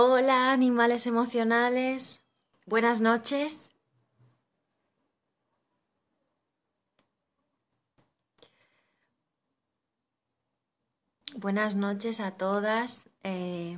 Hola, 0.00 0.52
animales 0.52 1.08
emocionales. 1.08 2.22
Buenas 2.66 3.00
noches. 3.00 3.72
Buenas 11.34 11.74
noches 11.74 12.20
a 12.20 12.30
todas. 12.36 13.10
Eh, 13.24 13.76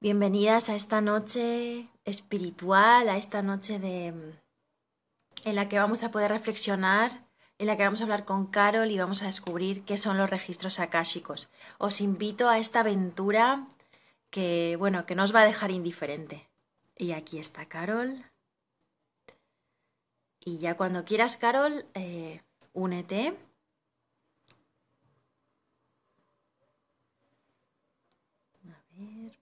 bienvenidas 0.00 0.68
a 0.70 0.74
esta 0.74 1.00
noche 1.00 1.88
espiritual, 2.04 3.08
a 3.10 3.18
esta 3.18 3.42
noche 3.42 3.78
de, 3.78 4.08
en 5.44 5.54
la 5.54 5.68
que 5.68 5.78
vamos 5.78 6.02
a 6.02 6.10
poder 6.10 6.32
reflexionar, 6.32 7.28
en 7.58 7.68
la 7.68 7.76
que 7.76 7.84
vamos 7.84 8.00
a 8.00 8.04
hablar 8.04 8.24
con 8.24 8.48
Carol 8.48 8.90
y 8.90 8.98
vamos 8.98 9.22
a 9.22 9.26
descubrir 9.26 9.84
qué 9.84 9.96
son 9.96 10.18
los 10.18 10.28
registros 10.28 10.80
akáshicos. 10.80 11.48
Os 11.78 12.00
invito 12.00 12.48
a 12.48 12.58
esta 12.58 12.80
aventura 12.80 13.68
que, 14.32 14.76
bueno, 14.78 15.06
que 15.06 15.14
nos 15.14 15.34
va 15.34 15.42
a 15.42 15.46
dejar 15.46 15.70
indiferente. 15.70 16.48
Y 16.96 17.12
aquí 17.12 17.38
está 17.38 17.68
Carol. 17.68 18.24
Y 20.40 20.58
ya 20.58 20.76
cuando 20.76 21.04
quieras, 21.04 21.36
Carol, 21.36 21.86
eh, 21.94 22.42
únete. 22.72 23.36
A 28.66 28.82
ver. 28.96 29.38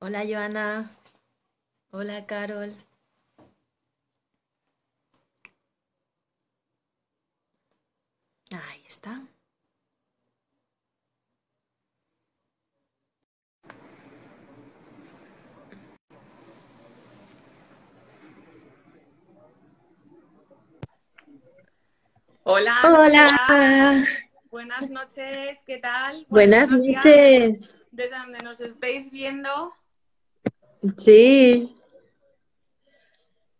Hola, 0.00 0.24
Joana. 0.26 0.90
Hola, 1.90 2.26
Carol. 2.26 2.74
Ahí 8.50 8.82
está. 8.86 9.22
Hola. 22.48 22.76
Hola. 22.84 24.04
Buenas 24.50 24.88
noches, 24.88 25.64
¿qué 25.66 25.78
tal? 25.78 26.24
Buenas 26.28 26.70
días, 26.70 27.04
noches. 27.04 27.76
Desde 27.90 28.16
donde 28.16 28.38
nos 28.38 28.60
estéis 28.60 29.10
viendo. 29.10 29.74
Sí. 30.96 31.76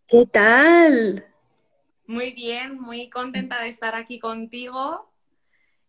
¿Qué 0.07 0.25
tal? 0.27 1.27
Muy 2.07 2.31
bien, 2.31 2.79
muy 2.81 3.11
contenta 3.11 3.61
de 3.61 3.71
estar 3.71 3.97
aquí 3.97 4.21
contigo. 4.21 5.13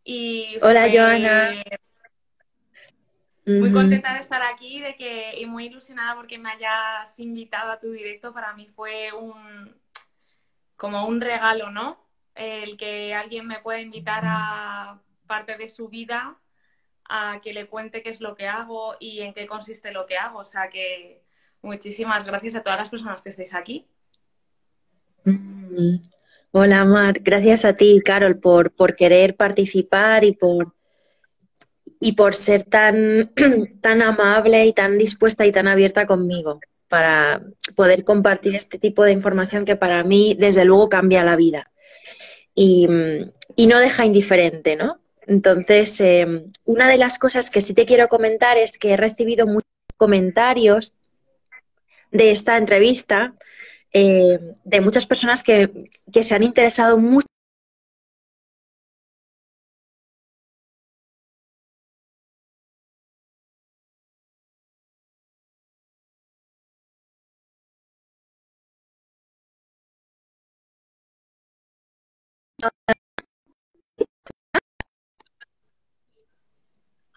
Y 0.03 0.55
Hola, 0.63 0.85
súper- 0.87 0.99
Joana. 0.99 1.63
Muy 3.45 3.71
contenta 3.71 4.13
de 4.13 4.19
estar 4.21 4.41
aquí 4.41 4.81
de 4.81 4.95
que, 4.95 5.39
y 5.39 5.45
muy 5.45 5.65
ilusionada 5.67 6.15
porque 6.15 6.39
me 6.39 6.49
hayas 6.49 7.19
invitado 7.19 7.71
a 7.71 7.79
tu 7.79 7.91
directo. 7.91 8.33
Para 8.33 8.53
mí 8.53 8.67
fue 8.75 9.13
un 9.13 9.79
como 10.75 11.05
un 11.07 11.21
regalo, 11.21 11.69
¿no? 11.69 12.06
El 12.37 12.77
que 12.77 13.13
alguien 13.13 13.47
me 13.47 13.59
pueda 13.59 13.79
invitar 13.79 14.23
a 14.25 15.01
parte 15.27 15.57
de 15.57 15.67
su 15.67 15.89
vida 15.89 16.37
a 17.09 17.39
que 17.41 17.53
le 17.53 17.67
cuente 17.67 18.01
qué 18.01 18.09
es 18.09 18.21
lo 18.21 18.35
que 18.35 18.47
hago 18.47 18.95
y 18.99 19.21
en 19.21 19.33
qué 19.33 19.45
consiste 19.45 19.91
lo 19.91 20.05
que 20.05 20.17
hago. 20.17 20.39
O 20.39 20.43
sea 20.43 20.69
que 20.69 21.21
muchísimas 21.61 22.25
gracias 22.25 22.55
a 22.55 22.63
todas 22.63 22.79
las 22.79 22.89
personas 22.89 23.21
que 23.21 23.29
estáis 23.29 23.53
aquí. 23.53 23.87
Mm. 25.23 25.97
Hola, 26.51 26.85
Mar. 26.85 27.19
Gracias 27.21 27.65
a 27.65 27.73
ti, 27.73 28.01
Carol, 28.03 28.39
por, 28.39 28.71
por 28.71 28.95
querer 28.95 29.35
participar 29.35 30.23
y 30.23 30.31
por, 30.31 30.73
y 31.99 32.13
por 32.13 32.35
ser 32.35 32.63
tan, 32.63 33.31
tan 33.81 34.01
amable 34.01 34.65
y 34.65 34.73
tan 34.73 34.97
dispuesta 34.97 35.45
y 35.45 35.51
tan 35.51 35.67
abierta 35.67 36.07
conmigo 36.07 36.59
para 36.87 37.41
poder 37.75 38.05
compartir 38.05 38.55
este 38.55 38.79
tipo 38.79 39.03
de 39.03 39.11
información 39.11 39.65
que 39.65 39.75
para 39.75 40.03
mí, 40.03 40.35
desde 40.39 40.63
luego, 40.63 40.87
cambia 40.87 41.23
la 41.23 41.35
vida 41.35 41.69
y, 42.59 42.87
y 43.55 43.67
no 43.67 43.79
deja 43.79 44.03
indiferente, 44.03 44.75
¿no? 44.75 44.99
Entonces, 45.27 46.01
eh, 46.01 46.45
una 46.65 46.89
de 46.89 46.97
las 46.97 47.19
cosas 47.19 47.51
que 47.51 47.61
sí 47.61 47.75
te 47.75 47.85
quiero 47.85 48.07
comentar 48.07 48.57
es 48.57 48.79
que 48.79 48.93
he 48.93 48.97
recibido 48.97 49.45
muchos 49.45 49.69
comentarios 49.95 50.93
de 52.11 52.31
esta 52.31 52.57
entrevista 52.57 53.35
eh, 53.93 54.39
de 54.63 54.81
muchas 54.81 55.05
personas 55.05 55.43
que, 55.43 55.69
que 56.11 56.23
se 56.23 56.33
han 56.33 56.41
interesado 56.41 56.97
mucho 56.97 57.27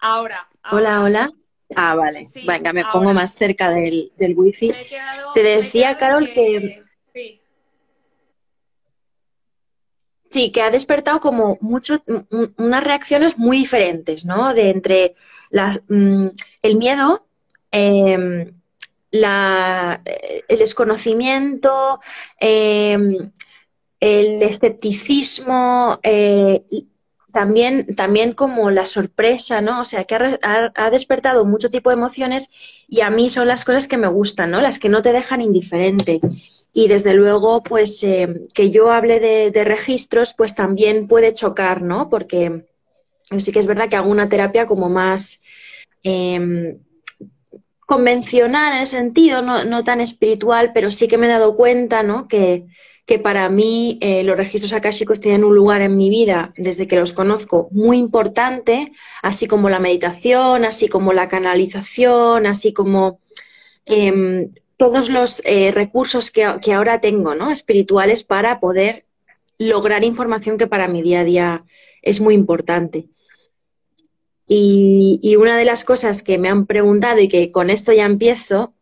Ahora, 0.01 0.47
Hola, 0.71 0.95
ahora. 0.97 1.01
hola. 1.03 1.31
Ah, 1.75 1.95
vale. 1.95 2.25
Sí, 2.25 2.41
Venga, 2.45 2.73
me 2.73 2.81
ahora. 2.81 2.91
pongo 2.91 3.13
más 3.13 3.33
cerca 3.35 3.69
del, 3.69 4.11
del 4.17 4.33
wifi. 4.35 4.73
Quedado- 4.89 5.33
Te 5.33 5.43
decía, 5.43 5.97
Carol, 5.97 6.31
que- 6.33 6.83
Sí, 7.13 7.37
Sí, 10.29 10.51
que 10.53 10.61
ha 10.61 10.71
despertado 10.71 11.19
como 11.19 11.57
mucho, 11.59 12.01
unas 12.57 12.83
reacciones 12.85 13.37
muy 13.37 13.57
diferentes, 13.57 14.25
¿no? 14.25 14.53
De 14.53 14.69
entre 14.69 15.15
las, 15.49 15.81
mm, 15.89 16.27
el 16.61 16.75
miedo, 16.77 17.25
em, 17.71 18.53
la- 19.11 20.01
eh, 20.05 20.43
el 20.47 20.59
desconocimiento, 20.59 21.99
em, 22.39 23.31
el 23.99 24.41
escepticismo, 24.41 25.99
eh, 26.01 26.63
y 26.69 26.87
también, 27.31 27.95
también 27.95 28.33
como 28.33 28.71
la 28.71 28.85
sorpresa, 28.85 29.61
¿no? 29.61 29.81
O 29.81 29.85
sea, 29.85 30.03
que 30.05 30.15
ha, 30.15 30.71
ha- 30.75 30.89
despertado 30.91 31.45
mucho 31.45 31.69
tipo 31.71 31.89
de 31.89 31.95
emociones 31.95 32.49
y 32.87 33.01
a 33.01 33.09
mí 33.09 33.29
son 33.29 33.47
las 33.47 33.65
cosas 33.65 33.87
que 33.87 33.97
me 33.97 34.07
gustan, 34.07 34.51
¿no? 34.51 34.61
Las 34.61 34.79
que 34.79 34.89
no 34.89 35.01
te 35.01 35.13
dejan 35.13 35.41
indiferente. 35.41 36.19
Y 36.73 36.87
desde 36.87 37.13
luego, 37.13 37.63
pues 37.63 38.03
eh, 38.03 38.47
que 38.53 38.71
yo 38.71 38.91
hable 38.91 39.19
de, 39.19 39.51
de 39.51 39.63
registros, 39.63 40.33
pues 40.37 40.55
también 40.55 41.07
puede 41.07 41.33
chocar, 41.33 41.81
¿no? 41.81 42.09
Porque 42.09 42.65
sí 43.39 43.51
que 43.51 43.59
es 43.59 43.67
verdad 43.67 43.89
que 43.89 43.95
hago 43.95 44.09
una 44.11 44.29
terapia 44.29 44.65
como 44.65 44.89
más 44.89 45.41
em, 46.03 46.77
convencional 47.85 48.73
en 48.73 48.81
el 48.81 48.87
sentido, 48.87 49.41
no, 49.41 49.65
no 49.65 49.83
tan 49.83 49.99
espiritual, 50.01 50.71
pero 50.73 50.91
sí 50.91 51.07
que 51.07 51.17
me 51.17 51.27
he 51.27 51.29
dado 51.29 51.55
cuenta, 51.55 52.03
¿no? 52.03 52.27
Que, 52.27 52.65
que 53.11 53.19
para 53.19 53.49
mí 53.49 53.97
eh, 53.99 54.23
los 54.23 54.37
registros 54.37 54.71
akáshicos 54.71 55.19
tienen 55.19 55.43
un 55.43 55.53
lugar 55.53 55.81
en 55.81 55.97
mi 55.97 56.09
vida 56.09 56.53
desde 56.55 56.87
que 56.87 56.95
los 56.95 57.11
conozco 57.11 57.67
muy 57.71 57.97
importante, 57.97 58.93
así 59.21 59.47
como 59.47 59.69
la 59.69 59.79
meditación, 59.79 60.63
así 60.63 60.87
como 60.87 61.11
la 61.11 61.27
canalización, 61.27 62.45
así 62.45 62.71
como 62.71 63.19
em, 63.85 64.53
todos 64.77 65.09
los 65.09 65.41
eh, 65.43 65.71
recursos 65.73 66.31
que, 66.31 66.49
que 66.61 66.71
ahora 66.71 67.01
tengo, 67.01 67.35
¿no? 67.35 67.51
Espirituales 67.51 68.23
para 68.23 68.61
poder 68.61 69.03
lograr 69.57 70.05
información 70.05 70.57
que 70.57 70.67
para 70.67 70.87
mi 70.87 71.01
día 71.01 71.19
a 71.19 71.25
día 71.25 71.65
es 72.01 72.21
muy 72.21 72.33
importante. 72.33 73.09
Y, 74.47 75.19
y 75.21 75.35
una 75.35 75.57
de 75.57 75.65
las 75.65 75.83
cosas 75.83 76.23
que 76.23 76.37
me 76.37 76.47
han 76.47 76.65
preguntado 76.65 77.19
y 77.19 77.27
que 77.27 77.51
con 77.51 77.69
esto 77.71 77.91
ya 77.91 78.05
empiezo 78.05 78.73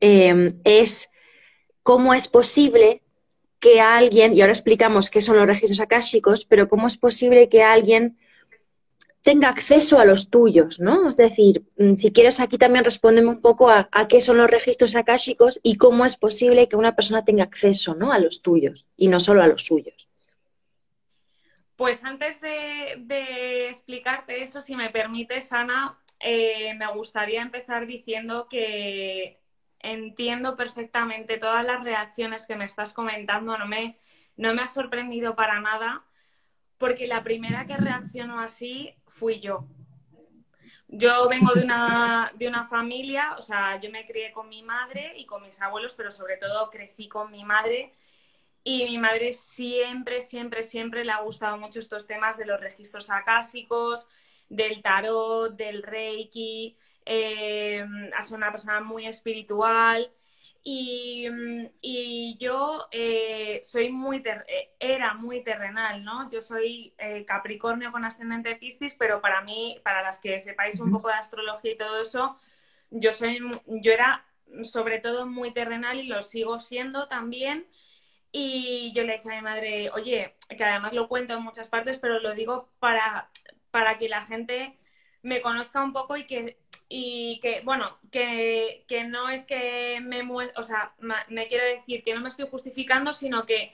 eh, 0.00 0.54
es 0.64 1.10
cómo 1.82 2.14
es 2.14 2.28
posible 2.28 3.02
que 3.60 3.80
alguien, 3.80 4.36
y 4.36 4.40
ahora 4.40 4.52
explicamos 4.52 5.10
qué 5.10 5.20
son 5.20 5.36
los 5.36 5.46
registros 5.46 5.80
akáshicos, 5.80 6.44
pero 6.44 6.68
cómo 6.68 6.86
es 6.86 6.96
posible 6.96 7.48
que 7.48 7.62
alguien 7.62 8.16
tenga 9.22 9.48
acceso 9.48 9.98
a 9.98 10.04
los 10.04 10.30
tuyos, 10.30 10.80
¿no? 10.80 11.08
Es 11.08 11.16
decir, 11.16 11.64
mm, 11.76 11.96
si 11.96 12.12
quieres 12.12 12.40
aquí 12.40 12.56
también 12.56 12.84
respóndeme 12.84 13.28
un 13.28 13.40
poco 13.40 13.68
a, 13.68 13.88
qué 14.08 14.20
son 14.20 14.38
los 14.38 14.50
registros 14.50 14.94
akáshicos 14.94 15.60
y 15.62 15.76
cómo 15.76 16.04
es 16.04 16.16
posible 16.16 16.68
que 16.68 16.76
una 16.76 16.94
persona 16.94 17.24
tenga 17.24 17.44
acceso, 17.44 17.94
¿no? 17.94 18.12
A 18.12 18.18
los 18.18 18.42
tuyos 18.42 18.86
y 18.96 19.08
no 19.08 19.20
solo 19.20 19.42
a 19.42 19.46
los 19.46 19.64
suyos. 19.64 20.08
Pues 21.76 22.02
antes 22.04 22.40
de, 22.40 22.96
de 23.00 23.68
explicarte 23.68 24.42
eso, 24.42 24.60
si 24.60 24.74
me 24.74 24.90
permites, 24.90 25.52
Ana, 25.52 25.98
eh, 26.20 26.74
me 26.74 26.90
gustaría 26.92 27.42
empezar 27.42 27.86
diciendo 27.86 28.48
que 28.48 29.38
entiendo 29.80 30.56
perfectamente 30.56 31.38
todas 31.38 31.64
las 31.64 31.84
reacciones 31.84 32.46
que 32.46 32.56
me 32.56 32.64
estás 32.64 32.94
comentando, 32.94 33.56
no 33.58 33.66
me, 33.66 33.98
no 34.36 34.54
me 34.54 34.62
ha 34.62 34.66
sorprendido 34.66 35.34
para 35.36 35.60
nada, 35.60 36.04
porque 36.78 37.06
la 37.06 37.22
primera 37.22 37.66
que 37.66 37.76
reaccionó 37.76 38.40
así 38.40 38.94
fui 39.06 39.40
yo. 39.40 39.66
Yo 40.90 41.28
vengo 41.28 41.52
de 41.52 41.64
una, 41.64 42.32
de 42.34 42.48
una 42.48 42.66
familia, 42.66 43.34
o 43.36 43.42
sea, 43.42 43.78
yo 43.78 43.90
me 43.90 44.06
crié 44.06 44.32
con 44.32 44.48
mi 44.48 44.62
madre 44.62 45.12
y 45.16 45.26
con 45.26 45.42
mis 45.42 45.60
abuelos, 45.60 45.94
pero 45.94 46.10
sobre 46.10 46.38
todo 46.38 46.70
crecí 46.70 47.08
con 47.08 47.30
mi 47.30 47.44
madre. 47.44 47.92
Y 48.64 48.84
mi 48.84 48.98
madre 48.98 49.32
siempre, 49.34 50.20
siempre, 50.22 50.62
siempre 50.62 51.04
le 51.04 51.12
ha 51.12 51.20
gustado 51.20 51.58
mucho 51.58 51.78
estos 51.78 52.06
temas 52.06 52.38
de 52.38 52.46
los 52.46 52.60
registros 52.60 53.10
acásicos, 53.10 54.08
del 54.48 54.82
tarot, 54.82 55.54
del 55.54 55.82
reiki, 55.82 56.76
eh, 57.08 57.86
es 58.18 58.30
una 58.32 58.50
persona 58.52 58.80
muy 58.80 59.06
espiritual. 59.06 60.10
Y, 60.64 61.26
y 61.80 62.36
yo 62.38 62.88
eh, 62.90 63.60
soy 63.64 63.90
muy 63.90 64.18
eh, 64.26 64.74
era 64.78 65.14
muy 65.14 65.42
terrenal, 65.42 66.04
¿no? 66.04 66.30
Yo 66.30 66.42
soy 66.42 66.94
eh, 66.98 67.24
Capricornio 67.24 67.90
con 67.92 68.04
ascendente 68.04 68.56
Piscis, 68.56 68.94
pero 68.94 69.20
para 69.22 69.40
mí, 69.42 69.80
para 69.84 70.02
las 70.02 70.20
que 70.20 70.38
sepáis 70.40 70.80
un 70.80 70.90
poco 70.92 71.08
de 71.08 71.14
astrología 71.14 71.72
y 71.72 71.78
todo 71.78 72.02
eso, 72.02 72.36
yo 72.90 73.12
soy, 73.12 73.40
yo 73.66 73.92
era 73.92 74.24
sobre 74.62 74.98
todo 75.00 75.26
muy 75.26 75.52
terrenal 75.52 75.98
y 75.98 76.04
lo 76.04 76.22
sigo 76.22 76.58
siendo 76.58 77.08
también. 77.08 77.66
Y 78.32 78.92
yo 78.94 79.04
le 79.04 79.12
decía 79.14 79.32
a 79.32 79.36
mi 79.36 79.42
madre, 79.42 79.90
oye, 79.90 80.36
que 80.48 80.64
además 80.64 80.92
lo 80.92 81.08
cuento 81.08 81.34
en 81.34 81.42
muchas 81.42 81.68
partes, 81.68 81.98
pero 81.98 82.20
lo 82.20 82.34
digo 82.34 82.70
para, 82.78 83.30
para 83.70 83.98
que 83.98 84.08
la 84.08 84.22
gente 84.22 84.78
me 85.22 85.40
conozca 85.40 85.82
un 85.82 85.92
poco 85.92 86.16
y 86.16 86.26
que 86.26 86.58
y 86.88 87.38
que, 87.40 87.60
bueno, 87.62 87.98
que, 88.10 88.84
no 89.08 89.28
es 89.30 89.46
que 89.46 90.00
me 90.02 90.22
o 90.56 90.62
sea, 90.62 90.94
me 91.28 91.46
quiero 91.48 91.64
decir 91.64 92.02
que 92.02 92.14
no 92.14 92.20
me 92.20 92.28
estoy 92.28 92.48
justificando, 92.48 93.12
sino 93.12 93.44
que, 93.44 93.72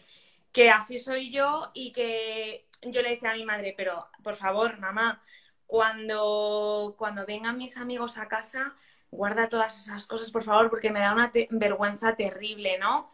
que 0.53 0.71
así 0.71 0.99
soy 0.99 1.31
yo 1.31 1.71
y 1.75 1.93
que 1.93 2.67
yo 2.83 3.03
le 3.03 3.11
decía 3.11 3.31
a 3.33 3.37
mi 3.37 3.45
madre, 3.45 3.75
pero 3.77 4.09
por 4.23 4.37
favor, 4.37 4.79
mamá, 4.79 5.23
cuando, 5.67 6.95
cuando 6.99 7.27
vengan 7.27 7.57
mis 7.59 7.77
amigos 7.77 8.19
a 8.19 8.29
casa, 8.29 8.75
guarda 9.11 9.49
todas 9.49 9.81
esas 9.81 10.07
cosas, 10.07 10.31
por 10.31 10.43
favor, 10.43 10.71
porque 10.71 10.91
me 10.91 11.01
da 11.01 11.13
una 11.13 11.33
vergüenza 11.51 12.17
terrible, 12.17 12.79
¿no? 12.79 13.11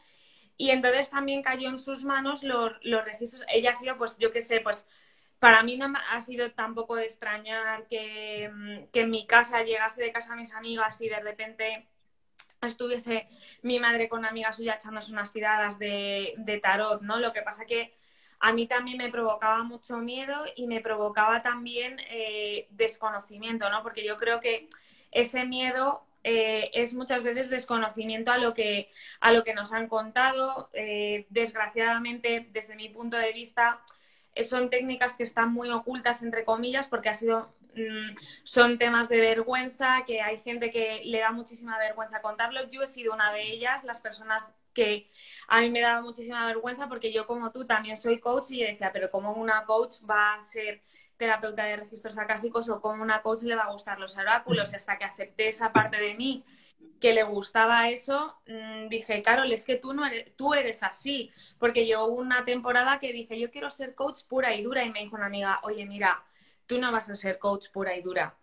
Y 0.57 0.71
entonces 0.71 1.11
también 1.11 1.43
cayó 1.43 1.69
en 1.71 1.79
sus 1.79 2.05
manos 2.05 2.43
los, 2.43 2.73
los 2.83 3.05
registros. 3.05 3.45
Ella 3.53 3.71
ha 3.71 3.75
sido, 3.75 3.97
pues, 3.97 4.19
yo 4.19 4.33
qué 4.33 4.43
sé, 4.43 4.61
pues 4.61 4.87
para 5.41 5.63
mí 5.63 5.77
no 5.77 5.93
ha 6.11 6.21
sido 6.21 6.53
tampoco 6.53 6.95
de 6.97 7.07
extrañar 7.07 7.87
que, 7.89 8.51
mm, 8.53 8.91
que 8.93 9.01
en 9.01 9.11
mi 9.11 9.27
casa 9.27 9.63
llegase 9.65 10.03
de 10.03 10.13
casa 10.13 10.35
a 10.35 10.37
mis 10.37 10.55
amigas 10.55 11.01
y 11.01 11.09
de 11.09 11.21
repente 11.21 11.89
estuviese 12.63 13.27
mi 13.63 13.81
madre 13.81 14.09
con 14.09 14.21
una 14.21 14.29
amiga 14.29 14.53
suya 14.53 14.75
echándose 14.75 15.13
unas 15.13 15.33
tiradas 15.33 15.79
de, 15.79 16.35
de, 16.37 16.59
tarot, 16.59 17.01
¿no? 17.03 17.19
Lo 17.19 17.33
que 17.33 17.43
pasa 17.43 17.65
que 17.65 17.95
a 18.39 18.53
mí 18.53 18.67
también 18.67 18.99
me 18.99 19.11
provocaba 19.11 19.63
mucho 19.63 19.97
miedo 19.99 20.45
y 20.57 20.67
me 20.67 20.81
provocaba 20.81 21.43
también 21.43 21.97
eh, 22.11 22.67
desconocimiento, 22.71 23.71
¿no? 23.71 23.83
Porque 23.83 24.05
yo 24.05 24.19
creo 24.19 24.41
que 24.41 24.69
ese 25.11 25.47
miedo 25.47 26.03
eh, 26.23 26.71
es 26.75 26.93
muchas 26.95 27.23
veces 27.23 27.49
desconocimiento 27.49 28.31
a 28.31 28.39
lo 28.39 28.53
que, 28.53 28.91
a 29.21 29.33
lo 29.33 29.43
que 29.43 29.55
nos 29.55 29.73
han 29.73 29.89
contado. 29.89 30.71
Eh, 30.75 31.27
desgraciadamente, 31.31 32.49
desde 32.53 32.77
mi 32.77 32.89
punto 32.91 33.17
de 33.17 33.33
vista, 33.33 33.81
son 34.49 34.71
técnicas 34.71 35.17
que 35.17 35.23
están 35.23 35.53
muy 35.53 35.71
ocultas, 35.71 36.23
entre 36.23 36.45
comillas, 36.45 36.89
porque 36.89 37.09
ha 37.09 37.15
sido, 37.15 37.55
mm, 37.75 38.17
son 38.45 38.79
temas 38.79 39.09
de 39.09 39.19
vergüenza, 39.19 40.05
que 40.07 40.21
hay 40.23 40.39
gente 40.39 40.71
que 40.71 41.03
le 41.05 41.21
da 41.21 41.33
muchísima 41.33 41.79
vergüenza 41.79 42.23
contarlo. 42.23 42.61
Yo 42.71 42.83
he 42.83 42.87
sido 42.87 43.13
una 43.13 43.33
de 43.33 43.43
ellas, 43.43 43.85
las 43.85 44.01
personas 44.01 44.55
que 44.73 45.09
a 45.49 45.61
mí 45.61 45.71
me 45.71 45.81
daba 45.81 46.01
muchísima 46.01 46.47
vergüenza 46.47 46.89
porque 46.89 47.13
yo 47.13 47.27
como 47.27 47.51
tú 47.51 47.67
también 47.67 47.97
soy 47.97 48.21
coach 48.21 48.51
y 48.51 48.61
yo 48.61 48.67
decía, 48.67 48.93
pero 48.93 49.11
¿cómo 49.11 49.33
una 49.33 49.65
coach 49.65 49.97
va 50.09 50.35
a 50.35 50.43
ser 50.43 50.83
terapeuta 51.17 51.65
de 51.65 51.77
registros 51.77 52.17
acásicos 52.19 52.69
o 52.69 52.81
cómo 52.81 53.03
una 53.03 53.23
coach 53.23 53.43
le 53.43 53.57
va 53.57 53.65
a 53.65 53.73
gustar 53.73 53.99
los 53.99 54.17
oráculos? 54.17 54.73
Y 54.73 54.77
hasta 54.77 54.97
que 54.97 55.05
acepté 55.05 55.49
esa 55.49 55.73
parte 55.73 55.97
de 55.97 56.15
mí 56.15 56.45
que 57.01 57.13
le 57.15 57.23
gustaba 57.25 57.89
eso, 57.89 58.37
mm, 58.47 58.89
dije, 58.89 59.23
Carol, 59.23 59.51
es 59.53 59.65
que 59.65 59.77
tú, 59.77 59.95
no 59.95 60.07
eres, 60.07 60.37
tú 60.37 60.55
eres 60.55 60.83
así, 60.83 61.31
porque 61.59 61.87
yo 61.87 62.07
una 62.07 62.45
temporada 62.45 62.99
que 63.01 63.13
dije, 63.13 63.39
yo 63.39 63.51
quiero 63.51 63.71
ser 63.71 63.95
coach 63.95 64.25
pura 64.29 64.55
y 64.55 64.63
dura, 64.63 64.85
y 64.85 64.91
me 64.91 65.01
dijo 65.01 65.17
una 65.17 65.27
amiga, 65.27 65.61
oye, 65.63 65.87
mira, 65.87 66.23
tú 66.67 66.79
no 66.79 66.93
vas 66.93 67.09
a 67.11 67.17
ser 67.17 67.39
coach 67.39 67.71
pura 67.73 67.97
y 67.97 68.03
dura, 68.03 68.37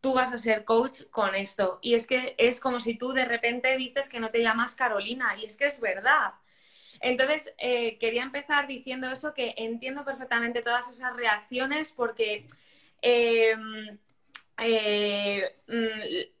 tú 0.00 0.12
vas 0.14 0.32
a 0.32 0.38
ser 0.38 0.64
coach 0.64 1.02
con 1.10 1.34
esto. 1.34 1.78
Y 1.82 1.94
es 1.94 2.06
que 2.06 2.34
es 2.38 2.60
como 2.60 2.80
si 2.80 2.96
tú 2.98 3.12
de 3.12 3.24
repente 3.24 3.76
dices 3.76 4.08
que 4.08 4.20
no 4.20 4.30
te 4.30 4.42
llamas 4.42 4.74
Carolina, 4.74 5.36
y 5.38 5.44
es 5.46 5.56
que 5.56 5.66
es 5.66 5.80
verdad. 5.80 6.34
Entonces, 7.00 7.54
eh, 7.58 7.96
quería 7.98 8.22
empezar 8.22 8.66
diciendo 8.66 9.10
eso, 9.10 9.34
que 9.34 9.54
entiendo 9.56 10.04
perfectamente 10.04 10.62
todas 10.62 10.88
esas 10.90 11.16
reacciones, 11.16 11.92
porque... 11.92 12.46
Eh, 13.02 13.56
eh, 14.62 15.56
mm, 15.68 16.39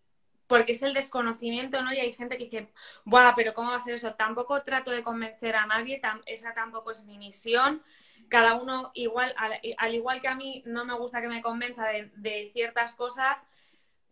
porque 0.50 0.72
es 0.72 0.82
el 0.82 0.94
desconocimiento, 0.94 1.80
¿no? 1.80 1.92
Y 1.92 2.00
hay 2.00 2.12
gente 2.12 2.36
que 2.36 2.42
dice, 2.42 2.72
Buah, 3.04 3.36
pero 3.36 3.54
¿cómo 3.54 3.70
va 3.70 3.76
a 3.76 3.80
ser 3.80 3.94
eso? 3.94 4.14
Tampoco 4.14 4.64
trato 4.64 4.90
de 4.90 5.04
convencer 5.04 5.54
a 5.54 5.64
nadie, 5.64 6.02
esa 6.26 6.54
tampoco 6.54 6.90
es 6.90 7.04
mi 7.04 7.18
misión. 7.18 7.84
Cada 8.28 8.56
uno, 8.56 8.90
igual, 8.94 9.32
al, 9.36 9.94
igual 9.94 10.20
que 10.20 10.26
a 10.26 10.34
mí, 10.34 10.64
no 10.66 10.84
me 10.84 10.94
gusta 10.94 11.20
que 11.20 11.28
me 11.28 11.40
convenza 11.40 11.86
de, 11.86 12.50
ciertas 12.52 12.96
cosas. 12.96 13.46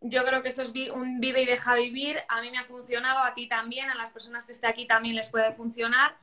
Yo 0.01 0.25
creo 0.25 0.41
que 0.41 0.49
esto 0.49 0.63
es 0.63 0.73
un 0.93 1.19
vive 1.19 1.43
y 1.43 1.47
deja 1.47 1.75
vivir. 1.75 2.21
A 2.29 2.41
mí 2.41 2.53
me 2.53 2.59
ha 2.59 2.65
funcionado, 2.65 3.19
a 3.19 3.35
ti 3.35 3.49
también, 3.49 3.91
a 3.91 3.97
las 3.97 4.13
personas 4.13 4.47
que 4.47 4.53
estén 4.53 4.71
aquí 4.71 4.87
también 4.87 5.17
les 5.17 5.31
puede 5.31 5.51
funcionar. 5.51 6.17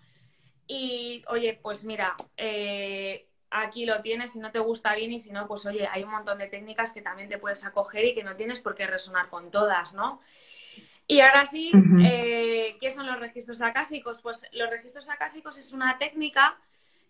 Y, 0.65 1.25
oye, 1.27 1.59
pues 1.61 1.83
mira, 1.83 2.15
eh, 2.37 3.27
aquí 3.61 3.85
lo 3.85 4.01
tienes, 4.01 4.33
si 4.33 4.39
no 4.39 4.51
te 4.51 4.59
gusta 4.59 4.95
bien 4.95 5.11
y 5.11 5.19
si 5.19 5.31
no, 5.31 5.47
pues 5.47 5.65
oye, 5.65 5.87
hay 5.87 6.03
un 6.03 6.11
montón 6.11 6.37
de 6.37 6.47
técnicas 6.47 6.91
que 6.93 7.01
también 7.01 7.29
te 7.29 7.37
puedes 7.37 7.65
acoger 7.65 8.05
y 8.05 8.13
que 8.13 8.23
no 8.23 8.35
tienes 8.35 8.61
por 8.61 8.75
qué 8.75 8.87
resonar 8.87 9.29
con 9.29 9.51
todas, 9.51 9.93
¿no? 9.93 10.21
Y 11.07 11.19
ahora 11.19 11.45
sí, 11.45 11.71
eh, 12.03 12.77
¿qué 12.79 12.89
son 12.89 13.05
los 13.05 13.19
registros 13.19 13.61
acásicos? 13.61 14.21
Pues 14.21 14.47
los 14.53 14.69
registros 14.69 15.09
acásicos 15.09 15.57
es 15.57 15.71
una 15.71 15.97
técnica 15.99 16.57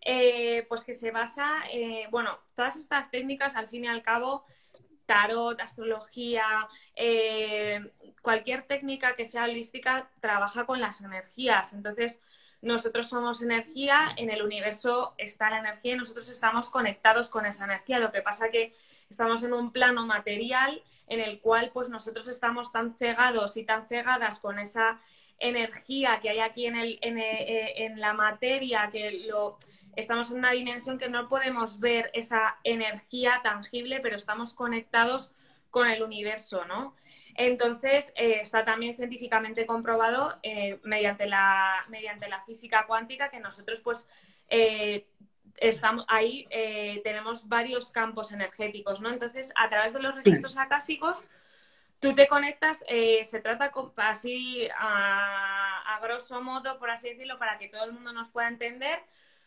eh, 0.01 0.65
pues 0.68 0.83
que 0.83 0.94
se 0.94 1.12
basa, 1.12 1.63
eh, 1.71 2.07
bueno, 2.12 2.38
todas 2.56 2.75
estas 2.75 3.09
técnicas 3.09 3.56
al 3.56 3.68
fin 3.68 3.86
y 3.86 3.88
al 3.88 4.03
cabo, 4.03 4.45
tarot, 5.06 5.59
astrología, 5.62 6.45
cualquier 8.21 8.63
técnica 8.63 9.15
que 9.15 9.24
sea 9.24 9.45
holística 9.45 10.09
trabaja 10.19 10.65
con 10.65 10.81
las 10.81 11.01
energías. 11.01 11.74
Entonces, 11.74 12.21
nosotros 12.66 13.08
somos 13.08 13.44
energía, 13.44 14.10
en 14.18 14.32
el 14.32 14.42
universo 14.42 15.14
está 15.20 15.52
la 15.52 15.60
energía 15.60 15.94
y 15.94 15.98
nosotros 15.98 16.28
estamos 16.30 16.72
conectados 16.72 17.30
con 17.30 17.46
esa 17.46 17.66
energía. 17.66 18.00
Lo 18.00 18.12
que 18.12 18.24
pasa 18.24 18.50
que 18.50 18.74
estamos 19.08 19.44
en 19.44 19.54
un 19.54 19.72
plano 19.72 20.06
material 20.08 20.82
en 21.08 21.20
el 21.20 21.40
cual 21.40 21.70
pues 21.72 21.90
nosotros 21.90 22.28
estamos 22.28 22.72
tan 22.72 22.96
cegados 22.96 23.56
y 23.58 23.66
tan 23.66 23.88
cegadas 23.88 24.40
con 24.40 24.58
esa 24.58 25.00
energía 25.38 26.20
que 26.22 26.32
hay 26.32 26.40
aquí 26.40 26.66
en, 26.66 26.76
el, 26.76 26.98
en, 27.02 27.20
eh, 27.20 27.86
en 27.86 28.00
la 28.00 28.14
materia, 28.14 28.90
que 28.92 29.26
lo, 29.28 29.58
estamos 29.96 30.32
en 30.32 30.38
una 30.38 30.52
dimensión 30.52 30.98
que 30.98 31.08
no 31.08 31.28
podemos 31.28 31.80
ver 31.80 32.10
esa 32.14 32.57
energía 32.64 33.42
tangible, 33.44 34.00
pero 34.00 34.16
estamos 34.16 34.56
conectados 34.56 35.31
con 35.69 35.88
el 35.88 36.02
universo, 36.02 36.66
¿no? 36.66 36.95
Entonces, 37.35 38.13
eh, 38.15 38.39
está 38.42 38.63
también 38.63 38.95
científicamente 38.95 39.65
comprobado 39.65 40.37
eh, 40.42 40.80
mediante, 40.83 41.27
la, 41.27 41.85
mediante 41.89 42.30
la 42.30 42.42
física 42.42 42.85
cuántica 42.87 43.30
que 43.30 43.39
nosotros, 43.39 43.81
pues, 43.81 44.07
eh, 44.49 45.06
estamos 45.57 46.06
ahí, 46.09 46.47
tenemos 47.04 47.47
varios 47.47 47.89
campos 47.89 48.33
energéticos, 48.33 48.99
¿no? 48.99 49.09
Entonces, 49.09 49.54
a 49.56 49.69
través 49.69 49.94
de 49.94 50.01
los 50.01 50.13
registros 50.13 50.57
acásicos, 50.57 51.23
tú 52.01 52.13
te 52.13 52.27
conectas, 52.27 52.83
se 53.23 53.39
trata 53.42 53.71
así, 53.95 54.68
a, 54.77 55.95
a 55.95 55.99
grosso 56.01 56.42
modo, 56.42 56.77
por 56.77 56.89
así 56.89 57.07
decirlo, 57.07 57.39
para 57.39 57.57
que 57.57 57.69
todo 57.69 57.85
el 57.85 57.94
mundo 57.94 58.11
nos 58.11 58.30
pueda 58.31 58.49
entender, 58.49 58.99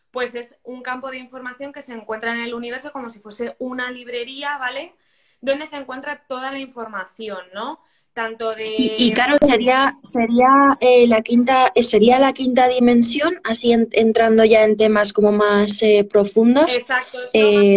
pues 0.09 0.33
es 0.33 0.59
un 0.63 0.81
campo 0.81 1.11
de 1.11 1.19
información 1.19 1.71
que 1.71 1.83
se 1.83 1.93
encuentra 1.93 2.33
en 2.33 2.41
el 2.41 2.55
universo 2.55 2.91
como 2.91 3.11
si 3.11 3.19
fuese 3.19 3.55
una 3.59 3.91
librería, 3.91 4.57
¿vale? 4.57 4.95
Donde 5.41 5.65
se 5.65 5.77
encuentra 5.77 6.23
toda 6.27 6.51
la 6.51 6.59
información, 6.59 7.39
¿no? 7.53 7.79
Tanto 8.13 8.53
de... 8.53 8.75
Y, 8.97 9.13
claro, 9.13 9.37
sería, 9.39 9.97
sería 10.01 10.77
eh, 10.81 11.07
la 11.07 11.21
quinta, 11.21 11.71
eh, 11.75 11.83
sería 11.83 12.19
la 12.19 12.33
quinta 12.33 12.67
dimensión, 12.67 13.39
así 13.43 13.71
entrando 13.71 14.43
ya 14.43 14.63
en 14.63 14.75
temas 14.75 15.13
como 15.13 15.31
más 15.31 15.81
eh, 15.83 16.07
profundos. 16.09 16.75
Exacto. 16.75 17.19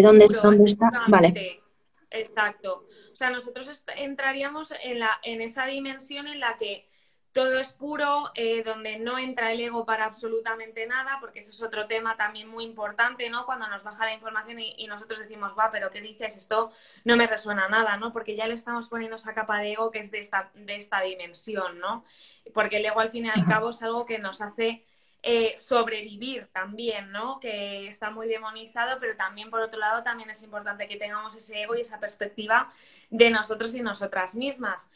¿dónde, 0.02 0.26
¿Dónde 0.42 0.64
está? 0.64 0.90
Vale. 1.09 1.61
Exacto. 2.11 2.87
O 3.12 3.16
sea, 3.16 3.31
nosotros 3.31 3.85
entraríamos 3.97 4.73
en, 4.83 4.99
la, 4.99 5.21
en 5.23 5.42
esa 5.42 5.66
dimensión 5.66 6.26
en 6.26 6.40
la 6.40 6.57
que 6.59 6.88
todo 7.33 7.59
es 7.59 7.73
puro, 7.73 8.31
eh, 8.35 8.62
donde 8.62 8.99
no 8.99 9.19
entra 9.19 9.53
el 9.53 9.61
ego 9.61 9.87
para 9.87 10.05
absolutamente 10.05 10.87
nada, 10.87 11.19
porque 11.21 11.41
eso 11.41 11.51
es 11.51 11.62
otro 11.62 11.87
tema 11.87 12.17
también 12.17 12.49
muy 12.49 12.65
importante, 12.65 13.31
¿no? 13.31 13.47
Cuando 13.47 13.67
nos 13.69 13.83
baja 13.85 14.05
la 14.05 14.12
información 14.12 14.61
y, 14.61 14.87
nosotros 14.87 15.19
decimos, 15.19 15.55
va, 15.59 15.71
pero 15.71 15.91
¿qué 15.91 16.03
dices? 16.03 16.37
Esto 16.37 16.71
no 17.05 17.17
me 17.17 17.27
resuena 17.27 17.69
nada, 17.69 17.97
¿no? 17.97 18.12
Porque 18.12 18.37
ya 18.37 18.47
le 18.47 18.55
estamos 18.55 18.89
poniendo 18.89 19.17
esa 19.17 19.33
capa 19.33 19.59
de 19.61 19.73
ego 19.73 19.91
que 19.91 20.01
es 20.01 20.11
de 20.11 20.21
esta, 20.21 20.51
de 20.55 20.77
esta 20.77 21.01
dimensión, 21.01 21.79
¿no? 21.79 22.05
Porque 22.53 22.77
el 22.77 22.85
ego 22.85 23.01
al 23.01 23.09
fin 23.09 23.27
y 23.27 23.31
al 23.31 23.47
cabo 23.47 23.71
es 23.71 23.83
algo 23.83 24.05
que 24.05 24.19
nos 24.19 24.43
hace 24.43 24.85
eh, 25.23 25.55
sobrevivir 25.57 26.49
también, 26.53 27.12
¿no? 27.12 27.41
Que 27.41 27.87
está 27.89 28.11
muy 28.11 28.29
demonizado, 28.29 28.99
pero 29.01 29.17
también 29.17 29.51
por 29.51 29.61
otro 29.61 29.79
lado 29.79 30.03
también 30.03 30.29
es 30.31 30.43
importante 30.43 30.89
que 30.89 30.97
tengamos 30.97 31.35
ese 31.35 31.62
ego 31.62 31.77
y 31.77 31.81
esa 31.81 31.99
perspectiva 32.01 32.71
de 33.09 33.31
nosotros 33.31 33.75
y 33.75 33.81
nosotras 33.81 34.35
mismas. 34.35 34.91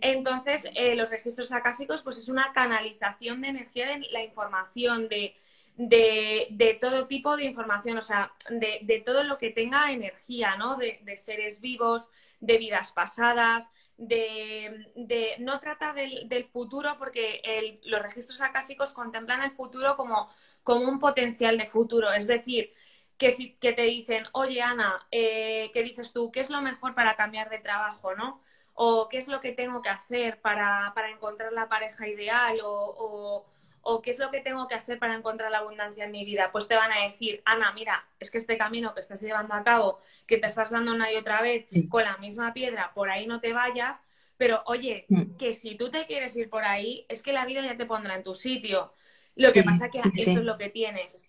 Entonces, 0.00 0.68
eh, 0.74 0.94
los 0.96 1.10
registros 1.10 1.52
acásicos, 1.52 2.02
pues 2.02 2.18
es 2.18 2.28
una 2.28 2.52
canalización 2.52 3.40
de 3.40 3.48
energía 3.48 3.88
de 3.88 4.06
la 4.10 4.22
información, 4.22 5.08
de, 5.08 5.34
de, 5.76 6.78
todo 6.80 7.06
tipo 7.06 7.36
de 7.36 7.44
información, 7.44 7.98
o 7.98 8.02
sea, 8.02 8.32
de, 8.50 9.02
todo 9.04 9.22
lo 9.24 9.38
que 9.38 9.50
tenga 9.50 9.92
energía, 9.92 10.56
¿no? 10.56 10.76
De, 10.76 11.16
seres 11.16 11.60
vivos, 11.60 12.08
de 12.40 12.58
vidas 12.58 12.92
pasadas, 12.92 13.70
de, 13.96 15.36
no 15.40 15.60
trata 15.60 15.92
del, 15.92 16.44
futuro 16.44 16.96
porque 16.98 17.80
los 17.84 18.02
registros 18.02 18.40
acásicos 18.40 18.92
contemplan 18.92 19.42
el 19.42 19.50
futuro 19.50 19.96
como, 19.96 20.28
como 20.62 20.88
un 20.88 20.98
potencial 20.98 21.58
de 21.58 21.66
futuro, 21.66 22.12
es 22.12 22.26
decir, 22.26 22.72
que, 23.18 23.30
si, 23.30 23.54
que 23.56 23.72
te 23.72 23.82
dicen, 23.82 24.24
oye 24.32 24.60
Ana, 24.60 25.06
eh, 25.10 25.70
¿qué 25.72 25.82
dices 25.82 26.12
tú? 26.12 26.30
¿Qué 26.32 26.40
es 26.40 26.50
lo 26.50 26.60
mejor 26.60 26.94
para 26.94 27.16
cambiar 27.16 27.48
de 27.48 27.58
trabajo, 27.58 28.14
no? 28.14 28.40
O 28.74 29.08
qué 29.08 29.18
es 29.18 29.28
lo 29.28 29.40
que 29.40 29.52
tengo 29.52 29.82
que 29.82 29.88
hacer 29.88 30.40
para, 30.40 30.92
encontrar 31.10 31.52
la 31.52 31.68
pareja 31.68 32.08
ideal 32.08 32.58
o 32.62 33.46
o 33.84 34.02
qué 34.02 34.10
es 34.10 34.18
lo 34.18 34.30
que 34.30 34.40
tengo 34.40 34.66
que 34.66 34.74
hacer 34.74 34.98
para 34.98 35.14
encontrar 35.14 35.50
la 35.50 35.58
abundancia 35.58 36.04
en 36.04 36.10
mi 36.10 36.24
vida, 36.24 36.50
pues 36.50 36.66
te 36.66 36.74
van 36.74 36.90
a 36.90 37.04
decir, 37.04 37.42
Ana, 37.44 37.72
mira, 37.72 38.04
es 38.18 38.30
que 38.30 38.38
este 38.38 38.56
camino 38.56 38.94
que 38.94 39.00
estás 39.00 39.20
llevando 39.20 39.54
a 39.54 39.62
cabo, 39.62 40.00
que 40.26 40.38
te 40.38 40.46
estás 40.46 40.70
dando 40.70 40.92
una 40.92 41.12
y 41.12 41.16
otra 41.16 41.42
vez 41.42 41.66
con 41.88 42.02
la 42.02 42.16
misma 42.16 42.54
piedra, 42.54 42.92
por 42.94 43.10
ahí 43.10 43.26
no 43.26 43.40
te 43.40 43.52
vayas, 43.52 44.02
pero 44.36 44.62
oye, 44.66 45.04
mm. 45.08 45.36
que 45.36 45.52
si 45.52 45.76
tú 45.76 45.90
te 45.90 46.06
quieres 46.06 46.34
ir 46.36 46.48
por 46.48 46.64
ahí, 46.64 47.04
es 47.08 47.22
que 47.22 47.32
la 47.32 47.44
vida 47.44 47.60
ya 47.60 47.76
te 47.76 47.86
pondrá 47.86 48.16
en 48.16 48.24
tu 48.24 48.34
sitio. 48.34 48.92
Lo 49.36 49.52
que 49.52 49.62
pasa 49.62 49.90
que 49.90 49.98
esto 49.98 50.10
es 50.30 50.44
lo 50.44 50.56
que 50.56 50.70
tienes. 50.70 51.24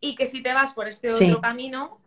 Y 0.00 0.16
que 0.16 0.26
si 0.26 0.42
te 0.42 0.52
vas 0.52 0.74
por 0.74 0.88
este 0.88 1.12
otro 1.12 1.40
camino, 1.40 2.00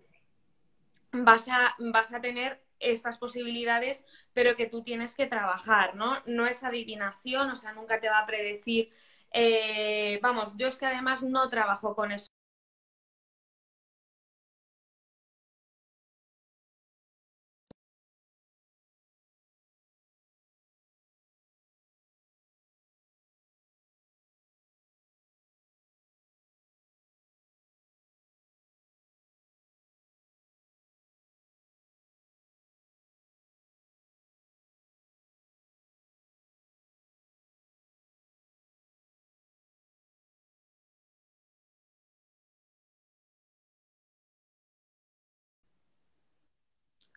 vas 1.11 1.47
a, 1.47 1.75
vas 1.79 2.13
a 2.13 2.21
tener 2.21 2.61
estas 2.83 3.17
posibilidades, 3.17 4.05
pero 4.33 4.55
que 4.55 4.67
tú 4.67 4.83
tienes 4.83 5.15
que 5.15 5.27
trabajar, 5.27 5.95
¿no? 5.95 6.17
No 6.25 6.47
es 6.47 6.63
adivinación, 6.63 7.49
o 7.51 7.55
sea, 7.55 7.73
nunca 7.73 7.99
te 7.99 8.09
va 8.09 8.19
a 8.19 8.25
predecir 8.25 8.89
eh, 9.35 10.19
vamos, 10.21 10.53
yo 10.57 10.67
es 10.67 10.77
que 10.77 10.85
además 10.85 11.23
no 11.23 11.49
trabajo 11.49 11.95
con 11.95 12.11
eso. 12.11 12.27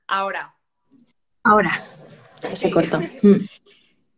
Ahora. 0.07 0.55
Ahora. 1.45 1.85
Se 2.55 2.71
cortó. 2.71 3.01
Mm. 3.01 3.47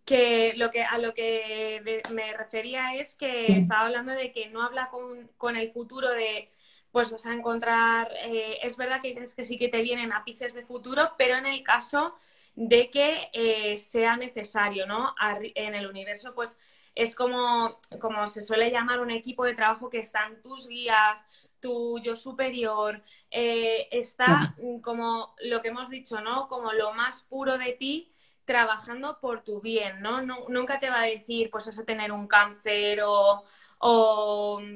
que 0.05 0.55
lo 0.57 0.71
que 0.71 0.83
a 0.83 0.99
lo 0.99 1.13
que 1.15 2.03
me 2.13 2.37
refería 2.37 2.95
es 2.95 3.17
que 3.17 3.59
estaba 3.59 3.87
hablando 3.87 4.13
de 4.13 4.33
que 4.33 4.49
no 4.49 4.63
habla 4.63 4.91
con, 4.91 5.57
el 5.57 5.69
futuro 5.71 6.11
de 6.11 6.51
pues 6.91 7.11
vas 7.11 7.27
a 7.27 7.35
encontrar 7.35 8.11
eh, 8.25 8.59
es 8.63 8.77
verdad 8.79 9.01
que 9.03 9.09
dices 9.09 9.35
que 9.35 9.45
sí 9.45 9.59
que 9.59 9.69
te 9.69 9.83
vienen 9.83 10.13
ápices 10.13 10.55
de 10.55 10.63
futuro 10.63 11.13
pero 11.19 11.37
en 11.37 11.45
el 11.45 11.63
caso 11.63 12.15
de 12.55 12.91
que 12.91 13.29
eh, 13.35 13.77
sea 13.77 14.17
necesario 14.17 14.87
no 14.87 15.15
en 15.55 15.75
el 15.75 15.87
universo 15.87 16.35
pues 16.35 16.59
es 16.99 17.15
como, 17.15 17.79
como 18.01 18.27
se 18.27 18.43
suele 18.43 18.73
llamar 18.73 18.99
un 18.99 19.13
equipo 19.13 19.45
de 19.45 19.55
trabajo 19.55 19.89
que 19.89 20.01
están 20.01 20.43
tus 20.43 20.67
guías, 20.67 21.29
tu 21.61 21.99
yo 21.99 22.17
superior, 22.17 23.03
eh, 23.31 23.89
está 23.91 24.55
como 24.83 25.35
lo 25.45 25.61
que 25.63 25.69
hemos 25.69 25.91
dicho, 25.91 26.21
¿no? 26.21 26.49
Como 26.49 26.73
lo 26.73 26.93
más 26.95 27.23
puro 27.23 27.59
de 27.59 27.73
ti 27.73 28.13
trabajando 28.45 29.19
por 29.21 29.45
tu 29.45 29.61
bien, 29.61 30.01
¿no? 30.01 30.23
nunca 30.23 30.81
te 30.81 30.89
va 30.89 31.03
a 31.03 31.07
decir, 31.07 31.51
pues 31.51 31.67
vas 31.67 31.79
a 31.79 31.85
tener 31.85 32.11
un 32.13 32.27
cáncer 32.27 33.01
o, 33.05 33.43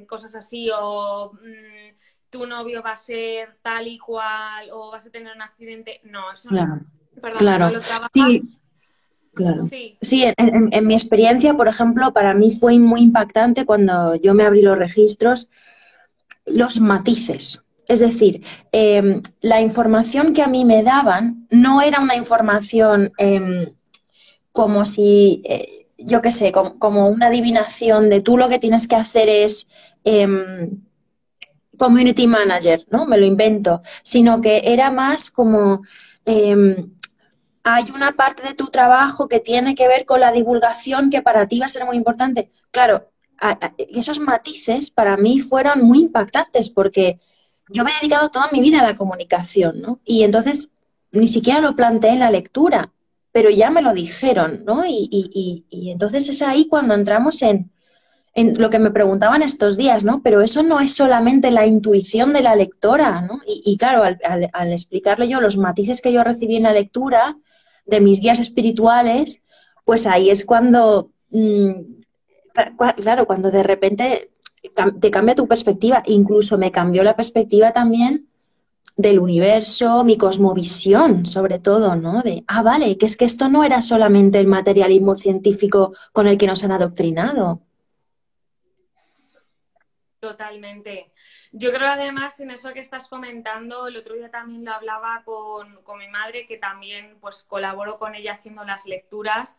cosas 0.07 0.35
así, 0.35 0.69
o 0.71 1.33
mm, 1.33 1.97
tu 2.29 2.47
novio 2.47 2.83
va 2.83 2.93
a 2.93 2.97
ser 2.97 3.57
tal 3.63 3.89
y 3.89 3.97
cual, 3.97 4.69
o 4.73 4.91
vas 4.91 5.07
a 5.07 5.11
tener 5.11 5.35
un 5.35 5.41
accidente. 5.41 6.03
No, 6.05 6.31
eso 6.31 6.51
no. 6.51 6.83
Perdón, 7.19 7.39
claro. 7.39 7.71
lo 7.71 7.83
sí. 8.13 8.43
Claro. 9.35 9.63
Sí, 10.03 10.25
en, 10.37 10.87
mi 10.87 10.93
experiencia, 10.93 11.55
por 11.55 11.67
ejemplo, 11.67 12.13
para 12.13 12.35
mí 12.35 12.51
fue 12.51 12.79
muy 12.79 13.01
impactante 13.01 13.65
cuando 13.65 14.15
yo 14.17 14.35
me 14.35 14.45
abrí 14.45 14.61
los 14.61 14.77
registros 14.77 15.49
los 16.47 16.81
matices. 16.81 17.63
Es 17.89 18.01
decir, 18.01 18.43
em, 18.73 19.23
la 19.41 19.61
información 19.61 20.35
que 20.35 20.43
a 20.43 20.47
mí 20.47 20.65
me 20.65 20.83
daban 20.83 21.47
no 21.51 21.83
era 21.83 22.01
una 22.01 22.17
información 22.17 23.13
em, 23.19 23.75
como 24.53 24.87
si, 24.87 25.43
eh, 25.45 25.87
yo 25.99 26.23
qué 26.23 26.31
sé, 26.31 26.53
como, 26.53 27.09
una 27.09 27.27
adivinación 27.27 28.11
de 28.11 28.21
tú 28.21 28.37
lo 28.37 28.49
que 28.49 28.59
tienes 28.59 28.89
que 28.89 28.97
hacer 28.97 29.29
es 29.29 29.69
em, 30.05 30.83
community 31.79 32.27
manager, 32.27 32.85
¿no? 32.91 33.07
Me 33.07 33.19
lo 33.19 33.27
invento, 33.27 33.83
sino 34.03 34.41
que 34.41 34.63
era 34.65 34.91
más 34.91 35.31
como 35.31 35.83
hay 37.65 37.85
una 37.95 38.13
parte 38.13 38.43
de 38.43 38.55
tu 38.55 38.69
trabajo 38.69 39.29
que 39.29 39.41
tiene 39.41 39.75
que 39.75 39.89
ver 39.89 40.05
con 40.05 40.21
la 40.21 40.33
divulgación 40.33 41.11
que 41.11 41.23
para 41.23 41.47
ti 41.47 41.61
va 41.61 41.67
a 41.67 41.69
ser 41.69 41.85
muy 41.85 41.97
importante. 41.97 42.51
Claro, 42.71 43.12
esos 43.79 44.21
matices 44.21 44.91
para 44.91 45.17
mí 45.17 45.41
fueron 45.41 45.83
muy 45.83 46.01
impactantes 46.01 46.71
porque 46.71 47.19
yo 47.69 47.85
me 47.85 47.91
he 47.91 47.95
dedicado 48.01 48.31
toda 48.31 48.49
mi 48.53 48.61
vida 48.61 48.81
a 48.81 48.85
la 48.85 48.97
comunicación, 48.97 49.81
¿no? 49.81 50.01
Y 50.05 50.23
entonces 50.23 50.71
ni 51.11 51.29
siquiera 51.29 51.61
lo 51.61 51.77
planteé 51.77 52.11
en 52.11 52.21
la 52.21 52.31
lectura, 52.31 52.93
pero 53.33 53.51
ya 53.51 53.71
me 53.71 53.83
lo 53.83 53.93
dijeron, 53.93 54.63
¿no? 54.65 54.85
Y, 54.87 55.65
entonces 55.91 56.29
es 56.29 56.43
ahí 56.43 56.67
cuando 56.69 56.95
entramos 56.95 57.43
en, 57.43 57.71
lo 58.35 58.71
que 58.71 58.79
me 58.79 58.91
preguntaban 58.91 59.43
estos 59.43 59.77
días, 59.77 60.05
¿no? 60.05 60.23
Pero 60.23 60.41
eso 60.41 60.63
no 60.63 60.81
es 60.81 60.95
solamente 60.95 61.51
la 61.51 61.67
intuición 61.67 62.33
de 62.33 62.43
la 62.43 62.57
lectora, 62.57 63.21
¿no? 63.21 63.41
Y, 63.47 63.77
claro, 63.77 64.03
al, 64.03 64.73
explicarle 64.73 65.29
yo 65.29 65.41
los 65.41 65.59
matices 65.59 66.01
que 66.01 66.13
yo 66.13 66.25
recibí 66.25 66.57
en 66.57 66.63
la 66.63 66.73
lectura 66.73 67.37
de 67.85 68.01
mis 68.01 68.21
guías 68.21 68.39
espirituales, 68.41 69.41
pues 69.85 70.07
ahí 70.07 70.31
es 70.31 70.47
cuando 70.47 71.11
mm, 71.31 72.02
claro, 72.97 73.27
cuando 73.27 73.51
de 73.51 73.63
repente 73.63 74.31
te 75.01 75.11
cambia 75.11 75.35
tu 75.35 75.49
perspectiva, 75.49 76.03
incluso 76.07 76.59
me 76.59 76.71
cambió 76.71 77.03
la 77.03 77.17
perspectiva 77.17 77.73
también 77.73 78.29
del 78.97 79.19
universo, 79.19 80.05
mi 80.05 80.19
cosmovisión, 80.19 81.27
sobre 81.27 81.59
todo, 81.59 81.97
¿no? 81.97 82.23
De, 82.23 82.45
ah, 82.47 82.63
vale, 82.63 82.99
que 82.99 83.07
es 83.07 83.17
que 83.17 83.25
esto 83.25 83.49
no 83.49 83.65
era 83.65 83.81
solamente 83.83 84.39
el 84.39 84.47
materialismo 84.47 85.15
científico 85.15 85.95
con 86.13 86.27
el 86.27 86.37
que 86.37 86.47
nos 86.47 86.63
han 86.63 86.73
adoctrinado. 86.73 87.63
Totalmente. 90.21 91.11
Yo 91.51 91.73
creo 91.73 91.89
además 91.89 92.39
en 92.39 92.53
eso 92.53 92.73
que 92.73 92.81
estás 92.81 93.09
comentando, 93.09 93.89
el 93.89 93.97
otro 93.97 94.15
día 94.15 94.31
también 94.31 94.65
lo 94.65 94.73
hablaba 94.73 95.23
con, 95.25 95.83
con 95.83 95.99
mi 95.99 96.09
madre, 96.09 96.47
que 96.47 96.59
también 96.59 97.19
pues 97.21 97.43
colaboro 97.43 97.99
con 97.99 98.15
ella 98.15 98.35
haciendo 98.35 98.63
las 98.65 98.87
lecturas. 98.87 99.59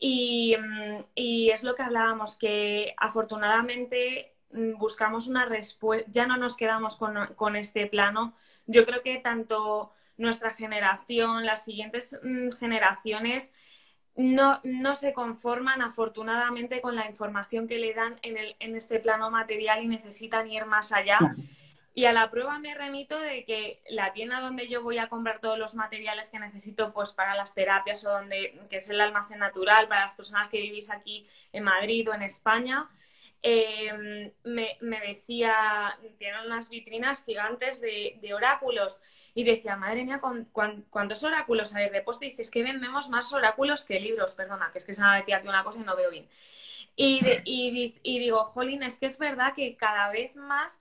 Mm, 0.00 1.04
y, 1.14 1.50
es 1.50 1.62
lo 1.62 1.74
que 1.74 1.82
hablábamos, 1.82 2.36
que 2.36 2.94
afortunadamente 2.96 4.34
mm, 4.52 4.78
buscamos 4.78 5.28
una 5.28 5.44
respuesta, 5.44 6.10
ya 6.10 6.26
no 6.26 6.36
nos 6.36 6.56
quedamos 6.56 6.96
con, 6.96 7.56
este 7.56 7.86
plano. 7.86 8.34
Yo 8.66 8.86
creo 8.86 9.02
que 9.02 9.18
tanto 9.18 9.92
nuestra 10.16 10.50
generación, 10.50 11.44
las 11.46 11.64
siguientes 11.64 12.18
mm, 12.22 12.50
generaciones, 12.52 13.52
no, 14.16 14.60
no, 14.64 14.94
se 14.96 15.12
conforman 15.12 15.82
afortunadamente 15.82 16.80
con 16.80 16.96
la 16.96 17.08
información 17.08 17.68
que 17.68 17.78
le 17.78 17.94
dan 17.94 18.16
en, 18.22 18.36
el, 18.36 18.56
en 18.58 18.76
este 18.76 19.00
plano 19.00 19.30
material 19.30 19.82
y 19.84 19.88
necesitan 19.88 20.50
ir 20.50 20.66
más 20.66 20.92
allá. 20.92 21.18
Y 21.92 22.04
a 22.04 22.12
la 22.12 22.30
prueba 22.30 22.58
me 22.58 22.74
remito 22.74 23.18
de 23.18 23.44
que 23.44 23.80
la 23.90 24.12
tienda 24.12 24.40
donde 24.40 24.68
yo 24.68 24.82
voy 24.82 24.98
a 24.98 25.08
comprar 25.08 25.40
todos 25.40 25.58
los 25.58 25.74
materiales 25.74 26.28
que 26.28 26.38
necesito 26.38 26.92
pues 26.92 27.10
para 27.10 27.34
las 27.34 27.52
terapias 27.52 28.04
o 28.04 28.10
donde, 28.10 28.60
que 28.70 28.76
es 28.76 28.88
el 28.88 29.00
almacén 29.00 29.40
natural 29.40 29.88
para 29.88 30.02
las 30.02 30.14
personas 30.14 30.48
que 30.48 30.60
vivís 30.60 30.90
aquí 30.90 31.26
en 31.52 31.64
Madrid 31.64 32.08
o 32.08 32.14
en 32.14 32.22
España, 32.22 32.88
em, 33.42 34.30
me, 34.44 35.00
decía, 35.00 35.98
tienen 36.18 36.46
unas 36.46 36.68
vitrinas 36.68 37.24
gigantes 37.24 37.80
de, 37.80 38.20
oráculos 38.34 39.00
y 39.34 39.42
decía, 39.42 39.74
madre 39.74 40.04
mía, 40.04 40.20
¿cuántos 40.90 41.24
oráculos 41.24 41.74
hay 41.74 41.90
de 41.90 42.02
poste? 42.02 42.26
Y 42.26 42.30
dices 42.30 42.52
que 42.52 42.62
vendemos 42.62 43.08
más 43.08 43.32
oráculos 43.32 43.84
que 43.84 43.98
libros, 43.98 44.34
perdona, 44.34 44.70
que 44.70 44.78
es 44.78 44.84
que 44.84 44.94
se 44.94 45.00
me 45.00 45.08
ha 45.08 45.18
metido 45.18 45.38
aquí 45.38 45.48
una 45.48 45.64
cosa 45.64 45.80
y 45.80 45.84
no 45.84 45.96
veo 45.96 46.10
bien. 46.10 46.28
Y, 46.94 47.20
y, 47.44 47.94
y 48.02 48.18
digo, 48.20 48.44
jolín, 48.44 48.82
es 48.82 48.98
que 48.98 49.06
es 49.06 49.18
verdad 49.18 49.54
que 49.54 49.76
cada 49.76 50.10
vez 50.10 50.36
más 50.36 50.80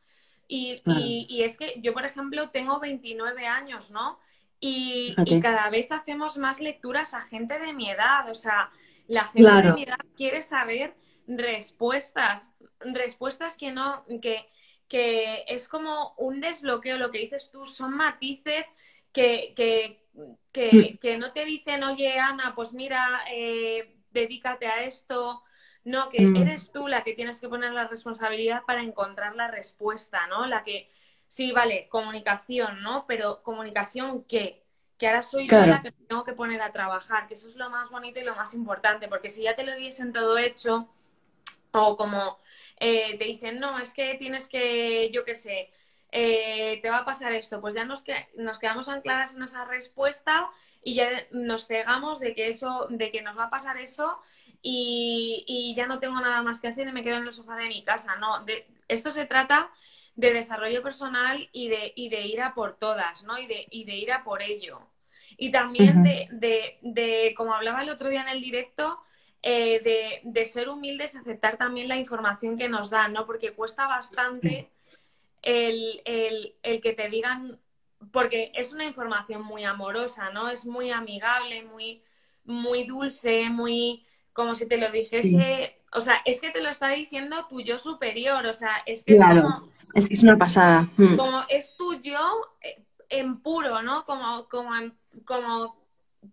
y, 0.51 1.43
es 1.43 1.57
que 1.57 1.75
yo, 1.79 1.93
por 1.93 2.05
ejemplo, 2.05 2.49
tengo 2.49 2.79
29 2.79 3.45
años, 3.45 3.91
¿no? 3.91 4.19
Y, 4.59 5.15
cada 5.41 5.69
vez 5.69 5.91
hacemos 5.91 6.37
más 6.37 6.59
lecturas 6.59 7.13
a 7.13 7.21
gente 7.21 7.59
de 7.59 7.71
mi 7.71 7.89
edad. 7.89 8.29
O 8.29 8.33
sea, 8.33 8.71
la 9.07 9.25
gente 9.25 9.67
de 9.67 9.73
mi 9.73 9.83
edad 9.83 9.99
quiere 10.17 10.41
saber 10.41 10.95
respuestas, 11.27 12.51
respuestas 12.79 13.57
que 13.57 13.71
no, 13.71 14.03
que, 14.21 14.49
que 14.87 15.45
es 15.47 15.69
como 15.69 16.15
un 16.17 16.41
desbloqueo, 16.41 16.97
lo 16.97 17.11
que 17.11 17.19
dices 17.19 17.51
tú, 17.51 17.67
son 17.67 17.95
matices 17.95 18.73
que, 19.13 19.53
que, 19.55 20.01
que, 20.51 21.15
mm. 21.15 21.19
no 21.19 21.31
te 21.31 21.45
dicen, 21.45 21.83
oye, 21.83 22.17
Ana, 22.19 22.53
pues 22.55 22.73
mira, 22.73 23.21
eh, 23.31 23.95
dedícate 24.11 24.65
a 24.65 24.83
esto. 24.83 25.43
No, 25.85 26.09
que 26.09 26.21
mm. 26.21 26.35
eres 26.35 26.71
tú 26.71 26.87
la 26.87 27.03
que 27.03 27.13
tienes 27.13 27.39
que 27.39 27.49
poner 27.49 27.71
la 27.71 27.87
responsabilidad 27.87 28.63
para 28.65 28.81
encontrar 28.81 29.35
la 29.35 29.47
respuesta, 29.47 30.27
¿no? 30.27 30.45
La 30.45 30.63
que, 30.63 30.89
sí, 31.27 31.51
vale, 31.51 31.87
comunicación, 31.89 32.83
¿no? 32.83 33.05
Pero 33.07 33.41
comunicación, 33.43 34.23
¿qué? 34.25 34.63
que 34.99 35.07
ahora 35.07 35.23
soy 35.23 35.47
yo 35.47 35.65
la 35.65 35.81
que 35.81 35.93
tengo 35.93 36.25
que 36.25 36.33
poner 36.33 36.61
a 36.61 36.73
trabajar, 36.73 37.25
que 37.27 37.33
eso 37.33 37.47
es 37.47 37.55
lo 37.55 37.69
más 37.69 37.89
bonito 37.89 38.19
y 38.19 38.23
lo 38.23 38.35
más 38.35 38.53
importante, 38.53 39.07
porque 39.07 39.29
si 39.29 39.43
ya 39.43 39.55
te 39.55 39.63
lo 39.63 39.73
diesen 39.75 40.11
todo 40.11 40.37
hecho, 40.37 40.89
o 41.71 41.95
como 41.95 42.37
eh, 42.79 43.17
te 43.17 43.23
dicen, 43.23 43.59
no, 43.59 43.79
es 43.79 43.93
que 43.93 44.15
tienes 44.15 44.49
que, 44.49 45.09
yo 45.11 45.23
qué 45.23 45.35
sé, 45.35 45.71
eh, 46.11 46.79
te 46.81 46.89
va 46.89 46.99
a 46.99 47.05
pasar 47.05 47.33
esto, 47.33 47.61
pues 47.61 47.75
ya 47.75 47.85
nos, 47.85 48.03
nos 48.37 48.57
quedamos 48.57 48.89
ancladas 48.89 49.35
en 49.35 49.43
esa 49.43 49.65
respuesta 49.65 50.49
y 50.83 50.95
ya 50.95 51.09
nos 51.31 51.67
cegamos 51.67 52.19
de 52.19 52.33
que 52.33 52.47
eso, 52.47 52.87
de 52.89 53.11
que 53.11 53.21
nos 53.21 53.37
va 53.37 53.45
a 53.45 53.49
pasar 53.49 53.77
eso 53.77 54.19
y, 54.61 55.43
y 55.47 55.75
ya 55.75 55.85
no 55.85 55.99
tengo 55.99 56.19
nada 56.19 56.41
más 56.41 56.61
que 56.61 56.67
hacer 56.67 56.87
y 56.87 56.91
me 56.91 57.03
quedo 57.03 57.17
en 57.17 57.25
el 57.25 57.33
sofá 57.33 57.55
de 57.57 57.67
mi 57.67 57.83
casa. 57.83 58.15
No, 58.15 58.43
de, 58.43 58.65
esto 58.87 59.11
se 59.11 59.25
trata 59.25 59.69
de 60.15 60.33
desarrollo 60.33 60.81
personal 60.81 61.47
y 61.51 61.69
de, 61.69 61.93
y 61.95 62.09
de 62.09 62.21
ir 62.25 62.41
a 62.41 62.53
por 62.53 62.77
todas, 62.77 63.23
¿no? 63.23 63.37
Y 63.37 63.45
de, 63.45 63.67
y 63.69 63.85
de 63.85 63.95
ir 63.95 64.11
a 64.11 64.23
por 64.23 64.41
ello. 64.41 64.81
Y 65.37 65.51
también 65.51 66.03
de, 66.03 66.27
de, 66.31 66.79
de, 66.81 67.33
como 67.37 67.53
hablaba 67.53 67.83
el 67.83 67.89
otro 67.89 68.09
día 68.09 68.21
en 68.23 68.29
el 68.29 68.41
directo, 68.41 68.99
eh, 69.41 69.79
de, 69.81 70.21
de, 70.23 70.47
ser 70.47 70.67
humildes, 70.67 71.15
aceptar 71.15 71.55
también 71.55 71.87
la 71.87 71.95
información 71.95 72.57
que 72.57 72.67
nos 72.67 72.89
dan, 72.89 73.13
¿no? 73.13 73.25
Porque 73.25 73.53
cuesta 73.53 73.87
bastante 73.87 74.69
el, 75.41 76.01
el, 76.05 76.55
el, 76.63 76.81
que 76.81 76.93
te 76.93 77.09
digan, 77.09 77.59
porque 78.11 78.51
es 78.55 78.73
una 78.73 78.85
información 78.85 79.43
muy 79.43 79.63
amorosa, 79.63 80.29
¿no? 80.31 80.49
Es 80.49 80.65
muy 80.65 80.91
amigable, 80.91 81.63
muy, 81.63 82.01
muy 82.43 82.83
dulce, 82.83 83.49
muy 83.49 84.05
como 84.33 84.55
si 84.55 84.67
te 84.67 84.77
lo 84.77 84.89
dijese, 84.91 85.81
o 85.91 85.99
sea, 85.99 86.21
es 86.23 86.39
que 86.39 86.51
te 86.51 86.61
lo 86.61 86.69
está 86.69 86.89
diciendo 86.89 87.47
tu 87.49 87.61
yo 87.61 87.77
superior, 87.77 88.45
o 88.45 88.53
sea, 88.53 88.77
es 88.85 89.03
que 89.03 89.15
claro. 89.15 89.69
Es 89.93 90.07
que 90.07 90.13
es 90.13 90.23
una 90.23 90.37
pasada. 90.37 90.87
Mm. 90.97 91.17
Como 91.17 91.43
es 91.49 91.75
tu 91.75 91.99
yo 91.99 92.19
eh, 92.61 92.81
en 93.09 93.41
puro, 93.41 93.81
¿no? 93.81 94.05
Como, 94.05 94.47
como, 94.47 94.71
como 95.25 95.75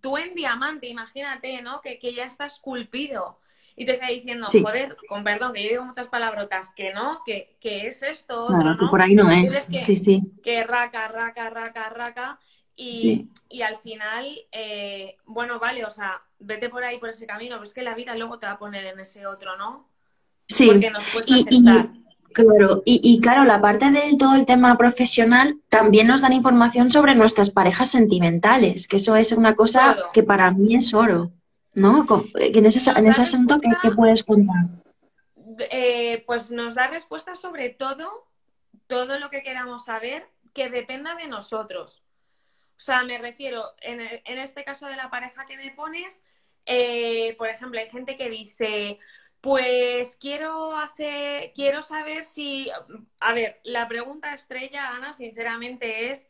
tú 0.01 0.19
en 0.19 0.35
diamante, 0.35 0.87
imagínate, 0.89 1.63
¿no? 1.63 1.81
Que, 1.81 1.99
que 1.99 2.13
ya 2.13 2.25
está 2.27 2.47
esculpido. 2.47 3.39
Y 3.77 3.85
te 3.85 3.93
está 3.93 4.09
diciendo, 4.09 4.49
joder, 4.51 4.97
con 5.07 5.23
perdón, 5.23 5.53
que 5.53 5.63
yo 5.63 5.69
digo 5.69 5.85
muchas 5.85 6.09
palabrotas, 6.09 6.73
que 6.75 6.95
no, 6.95 7.21
que, 7.27 7.57
que 7.61 7.87
es 7.87 8.03
esto. 8.03 8.47
Claro, 8.47 8.77
que 8.79 8.87
por 8.87 9.03
ahí 9.03 9.15
no 9.15 9.31
es. 9.31 9.69
Que, 9.71 9.85
sí, 9.85 9.99
sí. 9.99 10.23
Que 10.43 10.65
raca, 10.65 11.09
raca, 11.09 11.51
raca, 11.51 11.91
raca. 11.91 12.39
Y, 12.75 13.29
y 13.49 13.63
al 13.63 13.77
final, 13.77 14.27
eh, 14.53 15.17
bueno, 15.27 15.59
vale, 15.59 15.85
o 15.85 15.91
sea, 15.91 16.23
vete 16.39 16.69
por 16.69 16.85
ahí, 16.85 16.99
por 16.99 17.11
ese 17.11 17.27
camino, 17.27 17.57
pero 17.57 17.65
es 17.65 17.75
que 17.75 17.83
la 17.83 17.95
vida 17.95 18.15
luego 18.15 18.39
te 18.39 18.47
va 18.47 18.53
a 18.53 18.59
poner 18.59 18.85
en 18.85 19.01
ese 19.01 19.27
otro, 19.27 19.57
¿no? 19.57 19.89
Sí. 20.49 20.67
Porque 20.67 20.91
nos 20.91 21.07
cuesta 21.09 21.35
aceptar. 21.35 21.89
Claro, 22.33 22.83
y, 22.85 23.19
claro, 23.23 23.45
la 23.45 23.63
parte 23.63 23.91
de 23.91 24.15
todo 24.19 24.35
el 24.35 24.45
tema 24.45 24.77
profesional 24.77 25.57
también 25.71 26.07
nos 26.07 26.21
dan 26.21 26.35
información 26.35 26.93
sobre 26.93 27.15
nuestras 27.15 27.51
parejas 27.51 27.91
sentimentales, 27.91 28.87
que 28.87 28.97
eso 28.97 29.17
es 29.17 29.33
una 29.33 29.57
cosa 29.57 29.97
que 30.13 30.23
para 30.23 30.51
mí 30.51 30.75
es 30.75 30.93
oro, 30.93 31.33
¿no? 31.77 32.07
En 32.35 32.67
ese, 32.67 32.91
en 32.91 33.07
ese 33.07 33.23
asunto, 33.23 33.59
¿qué, 33.61 33.91
puedes 33.93 34.25
contar? 34.25 34.67
Eh, 35.71 36.25
pues 36.27 36.51
nos 36.51 36.75
da 36.75 36.89
respuestas 36.89 37.41
sobre 37.41 37.71
todo, 37.71 38.27
todo 38.89 39.21
lo 39.21 39.31
que 39.31 39.43
queramos 39.45 39.85
saber 39.85 40.27
que 40.53 40.69
dependa 40.69 41.15
de 41.15 41.29
nosotros. 41.29 42.03
O 42.77 42.81
sea, 42.81 43.05
me 43.05 43.19
refiero, 43.19 43.63
en, 43.81 44.01
en 44.01 44.39
este 44.39 44.65
caso 44.65 44.87
de 44.87 44.97
la 44.97 45.09
pareja 45.09 45.47
que 45.47 45.57
me 45.57 45.71
pones, 45.71 46.23
eh, 46.67 47.37
por 47.39 47.49
ejemplo, 47.49 47.79
hay 47.79 47.89
gente 47.89 48.17
que 48.17 48.29
dice, 48.29 48.99
pues 49.41 50.17
quiero 50.17 50.77
hacer, 50.77 51.53
quiero 51.55 51.83
saber 51.83 52.25
si, 52.25 52.69
a 53.21 53.33
ver, 53.33 53.61
la 53.63 53.87
pregunta 53.87 54.35
estrella, 54.35 54.91
Ana, 54.91 55.13
sinceramente 55.13 56.11
es 56.11 56.29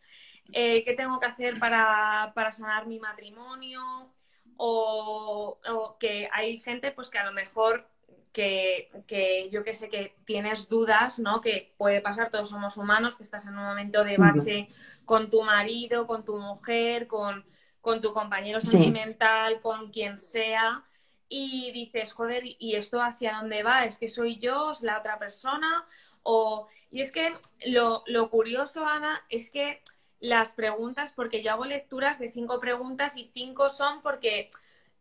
eh, 0.53 0.85
qué 0.85 0.93
tengo 0.93 1.19
que 1.19 1.27
hacer 1.27 1.59
para, 1.59 2.33
sanar 2.53 2.87
mi 2.87 3.01
matrimonio 3.01 4.13
o, 4.57 5.97
que 5.99 6.29
hay 6.33 6.59
gente 6.59 6.93
pues 6.93 7.11
que 7.11 7.19
a 7.19 7.27
lo 7.27 7.33
mejor 7.33 7.89
que, 8.33 8.91
que, 9.07 9.49
yo 9.51 9.65
que 9.65 9.75
sé 9.75 9.89
que 9.89 10.15
tienes 10.25 10.69
dudas, 10.69 11.19
¿no? 11.19 11.41
Que 11.41 11.75
puede 11.79 12.01
pasar, 12.01 12.31
todos 12.31 12.51
somos 12.51 12.77
humanos, 12.77 13.17
que 13.17 13.23
estás 13.23 13.47
en 13.47 13.57
un 13.57 13.65
momento 13.65 14.05
de 14.05 14.17
bache 14.19 14.69
con 15.05 15.31
tu 15.31 15.43
marido, 15.43 16.07
con 16.07 16.25
tu 16.25 16.37
mujer, 16.37 17.07
con, 17.07 17.47
con 17.81 18.01
tu 18.01 18.13
compañero 18.13 18.61
sentimental, 18.61 19.61
con 19.61 19.91
quien 19.91 20.19
sea 20.19 20.85
y 21.29 21.73
dices, 21.73 22.13
joder, 22.13 22.45
¿y 22.45 22.77
esto 22.77 23.01
hacia 23.01 23.39
dónde 23.39 23.63
va? 23.63 23.85
¿Es 23.85 23.99
que 23.99 24.09
soy 24.09 24.39
yo? 24.39 24.71
¿Es 24.71 24.83
la 24.83 24.99
otra 24.99 25.19
persona? 25.19 25.87
O... 26.23 26.69
Y 26.91 27.01
es 27.01 27.11
que 27.13 27.35
lo, 27.67 28.05
lo 28.07 28.31
curioso, 28.31 28.87
Ana, 28.87 29.25
es 29.29 29.51
que 29.51 29.83
las 30.29 30.53
preguntas, 30.53 31.13
porque 31.13 31.43
yo 31.43 31.53
hago 31.53 31.65
lecturas 31.65 32.19
de 32.19 32.31
cinco 32.31 32.61
preguntas 32.61 33.17
y 33.17 33.25
cinco 33.25 33.71
son 33.71 34.03
porque 34.03 34.51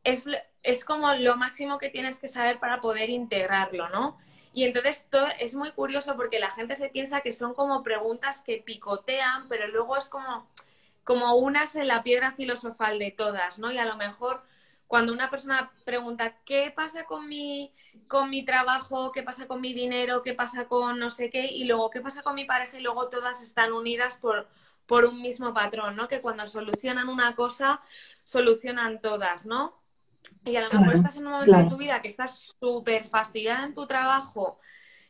es, 0.04 0.26
es 0.64 0.86
como 0.86 1.14
lo 1.14 1.36
máximo 1.36 1.78
que 1.78 1.90
tienes 1.90 2.20
que 2.20 2.28
saber 2.28 2.60
para 2.60 2.80
poder 2.80 3.10
integrarlo, 3.10 3.90
¿no? 3.90 4.18
Y 4.54 4.64
entonces 4.64 5.08
todo, 5.10 5.28
es 5.40 5.56
muy 5.56 5.72
curioso 5.72 6.16
porque 6.16 6.40
la 6.40 6.52
gente 6.52 6.76
se 6.76 6.90
piensa 6.90 7.22
que 7.22 7.34
son 7.34 7.54
como 7.54 7.84
preguntas 7.84 8.42
que 8.42 8.58
picotean, 8.58 9.50
pero 9.50 9.68
luego 9.68 9.98
es 9.98 10.08
como, 10.08 10.48
como 11.04 11.36
unas 11.36 11.76
en 11.76 11.88
la 11.88 12.04
piedra 12.04 12.32
filosofal 12.32 13.00
de 13.00 13.12
todas, 13.12 13.60
¿no? 13.60 13.72
Y 13.72 13.78
a 13.80 13.86
lo 13.86 13.98
mejor 13.98 14.44
cuando 14.88 15.12
una 15.12 15.32
persona 15.32 15.72
pregunta 15.84 16.38
qué 16.46 16.72
pasa 16.74 17.06
con 17.06 17.28
mi, 17.28 17.74
con 18.08 18.30
mi 18.30 18.46
trabajo, 18.46 19.12
qué 19.12 19.24
pasa 19.24 19.48
con 19.48 19.60
mi 19.60 19.74
dinero, 19.74 20.22
qué 20.22 20.34
pasa 20.36 20.68
con 20.68 21.00
no 21.00 21.10
sé 21.10 21.30
qué, 21.32 21.46
y 21.48 21.64
luego 21.66 21.90
qué 21.90 22.02
pasa 22.02 22.22
con 22.22 22.36
mi 22.36 22.46
pareja, 22.46 22.78
y 22.78 22.82
luego 22.82 23.10
todas 23.10 23.42
están 23.42 23.74
unidas 23.74 24.18
por, 24.18 24.48
por 24.86 25.06
un 25.06 25.22
mismo 25.22 25.54
patrón, 25.54 25.96
¿no? 25.96 26.08
Que 26.08 26.22
cuando 26.22 26.48
solucionan 26.48 27.10
una 27.10 27.36
cosa, 27.36 27.82
solucionan 28.24 29.02
todas, 29.02 29.46
¿no? 29.46 29.82
Y 30.44 30.56
a 30.56 30.62
lo 30.62 30.80
mejor 30.80 30.96
estás 30.96 31.18
en 31.18 31.26
un 31.26 31.34
momento 31.34 31.58
de 31.58 31.66
tu 31.66 31.78
vida 31.78 32.02
que 32.02 32.08
estás 32.08 32.54
súper 32.60 33.04
fastidiada 33.04 33.66
en 33.66 33.74
tu 33.74 33.86
trabajo, 33.86 34.58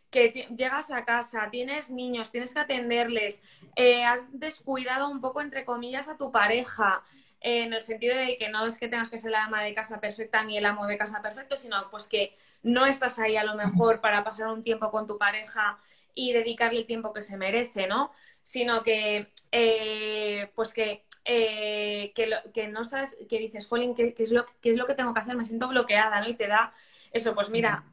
que 0.10 0.48
llegas 0.56 0.92
a 0.92 1.04
casa, 1.06 1.50
tienes 1.52 1.92
niños, 1.92 2.32
tienes 2.32 2.54
que 2.54 2.60
atenderles, 2.60 3.42
eh, 3.76 4.04
has 4.06 4.28
descuidado 4.38 5.10
un 5.10 5.22
poco, 5.22 5.42
entre 5.42 5.66
comillas, 5.66 6.08
a 6.08 6.18
tu 6.18 6.32
pareja, 6.32 7.04
en 7.42 7.74
el 7.74 7.82
sentido 7.82 8.18
de 8.18 8.38
que 8.38 8.50
no 8.50 8.66
es 8.66 8.80
que 8.80 8.88
tengas 8.88 9.10
que 9.10 9.20
ser 9.20 9.32
la 9.32 9.44
ama 9.44 9.62
de 9.62 9.76
casa 9.76 10.00
perfecta 10.00 10.44
ni 10.44 10.58
el 10.58 10.66
amo 10.66 10.88
de 10.88 10.98
casa 10.98 11.22
perfecto, 11.22 11.56
sino 11.56 11.90
pues 11.92 12.08
que 12.08 12.36
no 12.64 12.88
estás 12.88 13.20
ahí 13.20 13.38
a 13.38 13.44
lo 13.44 13.56
mejor 13.56 14.02
para 14.02 14.24
pasar 14.24 14.48
un 14.48 14.64
tiempo 14.64 14.90
con 14.90 15.06
tu 15.06 15.18
pareja 15.18 15.78
y 16.16 16.34
dedicarle 16.34 16.80
el 16.80 16.88
tiempo 16.88 17.14
que 17.14 17.22
se 17.22 17.38
merece, 17.38 17.86
¿no? 17.86 18.12
Sino 18.46 18.84
que, 18.84 19.34
eh, 19.52 20.52
pues 20.54 20.72
que, 20.72 21.04
eh, 21.26 22.14
que, 22.14 22.68
no 22.68 22.84
sabes, 22.84 23.18
que 23.28 23.40
dices, 23.40 23.68
Jolín, 23.68 23.96
¿qué, 23.96 24.14
es 24.16 24.32
lo, 24.32 24.46
¿qué 24.62 24.70
es 24.70 24.78
lo 24.78 24.86
que 24.86 24.94
tengo 24.94 25.14
que 25.16 25.22
hacer? 25.22 25.36
Me 25.36 25.46
siento 25.46 25.68
bloqueada, 25.68 26.22
¿no? 26.22 26.30
Y 26.30 26.36
te 26.36 26.48
da 26.48 26.72
eso, 27.12 27.34
pues 27.34 27.50
mira, 27.50 27.84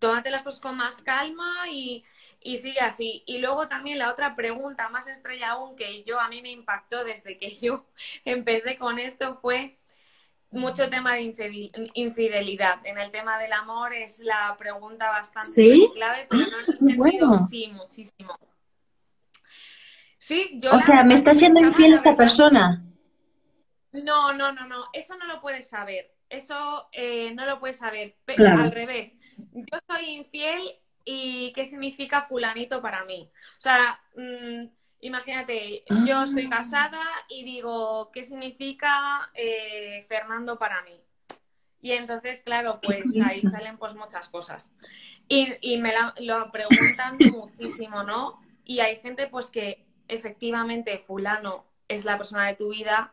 tómate 0.00 0.30
las 0.30 0.42
cosas 0.42 0.60
con 0.60 0.76
más 0.76 1.00
calma 1.00 1.70
y, 1.70 2.04
y 2.40 2.56
sigue 2.56 2.80
así. 2.80 3.22
Y 3.26 3.38
luego 3.38 3.68
también 3.68 3.98
la 3.98 4.10
otra 4.10 4.34
pregunta 4.34 4.88
más 4.88 5.06
estrella 5.06 5.52
aún 5.52 5.76
que 5.76 6.02
yo 6.02 6.18
a 6.18 6.28
mí 6.28 6.42
me 6.42 6.50
impactó 6.50 7.04
desde 7.04 7.38
que 7.38 7.54
yo 7.60 7.86
empecé 8.24 8.76
con 8.76 8.98
esto 8.98 9.38
fue 9.40 9.78
mucho 10.50 10.88
tema 10.90 11.14
de 11.14 11.70
infidelidad. 11.94 12.84
En 12.84 12.98
el 12.98 13.10
tema 13.10 13.38
del 13.38 13.52
amor 13.52 13.92
es 13.92 14.20
la 14.20 14.56
pregunta 14.58 15.08
bastante 15.08 15.90
clave, 15.94 16.26
pero 16.28 16.46
no 16.46 16.60
en 16.60 16.64
el 16.68 16.76
sentido, 16.76 17.38
sí, 17.38 17.68
muchísimo. 17.72 18.38
Sí, 20.24 20.52
yo 20.54 20.72
o 20.72 20.80
sea, 20.80 21.04
¿me 21.04 21.12
está 21.12 21.34
siendo 21.34 21.60
infiel 21.60 21.92
esta 21.92 22.16
persona? 22.16 22.82
No, 23.92 24.32
no, 24.32 24.52
no, 24.52 24.66
no. 24.66 24.86
Eso 24.94 25.18
no 25.18 25.26
lo 25.26 25.42
puedes 25.42 25.68
saber. 25.68 26.14
Eso 26.30 26.88
eh, 26.92 27.34
no 27.34 27.44
lo 27.44 27.60
puedes 27.60 27.76
saber. 27.76 28.16
Pero 28.24 28.48
al 28.48 28.72
revés. 28.72 29.18
Yo 29.36 29.78
soy 29.86 30.06
infiel 30.06 30.62
y 31.04 31.52
qué 31.52 31.66
significa 31.66 32.22
fulanito 32.22 32.80
para 32.80 33.04
mí. 33.04 33.30
O 33.58 33.60
sea, 33.60 34.00
mm, 34.16 34.64
imagínate, 35.00 35.84
yo 36.06 36.22
estoy 36.22 36.46
ah. 36.46 36.56
casada 36.56 37.04
y 37.28 37.44
digo, 37.44 38.10
¿qué 38.10 38.24
significa 38.24 39.30
eh, 39.34 40.06
Fernando 40.08 40.58
para 40.58 40.80
mí? 40.84 41.02
Y 41.82 41.92
entonces, 41.92 42.40
claro, 42.40 42.80
pues 42.82 43.04
ahí 43.22 43.40
salen 43.40 43.76
pues 43.76 43.94
muchas 43.94 44.30
cosas. 44.30 44.74
Y, 45.28 45.76
me 45.76 45.92
lo 46.20 46.50
preguntan 46.50 47.18
muchísimo, 47.30 48.04
¿no? 48.04 48.38
Y 48.64 48.80
hay 48.80 48.96
gente 48.96 49.26
pues 49.26 49.50
que 49.50 49.84
efectivamente 50.14 50.98
fulano 50.98 51.64
es 51.88 52.04
la 52.04 52.16
persona 52.16 52.46
de 52.46 52.56
tu 52.56 52.70
vida 52.70 53.12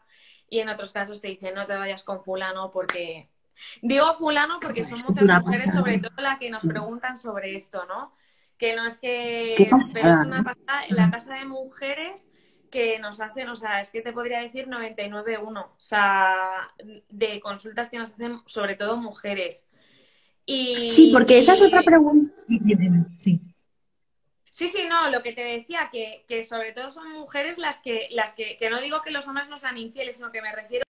y 0.49 0.59
en 0.59 0.69
otros 0.69 0.91
casos 0.91 1.21
te 1.21 1.27
dicen 1.27 1.55
no 1.55 1.65
te 1.67 1.75
vayas 1.75 2.03
con 2.03 2.21
fulano 2.21 2.71
porque 2.71 3.29
Digo 3.81 4.13
fulano 4.15 4.59
porque 4.59 4.83
son 4.83 4.97
muchas 5.07 5.43
mujeres, 5.43 5.71
sobre 5.71 5.99
todo 5.99 6.13
las 6.17 6.39
que 6.39 6.49
nos 6.49 6.65
preguntan 6.65 7.15
sobre 7.15 7.55
esto, 7.55 7.85
¿no? 7.85 8.11
que 8.61 8.75
no 8.75 8.85
es 8.85 8.99
que... 8.99 9.55
¿Qué 9.57 9.65
pasa? 9.65 9.89
Pero 9.91 10.11
es 10.11 10.19
una 10.27 10.43
pasada, 10.43 10.83
la 10.89 11.09
tasa 11.09 11.33
de 11.33 11.45
mujeres 11.45 12.29
que 12.69 12.99
nos 12.99 13.19
hacen, 13.19 13.49
o 13.49 13.55
sea, 13.55 13.81
es 13.81 13.89
que 13.89 14.01
te 14.01 14.13
podría 14.13 14.39
decir 14.39 14.67
99.1, 14.67 15.65
o 15.65 15.73
sea, 15.77 16.67
de 17.09 17.39
consultas 17.39 17.89
que 17.89 17.97
nos 17.97 18.11
hacen 18.11 18.37
sobre 18.45 18.75
todo 18.75 18.97
mujeres. 18.97 19.67
Y, 20.45 20.89
Sí, 20.89 21.09
porque 21.11 21.39
esa 21.39 21.53
es 21.53 21.61
otra 21.61 21.81
pregunta. 21.81 22.35
Sí. 23.17 23.41
Sí, 24.61 24.67
sí, 24.67 24.85
no, 24.87 25.09
lo 25.09 25.23
que 25.23 25.33
te 25.33 25.41
decía, 25.41 25.89
que, 25.91 26.23
que 26.27 26.43
sobre 26.43 26.71
todo 26.71 26.91
son 26.91 27.11
mujeres 27.13 27.57
las 27.57 27.81
que, 27.81 28.07
las 28.11 28.35
que, 28.35 28.57
que 28.57 28.69
no 28.69 28.79
digo 28.79 29.01
que 29.01 29.09
los 29.09 29.27
hombres 29.27 29.49
no 29.49 29.57
sean 29.57 29.75
infieles, 29.75 30.17
sino 30.17 30.31
que 30.31 30.39
me 30.39 30.53
refiero 30.55 30.83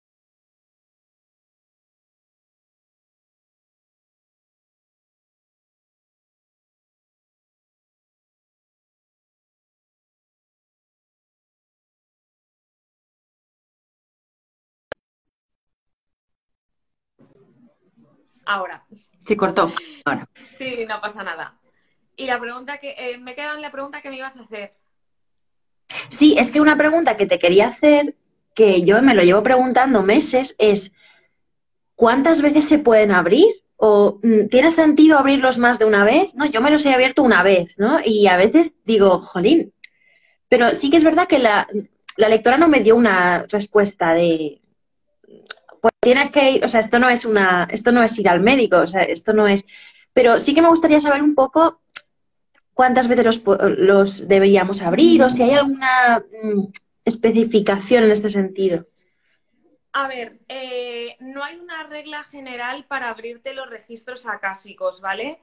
ahora. 18.46 18.84
Se 19.20 19.36
cortó. 19.36 19.72
Ahora. 20.04 20.26
Sí, 20.58 20.84
no 20.88 21.00
pasa 21.00 21.22
nada. 21.22 21.59
Y 22.20 22.26
la 22.26 22.38
pregunta 22.38 22.76
que, 22.76 22.94
eh, 22.98 23.16
me 23.16 23.34
queda 23.34 23.54
en 23.54 23.62
la 23.62 23.72
pregunta 23.72 24.02
que 24.02 24.10
me 24.10 24.18
ibas 24.18 24.36
a 24.36 24.42
hacer. 24.42 24.74
Sí, 26.10 26.36
es 26.38 26.50
que 26.52 26.60
una 26.60 26.76
pregunta 26.76 27.16
que 27.16 27.24
te 27.24 27.38
quería 27.38 27.68
hacer, 27.68 28.14
que 28.54 28.82
yo 28.82 29.00
me 29.00 29.14
lo 29.14 29.22
llevo 29.22 29.42
preguntando 29.42 30.02
meses, 30.02 30.54
es 30.58 30.92
¿cuántas 31.94 32.42
veces 32.42 32.68
se 32.68 32.78
pueden 32.78 33.10
abrir? 33.10 33.46
¿O 33.76 34.20
mm, 34.22 34.48
tiene 34.50 34.70
sentido 34.70 35.18
abrirlos 35.18 35.56
más 35.56 35.78
de 35.78 35.86
una 35.86 36.04
vez? 36.04 36.34
No, 36.34 36.44
yo 36.44 36.60
me 36.60 36.70
los 36.70 36.84
he 36.84 36.92
abierto 36.92 37.22
una 37.22 37.42
vez, 37.42 37.78
¿no? 37.78 38.00
Y 38.04 38.26
a 38.26 38.36
veces 38.36 38.74
digo, 38.84 39.22
jolín. 39.22 39.72
Pero 40.50 40.74
sí 40.74 40.90
que 40.90 40.98
es 40.98 41.04
verdad 41.04 41.26
que 41.26 41.38
la, 41.38 41.68
la 42.18 42.28
lectora 42.28 42.58
no 42.58 42.68
me 42.68 42.80
dio 42.80 42.96
una 42.96 43.46
respuesta 43.48 44.12
de, 44.12 44.60
pues 45.80 45.94
tienes 46.00 46.30
que 46.32 46.50
ir, 46.50 46.64
o 46.66 46.68
sea, 46.68 46.80
esto 46.80 46.98
no 46.98 47.08
es 47.08 47.24
una, 47.24 47.66
esto 47.70 47.92
no 47.92 48.02
es 48.02 48.18
ir 48.18 48.28
al 48.28 48.40
médico, 48.40 48.76
o 48.76 48.86
sea, 48.86 49.04
esto 49.04 49.32
no 49.32 49.48
es. 49.48 49.64
Pero 50.12 50.38
sí 50.38 50.54
que 50.54 50.60
me 50.60 50.68
gustaría 50.68 51.00
saber 51.00 51.22
un 51.22 51.34
poco 51.34 51.80
cuántas 52.80 53.08
veces 53.08 53.42
los, 53.76 54.26
deberíamos 54.26 54.80
abrir 54.80 55.22
o 55.22 55.28
si 55.28 55.42
hay 55.42 55.50
alguna 55.50 56.24
mm, 56.42 56.72
especificación 57.04 58.04
en 58.04 58.10
este 58.10 58.30
sentido. 58.30 58.86
A 59.92 60.08
ver, 60.08 60.40
eh, 60.48 61.14
no 61.20 61.44
hay 61.44 61.56
una 61.56 61.82
regla 61.88 62.24
general 62.24 62.86
para 62.88 63.10
abrirte 63.10 63.52
los 63.52 63.68
registros 63.68 64.26
acásicos, 64.26 65.02
¿vale? 65.02 65.40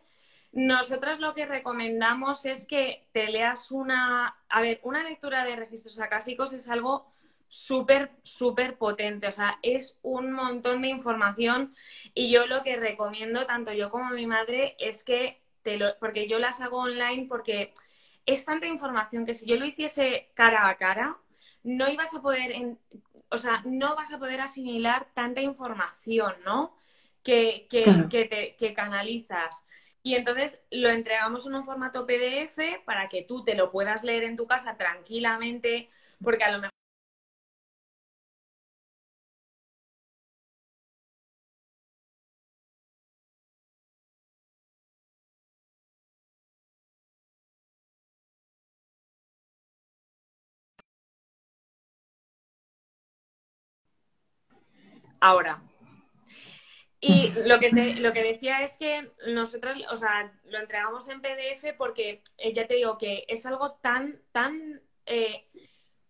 Nosotras 0.51 1.19
lo 1.19 1.35
que 1.35 1.45
recomendamos 1.45 2.47
es 2.47 2.65
que 2.65 3.05
te 3.11 3.27
leas 3.27 3.71
una... 3.71 4.35
A 4.49 4.61
ver, 4.61 4.79
una 4.81 5.03
lectura 5.03 5.45
de 5.45 5.57
registros 5.57 5.99
acásicos 5.99 6.53
es 6.53 6.67
algo 6.67 7.05
súper, 7.49 8.13
súper 8.23 8.79
potente, 8.79 9.27
o 9.27 9.31
sea, 9.31 9.59
es 9.61 9.99
un 10.01 10.31
montón 10.31 10.81
de 10.81 10.87
información 10.87 11.75
y 12.15 12.31
yo 12.31 12.47
lo 12.47 12.63
que 12.63 12.77
recomiendo, 12.77 13.45
tanto 13.45 13.73
yo 13.73 13.91
como 13.91 14.09
mi 14.09 14.25
madre, 14.25 14.75
es 14.79 15.03
que 15.03 15.39
te 15.67 15.77
lo... 15.77 15.97
porque 15.99 16.27
yo 16.29 16.39
las 16.39 16.61
hago 16.61 16.77
online 16.79 17.25
porque 17.27 17.73
es 18.25 18.45
tanta 18.45 18.67
información 18.67 19.25
que 19.25 19.33
si 19.33 19.45
yo 19.45 19.57
lo 19.57 19.65
hiciese 19.65 20.31
cara 20.33 20.69
a 20.69 20.77
cara, 20.77 21.17
no 21.63 21.89
ibas 21.89 22.13
a 22.15 22.21
poder, 22.21 22.51
en- 22.51 22.79
o 23.29 23.37
sea, 23.37 23.61
no 23.65 23.95
vas 23.95 24.11
a 24.13 24.19
poder 24.19 24.39
asimilar 24.41 25.07
tanta 25.13 25.41
información, 25.41 26.33
¿no? 26.45 26.73
Que, 27.23 27.67
que, 27.69 27.83
Claro. 27.83 28.07
que 28.09 28.25
te, 28.25 28.55
que 28.55 28.73
canalizas. 28.73 29.65
Y 30.03 30.15
entonces 30.15 30.63
lo 30.71 30.89
entregamos 30.89 31.45
en 31.45 31.55
un 31.55 31.65
formato 31.65 32.05
PDF 32.07 32.57
para 32.85 33.09
que 33.09 33.23
tú 33.23 33.43
te 33.43 33.55
lo 33.55 33.71
puedas 33.71 34.03
leer 34.05 34.23
en 34.23 34.37
tu 34.37 34.47
casa 34.47 34.77
tranquilamente, 34.77 35.89
porque 36.23 36.45
a 36.45 36.51
lo 36.51 36.59
mejor 36.59 36.71
ahora. 55.19 55.61
Y 56.99 57.31
lo 57.45 57.59
que, 57.59 57.71
te- 57.71 57.95
lo 57.95 58.11
que 58.11 58.23
decía 58.23 58.63
es 58.63 58.77
que 58.77 59.03
nosotros, 59.27 59.77
o 59.91 59.97
sea, 59.97 60.33
lo 60.45 60.57
entregamos 60.59 61.07
en 61.09 61.21
PDF 61.21 61.73
porque 61.73 62.23
eh, 62.37 62.53
ya 62.53 62.65
te 62.67 62.73
digo 62.75 62.97
que 62.97 63.25
es 63.27 63.45
algo 63.45 63.73
tan, 63.75 64.19
tan 64.31 64.81
eh, 65.05 65.45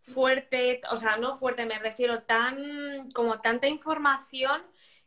fuerte, 0.01 0.81
o 0.91 0.95
sea, 0.97 1.17
no 1.17 1.35
fuerte, 1.35 1.65
me 1.65 1.79
refiero 1.79 2.23
tan, 2.23 3.11
como 3.11 3.41
tanta 3.41 3.67
información 3.67 4.61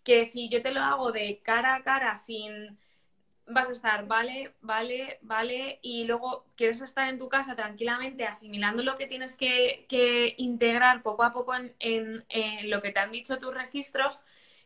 que 0.05 0.25
si 0.27 0.49
yo 0.51 0.63
te 0.63 0.71
lo 0.73 0.81
hago 0.81 1.13
de 1.13 1.41
cara 1.43 1.75
a 1.77 1.83
cara 1.83 2.17
sin, 2.17 2.79
vas 3.53 3.69
a 3.69 3.73
estar, 3.73 4.07
vale, 4.07 4.55
vale, 4.63 5.19
vale, 5.23 5.79
y 5.83 6.05
luego 6.05 6.47
quieres 6.57 6.81
estar 6.81 7.09
en 7.09 7.19
tu 7.19 7.29
casa 7.29 7.57
tranquilamente 7.57 8.25
asimilando 8.27 8.83
lo 8.83 8.97
que 8.97 9.07
tienes 9.07 9.37
que, 9.37 9.87
que 9.89 10.35
integrar 10.39 11.03
poco 11.03 11.23
a 11.25 11.33
poco 11.33 11.55
en, 11.55 11.75
en- 11.81 12.25
en 12.29 12.71
lo 12.71 12.83
que 12.83 12.93
te 12.93 13.01
han 13.01 13.13
dicho 13.13 13.39
tus 13.39 13.55
registros, 13.55 14.21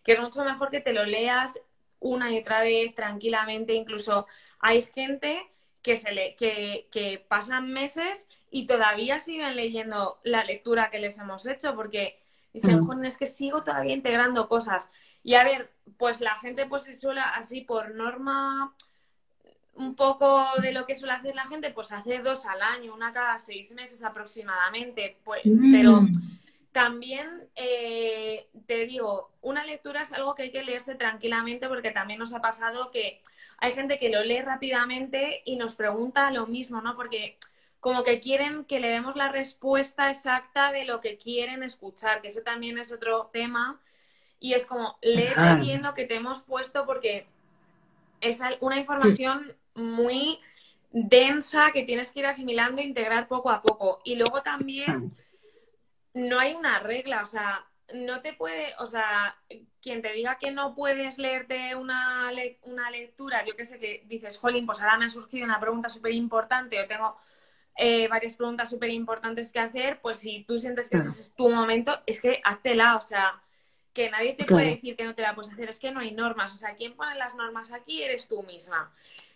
que 0.04 0.12
es 0.12 0.20
mucho 0.20 0.44
mejor 0.44 0.70
que 0.70 0.80
te 0.80 0.92
lo 0.92 1.04
leas 1.04 1.60
una 2.00 2.30
y 2.32 2.38
otra 2.38 2.60
vez 2.62 2.94
tranquilamente. 2.94 3.74
Incluso 3.74 4.26
hay 4.60 4.82
gente 4.82 5.50
que, 5.82 5.96
se 5.96 6.12
le, 6.12 6.36
que, 6.36 6.88
que 6.92 7.18
pasan 7.28 7.72
meses 7.72 8.28
y 8.50 8.66
todavía 8.66 9.20
siguen 9.20 9.56
leyendo 9.56 10.20
la 10.24 10.44
lectura 10.44 10.90
que 10.90 10.98
les 10.98 11.18
hemos 11.18 11.46
hecho 11.46 11.74
porque 11.74 12.18
dicen, 12.52 12.80
Mm. 12.80 12.86
"Joder, 12.86 13.06
es 13.06 13.18
que 13.18 13.26
sigo 13.26 13.64
todavía 13.64 13.94
integrando 13.94 14.48
cosas. 14.48 14.90
Y 15.24 15.34
a 15.34 15.44
ver, 15.44 15.72
pues 15.98 16.20
la 16.20 16.36
gente 16.36 16.66
pues 16.66 16.84
se 16.84 16.94
suele 16.94 17.20
así 17.22 17.62
por 17.62 17.94
norma 17.94 18.74
un 19.74 19.96
poco 19.96 20.46
de 20.62 20.72
lo 20.72 20.86
que 20.86 20.94
suele 20.94 21.14
hacer 21.14 21.34
la 21.34 21.46
gente, 21.46 21.70
pues 21.70 21.90
hace 21.92 22.20
dos 22.20 22.46
al 22.46 22.62
año, 22.62 22.94
una 22.94 23.12
cada 23.12 23.38
seis 23.38 23.72
meses 23.74 24.04
aproximadamente. 24.04 25.18
Pues, 25.24 25.42
pero 25.72 26.02
Mm. 26.02 26.12
también 26.72 27.28
eh, 27.56 28.48
te 28.66 28.86
digo, 28.86 29.30
una 29.42 29.64
lectura 29.64 30.02
es 30.02 30.12
algo 30.12 30.34
que 30.34 30.44
hay 30.44 30.52
que 30.52 30.62
leerse 30.64 30.94
tranquilamente 30.96 31.68
porque 31.68 31.90
también 31.92 32.18
nos 32.20 32.34
ha 32.34 32.40
pasado 32.40 32.90
que 32.90 33.20
hay 33.58 33.72
gente 33.72 33.98
que 33.98 34.10
lo 34.10 34.22
lee 34.24 34.42
rápidamente 34.42 35.42
y 35.44 35.56
nos 35.56 35.76
pregunta 35.76 36.30
lo 36.30 36.46
mismo, 36.46 36.80
¿no? 36.80 36.96
Porque 36.96 37.38
como 37.80 38.02
que 38.04 38.20
quieren 38.20 38.64
que 38.64 38.80
le 38.80 38.88
demos 38.88 39.16
la 39.16 39.28
respuesta 39.30 40.10
exacta 40.10 40.72
de 40.72 40.84
lo 40.84 41.00
que 41.00 41.18
quieren 41.18 41.62
escuchar, 41.62 42.22
que 42.22 42.28
eso 42.28 42.42
también 42.42 42.78
es 42.78 42.92
otro 42.92 43.30
tema. 43.32 43.80
Y 44.40 44.54
es 44.54 44.66
como, 44.66 44.98
léete 45.02 45.54
bien 45.56 45.82
lo 45.82 45.94
que 45.94 46.06
te 46.06 46.16
hemos 46.16 46.42
puesto 46.42 46.84
porque 46.86 47.26
es 48.20 48.40
una 48.60 48.78
información 48.78 49.56
muy 49.74 50.38
densa 50.90 51.70
que 51.72 51.82
tienes 51.84 52.12
que 52.12 52.20
ir 52.20 52.26
asimilando 52.26 52.80
e 52.80 52.84
integrar 52.84 53.28
poco 53.28 53.50
a 53.50 53.62
poco. 53.62 54.00
Y 54.04 54.16
luego 54.16 54.42
también 54.42 55.14
no 56.14 56.38
hay 56.38 56.54
una 56.54 56.78
regla, 56.80 57.22
o 57.22 57.26
sea, 57.26 57.66
no 57.94 58.22
te 58.22 58.32
puede, 58.32 58.74
o 58.78 58.86
sea, 58.86 59.36
quien 59.82 60.00
te 60.02 60.12
diga 60.12 60.38
que 60.38 60.50
no 60.50 60.74
puedes 60.74 61.18
leerte 61.18 61.74
una, 61.74 62.32
le- 62.32 62.58
una 62.62 62.90
lectura, 62.90 63.44
yo 63.44 63.56
que 63.56 63.64
sé, 63.64 63.78
que 63.78 64.04
dices, 64.06 64.38
jolín, 64.38 64.66
pues 64.66 64.80
ahora 64.82 64.98
me 64.98 65.06
ha 65.06 65.10
surgido 65.10 65.44
una 65.44 65.60
pregunta 65.60 65.88
súper 65.88 66.12
importante 66.12 66.80
o 66.80 66.86
tengo 66.86 67.16
eh, 67.76 68.08
varias 68.08 68.36
preguntas 68.36 68.70
súper 68.70 68.90
importantes 68.90 69.52
que 69.52 69.60
hacer, 69.60 70.00
pues 70.00 70.18
si 70.18 70.44
tú 70.44 70.58
sientes 70.58 70.88
que 70.88 70.96
ese 70.96 71.08
es 71.08 71.34
tu 71.34 71.50
momento, 71.50 72.00
es 72.06 72.20
que 72.22 72.40
háztela, 72.44 72.96
o 72.96 73.00
sea, 73.00 73.42
que 73.94 74.10
nadie 74.10 74.34
te 74.34 74.44
Claro. 74.44 74.64
puede 74.64 74.70
decir 74.70 74.96
que 74.96 75.04
no 75.04 75.14
te 75.14 75.22
la 75.22 75.34
puedes 75.34 75.52
hacer, 75.52 75.68
es 75.70 75.78
que 75.80 75.90
no 75.92 76.00
hay 76.00 76.12
normas, 76.12 76.52
o 76.52 76.56
sea, 76.56 76.74
¿quién 76.76 76.94
pone 76.94 77.14
las 77.16 77.34
normas 77.36 77.72
aquí? 77.72 78.02
Eres 78.02 78.28
tú 78.28 78.42
misma. 78.42 78.92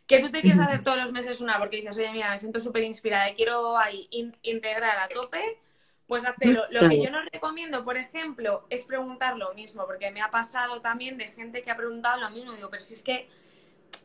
Que 0.07 0.21
tú 0.21 0.31
te 0.31 0.43
quieres 0.43 0.61
hacer 0.61 0.83
todos 0.83 0.99
los 0.99 1.13
meses 1.13 1.41
una 1.41 1.59
porque 1.59 1.77
dices, 1.79 1.99
oye, 1.99 2.11
mira, 2.13 2.31
me 2.31 2.39
siento 2.39 2.61
súper 2.61 2.83
inspirada 2.85 3.31
y 3.31 3.35
quiero 3.35 3.79
ahí 3.79 4.09
in- 4.11 4.37
integrar 4.43 4.99
a 5.01 5.09
tope, 5.09 5.59
pues 6.07 6.25
hazlo. 6.25 6.67
Lo 6.71 6.89
que 6.89 7.01
yo 7.01 7.11
no 7.11 7.21
recomiendo, 7.33 7.85
por 7.85 7.97
ejemplo, 7.99 8.67
es 8.71 8.85
preguntar 8.87 9.37
lo 9.37 9.53
mismo, 9.55 9.87
porque 9.87 10.11
me 10.11 10.23
ha 10.23 10.31
pasado 10.31 10.81
también 10.81 11.19
de 11.19 11.29
gente 11.29 11.63
que 11.63 11.71
ha 11.71 11.77
preguntado 11.77 12.21
lo 12.21 12.31
mismo. 12.31 12.53
Digo, 12.55 12.71
pero 12.71 12.83
si 12.83 12.95
es 12.95 13.03
que. 13.03 13.29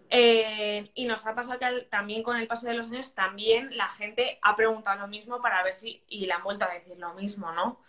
eh, 0.09 0.89
y 0.93 1.05
nos 1.05 1.25
ha 1.25 1.35
pasado 1.35 1.59
que 1.59 1.65
al- 1.65 1.85
también 1.87 2.23
con 2.23 2.37
el 2.37 2.47
paso 2.47 2.67
de 2.67 2.73
los 2.75 2.87
años, 2.87 3.13
también 3.15 3.75
la 3.77 3.89
gente 3.89 4.39
ha 4.41 4.55
preguntado 4.55 4.99
lo 4.99 5.07
mismo 5.07 5.41
para 5.41 5.63
ver 5.63 5.73
si. 5.73 6.03
y 6.07 6.25
le 6.25 6.33
han 6.33 6.43
vuelto 6.43 6.65
a 6.65 6.73
decir 6.73 6.97
lo 6.99 7.13
mismo, 7.13 7.51
¿no? 7.51 7.79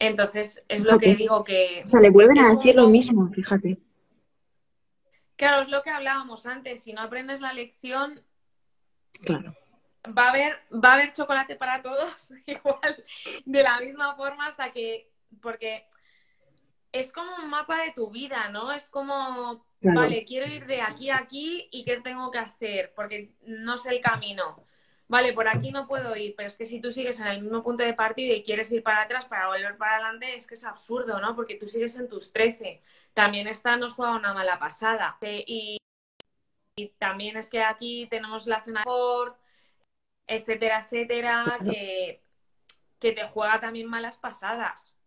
Entonces, 0.00 0.64
es 0.68 0.84
lo 0.84 0.98
que 0.98 1.14
digo 1.14 1.44
que. 1.44 1.82
O 1.84 1.86
sea, 1.86 2.00
le 2.00 2.10
vuelven 2.10 2.38
a 2.38 2.54
decir 2.54 2.74
lo 2.74 2.88
mismo, 2.88 3.28
fíjate. 3.28 3.78
Claro, 5.36 5.62
es 5.62 5.68
lo 5.68 5.82
que 5.82 5.90
hablábamos 5.90 6.46
antes. 6.46 6.82
Si 6.82 6.92
no 6.92 7.02
aprendes 7.02 7.40
la 7.40 7.52
lección, 7.52 8.20
Claro. 9.22 9.54
va 10.16 10.26
a 10.26 10.30
haber, 10.30 10.58
va 10.72 10.90
a 10.90 10.94
haber 10.94 11.12
chocolate 11.12 11.56
para 11.56 11.82
todos, 11.82 12.32
igual, 12.46 13.04
de 13.44 13.62
la 13.62 13.80
misma 13.80 14.16
forma 14.16 14.46
hasta 14.46 14.72
que, 14.72 15.10
porque 15.40 15.86
es 16.92 17.12
como 17.12 17.36
un 17.36 17.50
mapa 17.50 17.82
de 17.82 17.92
tu 17.92 18.10
vida, 18.10 18.48
¿no? 18.48 18.72
Es 18.72 18.88
como 18.90 19.64
vale, 19.80 20.24
quiero 20.24 20.46
ir 20.46 20.66
de 20.66 20.80
aquí 20.80 21.10
a 21.10 21.18
aquí 21.18 21.68
y 21.70 21.84
qué 21.84 22.00
tengo 22.00 22.30
que 22.30 22.38
hacer, 22.38 22.92
porque 22.94 23.32
no 23.42 23.78
sé 23.78 23.90
el 23.90 24.00
camino. 24.00 24.64
Vale, 25.08 25.32
por 25.32 25.48
aquí 25.48 25.70
no 25.70 25.88
puedo 25.88 26.14
ir, 26.16 26.34
pero 26.36 26.48
es 26.48 26.56
que 26.56 26.66
si 26.66 26.80
tú 26.80 26.90
sigues 26.90 27.18
en 27.20 27.28
el 27.28 27.42
mismo 27.42 27.62
punto 27.62 27.82
de 27.82 27.94
partida 27.94 28.34
y 28.34 28.42
quieres 28.42 28.70
ir 28.72 28.82
para 28.82 29.02
atrás 29.02 29.26
para 29.26 29.48
volver 29.48 29.76
para 29.78 29.94
adelante, 29.94 30.34
es 30.34 30.46
que 30.46 30.54
es 30.54 30.64
absurdo, 30.64 31.20
¿no? 31.20 31.34
Porque 31.34 31.56
tú 31.56 31.66
sigues 31.66 31.98
en 31.98 32.08
tus 32.08 32.32
13. 32.32 32.82
También 33.14 33.48
esta 33.48 33.76
nos 33.76 33.94
juega 33.94 34.16
una 34.16 34.34
mala 34.34 34.58
pasada. 34.58 35.16
Y, 35.22 35.78
también 36.98 37.36
es 37.36 37.50
que 37.50 37.62
aquí 37.62 38.06
tenemos 38.08 38.46
la 38.46 38.60
zona 38.60 38.84
de 38.84 39.32
etcétera, 40.36 40.80
etcétera, 40.80 41.58
que, 41.64 42.22
que 43.00 43.12
te 43.12 43.24
juega 43.24 43.58
también 43.60 43.88
malas 43.88 44.18
pasadas. 44.18 44.98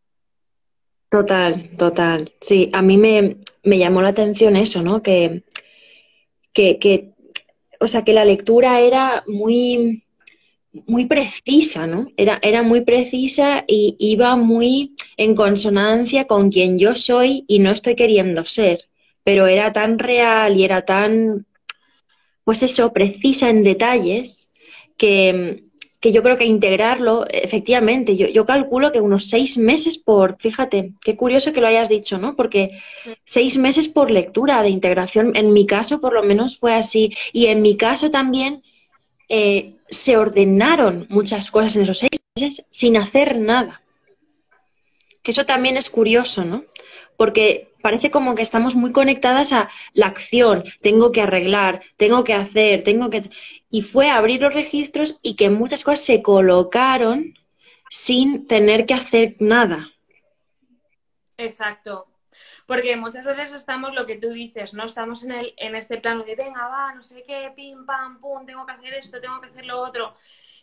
Total, 1.12 1.70
total. 1.78 2.32
Sí, 2.40 2.70
a 2.72 2.82
mí 2.82 2.98
me, 2.98 3.38
llamó 3.64 4.02
la 4.02 4.10
atención 4.10 4.56
eso, 4.56 4.82
¿no? 4.82 5.04
Que, 5.04 5.44
que, 6.54 7.11
o 7.82 7.88
sea, 7.88 8.04
que 8.04 8.14
la 8.14 8.24
lectura 8.26 8.80
era 8.80 9.24
muy, 9.28 10.04
muy 10.86 11.06
precisa, 11.06 11.88
¿no? 11.88 12.08
Era, 12.16 12.40
era 12.44 12.62
muy 12.62 12.82
precisa 12.86 13.64
y 13.68 13.96
iba 14.00 14.36
muy 14.36 14.96
en 15.18 15.36
consonancia 15.36 16.28
con 16.28 16.52
quien 16.52 16.78
yo 16.78 16.96
soy 16.96 17.44
y 17.48 17.58
no 17.60 17.72
estoy 17.72 17.96
queriendo 17.96 18.46
ser, 18.46 18.86
pero 19.24 19.48
era 19.48 19.74
tan 19.74 19.98
real 19.98 20.58
y 20.58 20.64
era 20.64 20.84
tan, 20.86 21.48
pues 22.44 22.62
eso, 22.62 22.94
precisa 22.94 23.50
en 23.50 23.64
detalles 23.64 24.50
que, 24.96 25.64
que 26.02 26.12
yo 26.12 26.24
creo 26.24 26.38
que 26.38 26.46
integrarlo, 26.46 27.28
efectivamente, 27.30 28.18
yo, 28.18 28.28
yo, 28.28 28.48
calculo 28.48 28.92
que 28.92 29.00
unos 29.00 29.28
seis 29.28 29.60
meses 29.60 30.00
por, 30.00 30.36
fíjate, 30.40 30.94
qué 31.00 31.16
curioso 31.16 31.54
que 31.54 31.62
lo 31.62 31.68
hayas 31.68 31.90
dicho, 31.90 32.18
¿no? 32.18 32.36
Porque 32.36 32.82
seis 33.24 33.60
meses 33.60 33.88
por 33.88 34.10
lectura 34.10 34.64
de 34.64 34.70
integración, 34.70 35.36
en 35.36 35.54
mi 35.54 35.68
caso 35.68 36.02
por 36.02 36.14
lo 36.14 36.24
menos 36.24 36.58
fue 36.58 36.74
así, 36.74 37.16
y 37.32 37.46
en 37.46 37.62
mi 37.62 37.78
caso 37.78 38.10
también 38.10 38.64
eh, 39.30 39.76
se 39.90 40.18
ordenaron 40.18 41.06
muchas 41.10 41.52
cosas 41.52 41.76
en 41.76 41.84
esos 41.84 42.00
seis 42.00 42.20
meses 42.36 42.66
sin 42.72 42.98
hacer 42.98 43.38
nada. 43.38 43.84
Que 45.22 45.30
eso 45.30 45.46
también 45.46 45.78
es 45.78 45.92
curioso, 45.92 46.44
¿no? 46.44 46.66
Porque 47.16 47.71
parece 47.82 48.12
como 48.12 48.36
que 48.36 48.42
estamos 48.42 48.76
muy 48.76 48.92
conectadas 48.92 49.54
a 49.54 49.70
la 49.94 50.08
acción, 50.08 50.64
tengo 50.82 51.12
que 51.12 51.22
arreglar, 51.22 51.82
tengo 51.98 52.24
que 52.24 52.34
hacer, 52.34 52.84
tengo 52.84 53.10
que 53.10 53.30
y 53.70 53.82
fue 53.84 54.10
abrir 54.10 54.42
los 54.42 54.54
registros 54.54 55.20
y 55.22 55.36
que 55.36 55.50
muchas 55.50 55.84
cosas 55.84 56.06
se 56.06 56.22
colocaron 56.22 57.34
sin 57.90 58.48
tener 58.48 58.86
que 58.86 58.94
hacer 58.94 59.36
nada. 59.40 59.90
Exacto. 61.38 62.08
Porque 62.66 62.96
muchas 62.96 63.26
veces 63.26 63.54
estamos 63.54 63.94
lo 63.94 64.06
que 64.06 64.18
tú 64.18 64.30
dices, 64.30 64.74
¿no? 64.74 64.86
Estamos 64.86 65.24
en, 65.24 65.32
el, 65.32 65.54
en 65.58 65.76
este 65.76 65.98
plano 65.98 66.24
de, 66.24 66.36
venga, 66.36 66.68
va, 66.68 66.94
no 66.94 67.02
sé 67.02 67.24
qué, 67.28 67.52
pim, 67.56 67.86
pam, 67.86 68.20
pum, 68.20 68.46
tengo 68.46 68.66
que 68.66 68.72
hacer 68.72 68.94
esto, 68.94 69.20
tengo 69.20 69.42
que 69.42 69.48
hacer 69.48 69.66
lo 69.66 69.80
otro. 69.80 70.14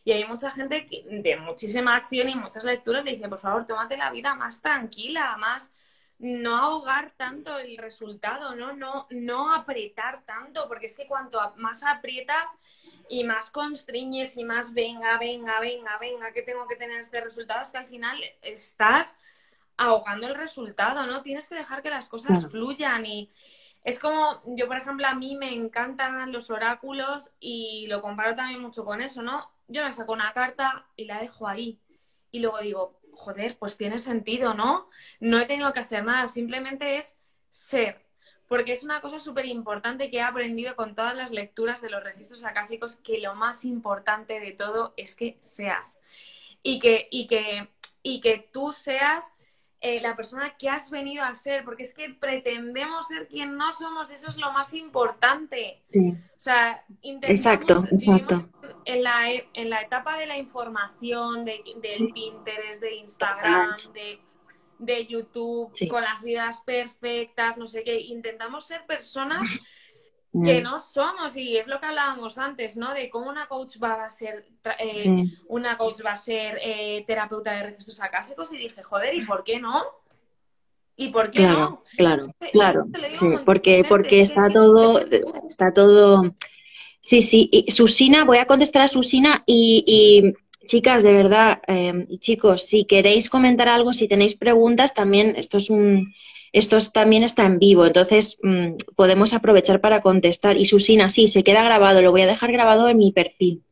Y 0.05 0.13
hay 0.13 0.25
mucha 0.25 0.51
gente 0.51 0.87
de 1.11 1.37
muchísima 1.37 1.97
acción 1.97 2.29
y 2.31 2.35
muchas 2.35 2.65
lecturas 2.65 3.05
que 3.05 3.11
dice, 3.11 3.29
por 3.29 3.39
favor, 3.39 3.67
tómate 3.67 3.97
la 3.97 4.11
vida 4.11 4.35
más 4.35 4.63
tranquila, 4.63 5.37
más 5.37 5.73
no 6.19 6.57
ahogar 6.57 7.13
tanto 7.17 7.59
el 7.59 7.77
resultado, 7.79 8.57
¿no? 8.57 8.73
No, 8.73 9.07
no 9.11 9.55
apretar 9.55 10.23
tanto, 10.25 10.67
porque 10.67 10.87
es 10.87 10.97
que 10.97 11.07
cuanto 11.07 11.41
más 11.57 11.85
aprietas 11.85 12.59
y 13.09 13.25
más 13.25 13.51
constriñes 13.51 14.37
y 14.37 14.45
más 14.45 14.75
venga, 14.75 15.17
venga, 15.19 15.61
venga, 15.61 15.97
venga, 15.99 16.33
que 16.33 16.43
tengo 16.43 16.67
que 16.67 16.77
tener 16.77 17.01
este 17.01 17.21
resultado, 17.21 17.63
es 17.63 17.71
que 17.71 17.79
al 17.79 17.87
final 17.87 18.21
estás 18.43 19.17
ahogando 19.77 20.27
el 20.27 20.35
resultado, 20.35 21.07
¿no? 21.07 21.23
Tienes 21.23 21.49
que 21.49 21.55
dejar 21.55 21.83
que 21.83 21.91
las 21.91 22.09
cosas 22.09 22.49
fluyan 22.51 23.07
y 23.07 23.31
es 23.85 24.01
como, 24.01 24.43
yo 24.45 24.67
por 24.67 24.77
ejemplo, 24.77 25.07
a 25.07 25.15
mí 25.15 25.37
me 25.37 25.55
encantan 25.55 26.33
los 26.33 26.51
oráculos 26.51 27.31
y 27.39 27.87
lo 27.87 28.03
comparo 28.03 28.35
también 28.35 28.61
mucho 28.61 28.85
con 28.85 29.01
eso, 29.01 29.23
¿no? 29.23 29.49
Yo 29.69 29.85
me 29.85 29.93
saco 29.93 30.13
una 30.13 30.33
carta 30.33 30.85
y 30.97 31.05
la 31.05 31.21
dejo 31.21 31.47
ahí 31.47 31.79
y 32.33 32.41
luego 32.41 32.59
digo, 32.59 32.99
joder, 33.19 33.59
pues 33.59 33.77
tiene 33.77 33.99
sentido, 33.99 34.55
¿no? 34.55 34.89
No 35.21 35.41
he 35.41 35.47
tenido 35.47 35.73
que 35.73 35.81
hacer 35.81 36.05
nada, 36.05 36.29
simplemente 36.29 36.97
es 36.97 37.17
ser. 37.51 38.07
Porque 38.47 38.73
es 38.73 38.85
una 38.85 39.03
cosa 39.03 39.21
súper 39.21 39.45
importante 39.45 40.11
que 40.11 40.19
he 40.19 40.23
aprendido 40.23 40.75
con 40.77 40.95
todas 40.95 41.15
las 41.15 41.31
lecturas 41.31 41.83
de 41.83 41.91
los 41.91 42.03
registros 42.03 42.45
acásicos, 42.45 42.97
que 42.97 43.19
lo 43.19 43.35
más 43.35 43.65
importante 43.65 44.41
de 44.41 44.53
todo 44.53 44.95
es 44.97 45.15
que 45.17 45.37
seas. 45.41 45.99
Y 46.63 46.79
que, 46.79 47.09
y 47.11 47.27
que, 47.27 47.69
y 48.03 48.21
que 48.21 48.49
tú 48.53 48.73
seas 48.73 49.33
eh, 49.81 50.01
la 50.01 50.17
persona 50.17 50.57
que 50.57 50.69
has 50.69 50.91
venido 50.91 51.25
a 51.25 51.35
ser, 51.35 51.65
porque 51.65 51.85
es 51.85 51.95
que 51.95 52.11
pretendemos 52.11 53.07
ser 53.07 53.29
quien 53.29 53.57
no 53.57 53.73
somos, 53.73 54.11
eso 54.11 54.29
es 54.29 54.37
lo 54.37 54.53
más 54.53 54.75
importante. 54.75 55.83
Sí. 55.93 56.11
O 56.11 56.41
sea, 56.41 56.85
exacto, 57.03 57.85
exacto. 57.91 58.49
En 58.85 59.03
la, 59.03 59.31
en 59.31 59.71
la 59.71 59.83
etapa 59.83 60.19
de 60.19 60.27
la 60.27 60.37
información, 60.37 61.45
de, 61.45 61.63
del 61.81 62.13
Pinterest, 62.13 62.81
de 62.81 62.95
Instagram, 62.97 63.77
de, 63.93 64.21
de 64.79 65.07
YouTube, 65.07 65.73
con 65.89 66.03
las 66.03 66.23
vidas 66.23 66.63
perfectas, 66.63 67.59
no 67.59 67.67
sé 67.67 67.83
qué, 67.85 68.01
intentamos 68.01 68.67
ser 68.67 68.85
personas 68.87 69.43
que 70.33 70.61
no 70.61 70.79
somos 70.79 71.37
y 71.37 71.57
es 71.57 71.67
lo 71.67 71.81
que 71.81 71.87
hablábamos 71.87 72.39
antes, 72.39 72.77
¿no? 72.77 72.93
De 72.93 73.09
cómo 73.09 73.31
una 73.31 73.47
coach 73.47 73.77
va 73.83 74.05
a 74.05 74.11
ser 74.11 74.47
eh, 74.79 75.25
una 75.49 75.79
coach 75.79 76.05
va 76.05 76.13
a 76.13 76.17
ser 76.17 76.59
eh, 76.63 77.05
terapeuta 77.07 77.53
de 77.53 77.63
registros 77.65 78.01
acásicos 78.01 78.53
y 78.53 78.59
dije, 78.59 78.83
joder, 78.83 79.15
¿y 79.15 79.25
por 79.25 79.43
qué 79.43 79.59
no? 79.59 79.85
¿Y 80.97 81.09
por 81.09 81.31
qué 81.31 81.41
no? 81.41 81.83
Claro, 81.97 82.35
claro, 82.53 82.87
sí, 83.13 83.27
porque 83.47 83.85
porque 83.89 84.21
está 84.21 84.51
todo 84.51 85.01
está 85.49 85.73
todo 85.73 86.35
Sí, 87.01 87.23
sí, 87.23 87.49
y 87.53 87.71
Susina, 87.71 88.25
voy 88.25 88.39
a 88.39 88.47
contestar 88.47 88.83
a 88.83 88.89
Susina 88.89 89.43
y, 89.47 89.85
y 89.87 90.35
chicas, 90.69 91.03
de 91.03 91.13
verdad, 91.13 91.61
eh, 91.67 92.07
y 92.09 92.19
chicos, 92.19 92.63
si 92.63 92.85
queréis 92.85 93.29
comentar 93.29 93.69
algo, 93.69 93.93
si 93.93 94.07
tenéis 94.07 94.37
preguntas, 94.37 94.95
también 94.95 95.35
esto 95.37 95.57
es 95.57 95.71
un 95.71 96.15
esto 96.53 96.79
también 96.93 97.23
está 97.25 97.45
en 97.45 97.59
vivo, 97.59 97.85
entonces 97.87 98.39
mm, 98.43 98.95
podemos 98.97 99.35
aprovechar 99.35 99.81
para 99.81 100.01
contestar. 100.01 100.57
Y 100.57 100.65
Susina, 100.65 101.09
sí, 101.09 101.29
se 101.29 101.45
queda 101.45 101.63
grabado, 101.63 102.01
lo 102.03 102.11
voy 102.11 102.23
a 102.23 102.27
dejar 102.27 102.53
grabado 102.53 102.89
en 102.89 102.99
mi 102.99 103.13
perfil. 103.13 103.63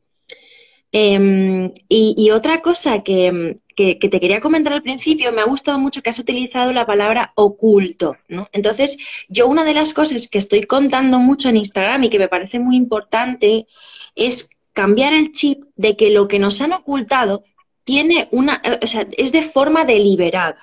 Em, 0.92 1.72
y, 1.88 2.30
otra 2.30 2.62
cosa 2.62 3.02
que, 3.02 3.56
te 3.76 3.98
quería 3.98 4.40
comentar 4.40 4.72
al 4.72 4.82
principio, 4.82 5.32
me 5.32 5.42
ha 5.42 5.44
gustado 5.44 5.78
mucho 5.78 6.02
que 6.02 6.10
has 6.10 6.18
utilizado 6.18 6.72
la 6.72 6.86
palabra 6.86 7.32
oculto, 7.34 8.16
¿no? 8.28 8.48
Entonces, 8.52 8.96
yo 9.28 9.46
una 9.48 9.64
de 9.64 9.74
las 9.74 9.92
cosas 9.92 10.28
que 10.28 10.38
estoy 10.38 10.62
contando 10.62 11.18
mucho 11.18 11.48
en 11.48 11.56
Instagram 11.58 12.04
y 12.04 12.10
que 12.10 12.18
me 12.18 12.28
parece 12.28 12.58
muy 12.60 12.76
importante 12.76 13.66
es 14.14 14.48
cambiar 14.76 15.14
el 15.14 15.32
chip 15.32 15.64
de 15.76 15.96
que 15.96 16.10
lo 16.10 16.28
que 16.28 16.38
nos 16.38 16.60
han 16.60 16.74
ocultado 16.74 17.44
tiene 17.84 18.28
una, 18.30 18.60
o 18.82 18.86
sea, 18.86 19.06
es 19.16 19.32
de 19.32 19.40
forma 19.40 19.86
deliberada. 19.86 20.60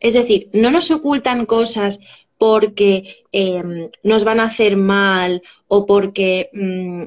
Es 0.00 0.12
decir, 0.12 0.50
no 0.52 0.70
nos 0.70 0.90
ocultan 0.90 1.46
cosas 1.46 1.98
porque 2.36 3.24
em, 3.32 3.88
nos 4.02 4.22
van 4.22 4.40
a 4.40 4.44
hacer 4.44 4.76
mal 4.76 5.42
o 5.66 5.86
porque 5.86 6.50
mm, 6.52 7.04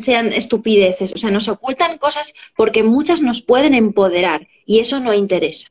sean 0.00 0.32
estupideces. 0.32 1.12
O 1.12 1.18
sea, 1.18 1.30
nos 1.30 1.48
ocultan 1.48 1.98
cosas 1.98 2.32
porque 2.56 2.82
muchas 2.82 3.20
nos 3.20 3.42
pueden 3.42 3.74
empoderar 3.74 4.48
y 4.64 4.78
eso 4.78 5.00
no 5.00 5.12
interesa. 5.12 5.68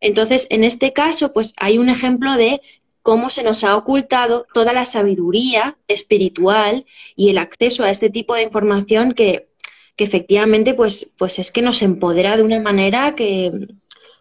Entonces, 0.00 0.46
en 0.50 0.62
este 0.62 0.92
caso, 0.92 1.32
pues 1.32 1.52
hay 1.56 1.78
un 1.78 1.88
ejemplo 1.88 2.36
de 2.36 2.60
cómo 3.06 3.30
se 3.30 3.44
nos 3.44 3.62
ha 3.62 3.76
ocultado 3.76 4.48
toda 4.52 4.72
la 4.72 4.84
sabiduría 4.84 5.78
espiritual 5.86 6.86
y 7.14 7.30
el 7.30 7.38
acceso 7.38 7.84
a 7.84 7.90
este 7.90 8.10
tipo 8.10 8.34
de 8.34 8.42
información 8.42 9.12
que, 9.12 9.48
que 9.94 10.02
efectivamente, 10.02 10.74
pues, 10.74 11.12
pues 11.16 11.38
es 11.38 11.52
que 11.52 11.62
nos 11.62 11.82
empodera 11.82 12.36
de 12.36 12.42
una 12.42 12.58
manera 12.58 13.14
que, 13.14 13.52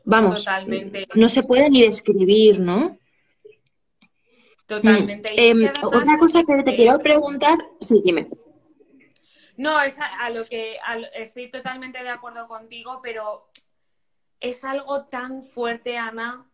Vamos, 0.04 0.46
no 1.16 1.30
se 1.30 1.42
puede 1.42 1.68
ni 1.72 1.82
describir, 1.82 2.60
¿no? 2.60 3.00
Totalmente. 4.68 5.34
Mm, 5.34 5.64
em, 5.64 5.72
otra 5.82 6.20
cosa 6.20 6.44
que 6.44 6.62
te 6.62 6.76
quiero 6.76 7.00
preguntar, 7.00 7.58
sí, 7.82 8.02
dime. 8.04 8.28
No, 9.58 9.82
es 9.82 9.98
a, 10.00 10.30
lo 10.30 10.46
que 10.46 10.78
estoy 11.16 11.50
totalmente 11.50 12.04
de 12.04 12.10
acuerdo 12.10 12.48
contigo, 12.48 13.00
pero 13.02 13.50
es 14.40 14.64
algo 14.64 15.06
tan 15.06 15.42
fuerte, 15.42 15.98
Ana, 15.98 16.46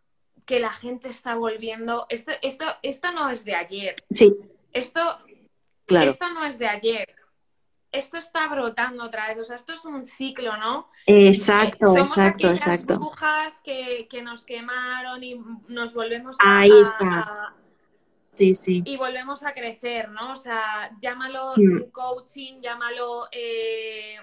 que 0.46 0.60
la 0.60 0.72
gente 0.72 1.10
está 1.10 1.36
volviendo. 1.36 2.06
Esto, 2.10 2.32
esto, 2.42 2.66
esto 2.82 3.12
no 3.12 3.30
es 3.30 3.46
de 3.46 3.56
ayer. 3.56 3.96
Sí. 4.10 4.36
Esto, 4.74 5.18
claro. 5.86 6.12
esto 6.12 6.30
no 6.30 6.46
es 6.46 6.58
de 6.58 6.68
ayer 6.68 7.16
esto 7.92 8.18
está 8.18 8.48
brotando 8.48 9.04
otra 9.04 9.28
vez, 9.28 9.38
o 9.40 9.44
sea, 9.44 9.58
esto 9.58 9.74
es 9.74 9.84
un 9.86 10.06
ciclo, 10.06 10.56
¿no? 10.58 10.88
Exacto, 11.06 11.88
Somos 11.88 12.10
exacto, 12.10 12.50
exacto. 12.50 12.96
brujas 12.98 13.62
que, 13.62 14.08
que, 14.10 14.22
nos 14.22 14.46
quemaron 14.46 15.24
y 15.24 15.42
nos 15.68 15.94
volvemos 15.94 16.38
a... 16.40 16.60
Ahí 16.60 16.72
está. 16.72 17.54
sí, 18.32 18.56
sí. 18.56 18.82
Y 18.86 18.96
volvemos 18.96 19.44
a 19.44 19.54
crecer, 19.54 20.10
¿no? 20.10 20.32
O 20.32 20.36
sea, 20.36 20.92
llámalo 21.02 21.54
mm. 21.58 21.92
coaching, 21.92 22.62
llámalo 22.62 23.28
eh, 23.32 24.16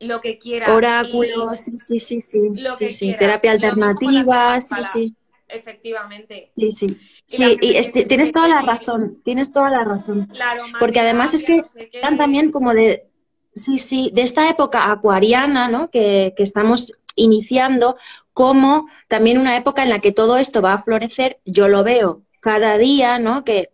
lo 0.00 0.20
que 0.20 0.38
quieras. 0.38 0.70
Oráculos, 0.70 1.60
sí, 1.60 1.78
sí, 1.78 2.00
sí, 2.00 2.20
sí. 2.20 2.38
Lo 2.54 2.74
que 2.74 2.90
sí, 2.90 3.14
Terapia 3.18 3.52
alternativa, 3.52 4.60
sí, 4.60 4.74
sí. 4.92 5.14
efectivamente. 5.48 6.50
Sí, 6.56 6.72
sí. 6.72 6.98
Sí, 7.26 7.58
y 7.60 8.04
tienes 8.04 8.32
toda 8.32 8.48
la 8.48 8.62
razón, 8.62 9.20
tienes 9.22 9.52
toda 9.52 9.70
la 9.70 9.84
razón. 9.84 10.26
Claro, 10.26 10.64
Porque 10.78 11.00
además 11.00 11.34
es 11.34 11.44
que 11.44 11.62
están 11.92 12.18
también 12.18 12.50
como 12.50 12.74
de, 12.74 13.04
sí, 13.54 13.78
sí, 13.78 14.10
de 14.12 14.22
esta 14.22 14.48
época 14.48 14.90
acuariana, 14.90 15.68
¿no? 15.68 15.90
Que, 15.90 16.34
que 16.36 16.42
estamos 16.42 16.92
iniciando, 17.14 17.96
como 18.32 18.88
también 19.06 19.38
una 19.38 19.56
época 19.56 19.82
en 19.82 19.90
la 19.90 20.00
que 20.00 20.12
todo 20.12 20.38
esto 20.38 20.62
va 20.62 20.74
a 20.74 20.82
florecer, 20.82 21.40
yo 21.44 21.68
lo 21.68 21.84
veo 21.84 22.22
cada 22.40 22.78
día, 22.78 23.18
¿no? 23.18 23.44
Que 23.44 23.70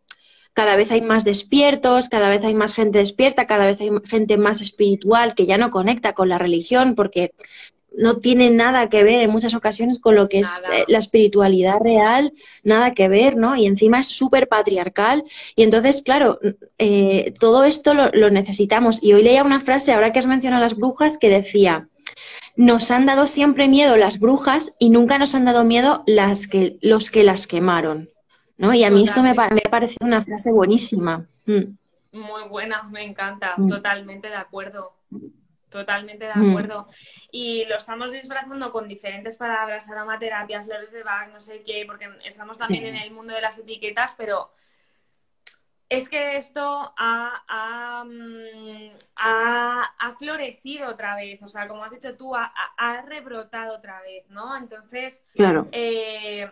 cada 0.56 0.74
vez 0.74 0.90
hay 0.90 1.02
más 1.02 1.22
despiertos, 1.22 2.08
cada 2.08 2.30
vez 2.30 2.42
hay 2.42 2.54
más 2.54 2.72
gente 2.72 2.98
despierta, 2.98 3.46
cada 3.46 3.66
vez 3.66 3.78
hay 3.78 3.90
gente 4.06 4.38
más 4.38 4.62
espiritual 4.62 5.34
que 5.34 5.44
ya 5.44 5.58
no 5.58 5.70
conecta 5.70 6.14
con 6.14 6.30
la 6.30 6.38
religión 6.38 6.94
porque 6.94 7.34
no 7.94 8.20
tiene 8.20 8.48
nada 8.48 8.88
que 8.88 9.04
ver 9.04 9.20
en 9.20 9.28
muchas 9.28 9.52
ocasiones 9.52 9.98
con 9.98 10.14
lo 10.14 10.30
que 10.30 10.38
es 10.38 10.62
eh, 10.72 10.86
la 10.88 10.98
espiritualidad 10.98 11.78
real, 11.80 12.32
nada 12.64 12.94
que 12.94 13.06
ver, 13.10 13.36
¿no? 13.36 13.54
Y 13.54 13.66
encima 13.66 14.00
es 14.00 14.08
súper 14.08 14.48
patriarcal. 14.48 15.24
Y 15.56 15.62
entonces, 15.62 16.00
claro, 16.00 16.38
eh, 16.78 17.34
todo 17.38 17.64
esto 17.64 17.92
lo, 17.92 18.10
lo, 18.12 18.30
necesitamos. 18.30 19.02
Y 19.02 19.12
hoy 19.12 19.22
leía 19.22 19.44
una 19.44 19.60
frase, 19.60 19.92
ahora 19.92 20.10
que 20.10 20.20
has 20.20 20.26
mencionado 20.26 20.62
a 20.62 20.66
las 20.66 20.76
brujas, 20.76 21.18
que 21.18 21.28
decía, 21.28 21.88
nos 22.56 22.90
han 22.90 23.04
dado 23.04 23.26
siempre 23.26 23.68
miedo 23.68 23.98
las 23.98 24.18
brujas 24.18 24.72
y 24.78 24.88
nunca 24.88 25.18
nos 25.18 25.34
han 25.34 25.44
dado 25.44 25.64
miedo 25.64 26.02
las 26.06 26.46
que, 26.46 26.78
los 26.80 27.10
que 27.10 27.24
las 27.24 27.46
quemaron. 27.46 28.08
¿No? 28.58 28.74
Y 28.74 28.84
a 28.84 28.90
mí 28.90 29.04
esto 29.04 29.22
me, 29.22 29.34
me 29.34 29.62
ha 29.64 29.70
parecido 29.70 30.06
una 30.06 30.22
frase 30.22 30.50
buenísima. 30.52 31.26
Mm. 31.46 31.76
Muy 32.12 32.48
buena, 32.48 32.82
me 32.84 33.04
encanta, 33.04 33.54
mm. 33.56 33.68
totalmente 33.68 34.28
de 34.28 34.36
acuerdo. 34.36 34.94
Totalmente 35.68 36.24
de 36.24 36.34
mm. 36.34 36.50
acuerdo. 36.50 36.86
Y 37.30 37.64
lo 37.66 37.76
estamos 37.76 38.12
disfrazando 38.12 38.72
con 38.72 38.88
diferentes 38.88 39.36
palabras, 39.36 39.90
aromaterapia, 39.90 40.62
flores 40.62 40.92
de 40.92 41.02
Bach, 41.02 41.28
no 41.32 41.40
sé 41.40 41.62
qué, 41.64 41.84
porque 41.86 42.08
estamos 42.24 42.58
también 42.58 42.86
en 42.86 42.96
el 42.96 43.10
mundo 43.10 43.34
de 43.34 43.40
las 43.40 43.58
etiquetas, 43.58 44.14
pero 44.16 44.50
es 45.88 46.08
que 46.08 46.36
esto 46.36 46.94
ha, 46.96 47.44
ha, 47.48 48.04
ha, 49.98 50.12
florecido 50.18 50.88
otra 50.88 51.14
vez, 51.14 51.40
o 51.42 51.46
sea, 51.46 51.68
como 51.68 51.84
has 51.84 51.92
dicho 51.92 52.16
tú, 52.16 52.34
ha, 52.34 53.02
rebrotado 53.06 53.76
otra 53.76 54.00
vez, 54.02 54.28
¿no? 54.30 54.56
Entonces, 54.56 55.22
claro. 55.34 55.68
Eh, 55.70 56.50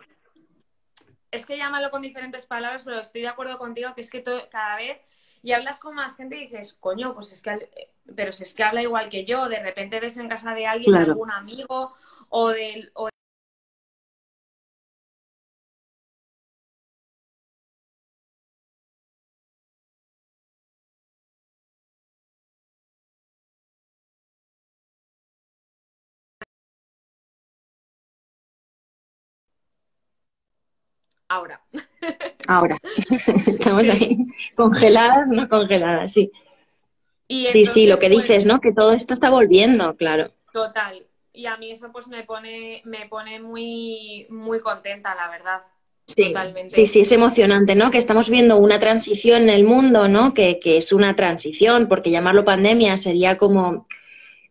es 1.35 1.45
que 1.45 1.57
llámalo 1.57 1.91
con 1.91 2.01
diferentes 2.01 2.45
palabras, 2.45 2.83
pero 2.83 2.99
estoy 2.99 3.21
de 3.21 3.27
acuerdo 3.27 3.57
contigo 3.57 3.93
que 3.93 4.01
es 4.01 4.09
que 4.09 4.23
cada 4.23 4.75
vez 4.75 5.01
y 5.45 5.51
hablas 5.51 5.79
con 5.79 5.93
más 5.93 6.17
gente 6.17 6.37
y 6.37 6.41
dices, 6.41 6.73
coño, 6.73 7.13
pues 7.13 7.31
es 7.31 7.41
que, 7.43 7.69
pero 8.15 8.31
si 8.31 8.41
es 8.43 8.55
que 8.55 8.63
habla 8.63 8.81
igual 8.81 9.09
que 9.09 9.25
yo, 9.25 9.47
de 9.47 9.61
repente 9.61 9.99
ves 9.99 10.17
en 10.17 10.27
casa 10.27 10.55
de 10.55 10.65
alguien, 10.65 10.95
algún 10.95 11.31
amigo 11.31 11.93
o 12.29 12.49
del... 12.49 12.91
Ahora. 31.35 31.61
Ahora. 32.47 32.77
Estamos 33.47 33.89
ahí 33.89 34.17
congeladas, 34.55 35.27
no 35.27 35.49
congeladas, 35.49 36.13
sí. 36.13 36.31
sí, 37.27 37.65
sí, 37.65 37.87
lo 37.87 37.99
que 37.99 38.07
pues, 38.07 38.21
dices, 38.21 38.45
¿no? 38.45 38.61
Que 38.61 38.71
todo 38.71 38.93
esto 38.93 39.13
está 39.13 39.29
volviendo, 39.29 39.95
claro. 39.95 40.31
Total. 40.53 41.05
Y 41.33 41.47
a 41.47 41.57
mí 41.57 41.71
eso 41.71 41.91
pues 41.91 42.07
me 42.07 42.23
pone, 42.23 42.81
me 42.85 43.07
pone 43.09 43.41
muy, 43.41 44.25
muy 44.29 44.61
contenta, 44.61 45.13
la 45.13 45.29
verdad. 45.29 45.59
Sí, 46.05 46.27
Totalmente. 46.27 46.73
sí, 46.73 46.87
sí, 46.87 47.01
es 47.01 47.11
emocionante, 47.11 47.75
¿no? 47.75 47.91
Que 47.91 47.97
estamos 47.97 48.29
viendo 48.29 48.57
una 48.57 48.79
transición 48.79 49.43
en 49.43 49.49
el 49.49 49.65
mundo, 49.65 50.07
¿no? 50.07 50.33
Que, 50.33 50.59
que 50.59 50.77
es 50.77 50.93
una 50.93 51.15
transición, 51.15 51.89
porque 51.89 52.11
llamarlo 52.11 52.45
pandemia 52.45 52.95
sería 52.95 53.35
como 53.35 53.87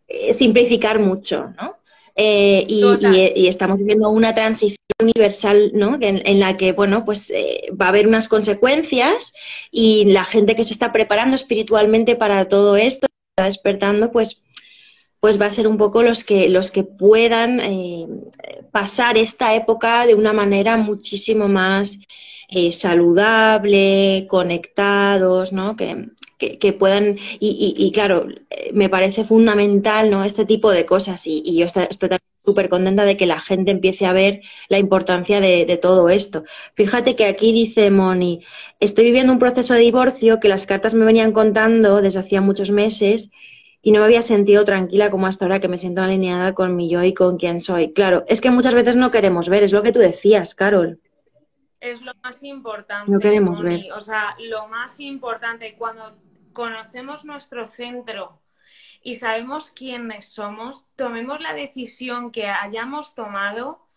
eh, 0.07 0.33
simplificar 0.33 0.99
mucho, 0.99 1.53
¿no? 1.59 1.77
Eh, 2.15 2.65
y, 2.69 3.47
estamos 3.47 3.79
viviendo 3.79 4.09
una 4.09 4.33
transición 4.33 4.77
universal, 5.01 5.71
¿no? 5.73 5.97
En, 5.99 6.39
la 6.39 6.55
que, 6.55 6.71
bueno, 6.71 7.03
pues 7.03 7.29
eh, 7.31 7.69
va 7.79 7.87
a 7.87 7.89
haber 7.89 8.07
unas 8.07 8.27
consecuencias 8.29 9.33
y 9.69 10.05
la 10.05 10.23
gente 10.23 10.55
que 10.55 10.63
se 10.63 10.73
está 10.73 10.93
preparando 10.93 11.35
espiritualmente 11.35 12.15
para 12.15 12.47
todo 12.47 12.77
esto, 12.77 13.07
está 13.37 13.45
despertando, 13.45 14.11
pues 14.11 14.41
pues 15.19 15.41
va 15.41 15.47
a 15.47 15.49
ser 15.49 15.67
un 15.67 15.77
poco 15.77 16.03
los 16.03 16.23
que, 16.23 16.49
los 16.49 16.69
que 16.69 16.83
puedan 16.83 17.59
eh, 17.59 18.05
pasar 18.71 19.17
esta 19.17 19.55
época 19.55 20.05
de 20.05 20.13
una 20.13 20.33
manera 20.33 20.77
muchísimo 20.77 21.47
más 21.47 21.97
saludable, 22.71 24.27
conectados, 24.29 25.51
¿no? 25.51 25.75
Que, 25.75 26.09
que, 26.37 26.73
puedan, 26.73 27.17
y, 27.39 27.91
claro, 27.93 28.27
me 28.73 28.89
parece 28.89 29.23
fundamental, 29.23 30.09
¿no? 30.09 30.23
Este 30.23 30.45
tipo 30.45 30.71
de 30.71 30.85
cosas 30.85 31.25
y, 31.25 31.57
yo 31.57 31.65
estoy, 31.65 31.87
súper 32.45 32.69
contenta 32.69 33.03
de 33.03 33.17
que 33.17 33.25
la 33.25 33.41
gente 33.41 33.71
empiece 33.71 34.05
a 34.05 34.13
ver 34.13 34.41
la 34.69 34.77
importancia 34.77 35.41
de, 35.41 35.79
todo 35.81 36.09
esto. 36.09 36.43
Fíjate 36.73 37.15
que 37.15 37.25
aquí 37.25 37.51
dice 37.51 37.89
Moni, 37.91 38.41
estoy 38.79 39.05
viviendo 39.05 39.33
un 39.33 39.39
proceso 39.39 39.73
de 39.73 39.81
divorcio 39.81 40.39
que 40.39 40.47
las 40.47 40.65
cartas 40.65 40.93
me 40.93 41.05
venían 41.05 41.31
contando 41.31 42.01
desde 42.01 42.19
hacía 42.19 42.41
muchos 42.41 42.71
meses 42.71 43.29
y 43.81 43.91
no 43.91 43.99
me 43.99 44.05
había 44.05 44.21
sentido 44.21 44.63
tranquila 44.63 45.11
como 45.11 45.27
hasta 45.27 45.45
ahora 45.45 45.59
que 45.59 45.67
me 45.67 45.77
siento 45.77 46.01
alineada 46.01 46.53
con 46.53 46.75
mi 46.75 46.89
yo 46.89 47.03
y 47.03 47.13
con 47.13 47.37
quién 47.37 47.61
soy. 47.61 47.93
Claro, 47.93 48.23
es 48.27 48.41
que 48.41 48.51
muchas 48.51 48.73
veces 48.73 48.95
no 48.95 49.11
queremos 49.11 49.49
ver, 49.49 49.63
es 49.63 49.73
lo 49.73 49.83
que 49.83 49.91
tú 49.91 49.99
decías, 49.99 50.55
Carol. 50.55 50.99
Es 51.79 52.01
lo 52.01 52.13
más 52.23 52.41
importante. 52.41 53.11
No 53.11 53.19
queremos 53.19 53.61
ver. 53.61 53.91
O 53.95 53.99
sea, 53.99 54.35
lo 54.39 54.67
más 54.67 54.99
importante 54.99 55.75
cuando 55.77 56.15
conocemos 56.55 57.25
nuestro 57.25 57.67
centro 57.67 58.41
y 59.03 59.15
sabemos 59.15 59.69
quiénes 59.69 60.33
somos, 60.33 60.87
tomemos 60.95 61.39
la 61.39 61.53
decisión 61.53 62.31
que 62.31 62.47
hayamos 62.47 63.13
tomado, 63.13 63.87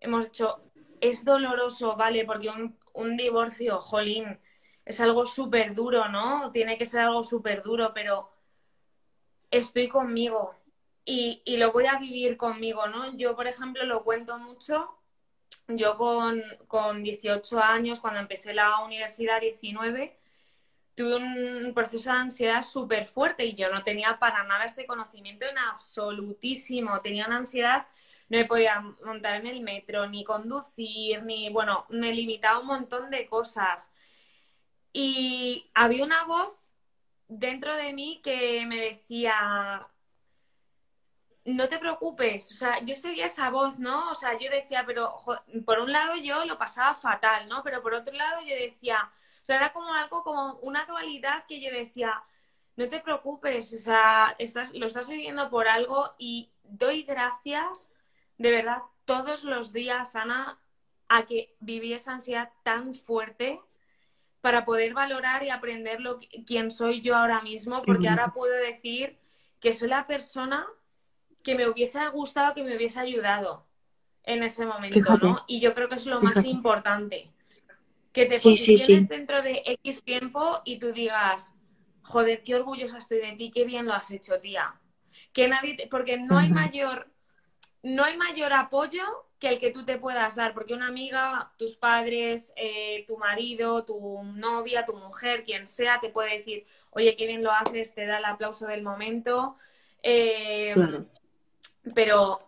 hemos 0.00 0.24
dicho, 0.32 0.60
es 1.00 1.24
doloroso, 1.24 1.94
¿vale? 1.94 2.24
Porque 2.24 2.50
un, 2.94 3.16
divorcio, 3.16 3.78
jolín, 3.80 4.40
es 4.84 5.00
algo 5.00 5.26
súper 5.26 5.74
duro, 5.76 6.08
¿no? 6.08 6.50
Tiene 6.50 6.76
que 6.76 6.86
ser 6.86 7.02
algo 7.02 7.22
súper 7.22 7.62
duro, 7.62 7.92
pero 7.94 8.30
estoy 9.52 9.88
conmigo 9.88 10.56
y, 11.04 11.40
y, 11.44 11.56
lo 11.56 11.72
voy 11.72 11.86
a 11.86 11.98
vivir 11.98 12.36
conmigo, 12.36 12.88
¿no? 12.88 13.16
Yo, 13.16 13.36
por 13.36 13.46
ejemplo, 13.46 13.84
lo 13.84 14.02
cuento 14.02 14.38
mucho. 14.38 14.98
Yo 15.68 15.96
con, 15.96 16.42
con 16.66 17.02
18 17.02 17.60
años, 17.60 18.00
cuando 18.00 18.20
empecé 18.20 18.54
la 18.54 18.80
universidad, 18.80 19.40
19, 19.40 20.17
tuve 20.98 21.14
un 21.14 21.72
proceso 21.74 22.10
de 22.10 22.18
ansiedad 22.18 22.64
súper 22.64 23.06
fuerte 23.06 23.44
y 23.44 23.54
yo 23.54 23.70
no 23.70 23.84
tenía 23.84 24.18
para 24.18 24.42
nada 24.42 24.64
este 24.64 24.84
conocimiento 24.84 25.44
en 25.46 25.56
absolutísimo. 25.56 27.00
Tenía 27.02 27.26
una 27.28 27.36
ansiedad, 27.36 27.86
no 28.28 28.38
me 28.38 28.44
podía 28.46 28.80
montar 29.04 29.36
en 29.36 29.46
el 29.46 29.60
metro, 29.60 30.08
ni 30.08 30.24
conducir, 30.24 31.22
ni, 31.22 31.50
bueno, 31.50 31.86
me 31.90 32.12
limitaba 32.12 32.58
un 32.58 32.66
montón 32.66 33.10
de 33.10 33.26
cosas. 33.28 33.92
Y 34.92 35.70
había 35.72 36.04
una 36.04 36.24
voz 36.24 36.72
dentro 37.28 37.76
de 37.76 37.92
mí 37.92 38.20
que 38.24 38.66
me 38.66 38.80
decía, 38.80 39.86
no 41.44 41.68
te 41.68 41.78
preocupes, 41.78 42.50
o 42.50 42.54
sea, 42.54 42.80
yo 42.84 42.96
seguía 42.96 43.26
esa 43.26 43.50
voz, 43.50 43.78
¿no? 43.78 44.10
O 44.10 44.14
sea, 44.16 44.36
yo 44.36 44.50
decía, 44.50 44.82
pero 44.84 45.16
por 45.64 45.78
un 45.78 45.92
lado 45.92 46.16
yo 46.16 46.44
lo 46.44 46.58
pasaba 46.58 46.94
fatal, 46.96 47.48
¿no? 47.48 47.62
Pero 47.62 47.82
por 47.82 47.94
otro 47.94 48.14
lado 48.14 48.40
yo 48.40 48.56
decía, 48.56 49.08
sea, 49.48 49.56
era 49.56 49.72
como 49.72 49.94
algo, 49.94 50.22
como 50.22 50.58
una 50.60 50.84
dualidad 50.84 51.46
que 51.46 51.60
yo 51.60 51.70
decía, 51.70 52.22
no 52.76 52.86
te 52.86 53.00
preocupes, 53.00 53.72
o 53.72 53.78
sea, 53.78 54.36
estás, 54.38 54.74
lo 54.74 54.86
estás 54.86 55.08
viviendo 55.08 55.48
por 55.48 55.66
algo 55.68 56.12
y 56.18 56.50
doy 56.64 57.02
gracias, 57.02 57.90
de 58.36 58.50
verdad, 58.50 58.82
todos 59.06 59.44
los 59.44 59.72
días, 59.72 60.14
Ana, 60.16 60.58
a 61.08 61.24
que 61.24 61.56
viví 61.60 61.94
esa 61.94 62.12
ansiedad 62.12 62.50
tan 62.62 62.94
fuerte 62.94 63.58
para 64.42 64.66
poder 64.66 64.92
valorar 64.92 65.42
y 65.42 65.48
aprender 65.48 66.02
lo 66.02 66.20
quién 66.46 66.70
soy 66.70 67.00
yo 67.00 67.16
ahora 67.16 67.40
mismo, 67.40 67.80
porque 67.80 68.06
ahora 68.06 68.34
puedo 68.34 68.54
decir 68.54 69.18
que 69.60 69.72
soy 69.72 69.88
la 69.88 70.06
persona 70.06 70.66
que 71.42 71.54
me 71.54 71.66
hubiese 71.66 72.06
gustado, 72.10 72.52
que 72.52 72.62
me 72.62 72.76
hubiese 72.76 73.00
ayudado 73.00 73.64
en 74.24 74.42
ese 74.42 74.66
momento, 74.66 75.16
¿no? 75.22 75.44
Y 75.46 75.60
yo 75.60 75.74
creo 75.74 75.88
que 75.88 75.94
es 75.94 76.04
lo 76.04 76.20
más 76.20 76.44
importante 76.44 77.32
que 78.12 78.26
te 78.26 78.40
posiciones 78.40 79.08
dentro 79.08 79.42
de 79.42 79.62
X 79.82 80.02
tiempo 80.02 80.60
y 80.64 80.78
tú 80.78 80.92
digas, 80.92 81.54
joder, 82.02 82.42
qué 82.42 82.54
orgullosa 82.54 82.98
estoy 82.98 83.18
de 83.18 83.32
ti, 83.32 83.50
qué 83.50 83.64
bien 83.64 83.86
lo 83.86 83.94
has 83.94 84.10
hecho, 84.10 84.38
tía. 84.40 84.74
Que 85.32 85.48
nadie, 85.48 85.88
porque 85.90 86.16
no 86.16 86.38
hay 86.38 86.50
mayor, 86.50 87.10
no 87.82 88.04
hay 88.04 88.16
mayor 88.16 88.52
apoyo 88.52 89.02
que 89.38 89.48
el 89.48 89.60
que 89.60 89.70
tú 89.70 89.84
te 89.84 89.98
puedas 89.98 90.34
dar, 90.34 90.52
porque 90.52 90.74
una 90.74 90.88
amiga, 90.88 91.52
tus 91.58 91.76
padres, 91.76 92.52
eh, 92.56 93.04
tu 93.06 93.18
marido, 93.18 93.84
tu 93.84 94.22
novia, 94.24 94.84
tu 94.84 94.94
mujer, 94.94 95.44
quien 95.44 95.66
sea, 95.66 96.00
te 96.00 96.08
puede 96.08 96.34
decir, 96.34 96.66
oye, 96.90 97.14
qué 97.14 97.26
bien 97.26 97.44
lo 97.44 97.52
haces, 97.52 97.94
te 97.94 98.06
da 98.06 98.18
el 98.18 98.24
aplauso 98.24 98.66
del 98.66 98.82
momento. 98.82 99.56
Eh, 100.02 100.74
pero 101.94 102.40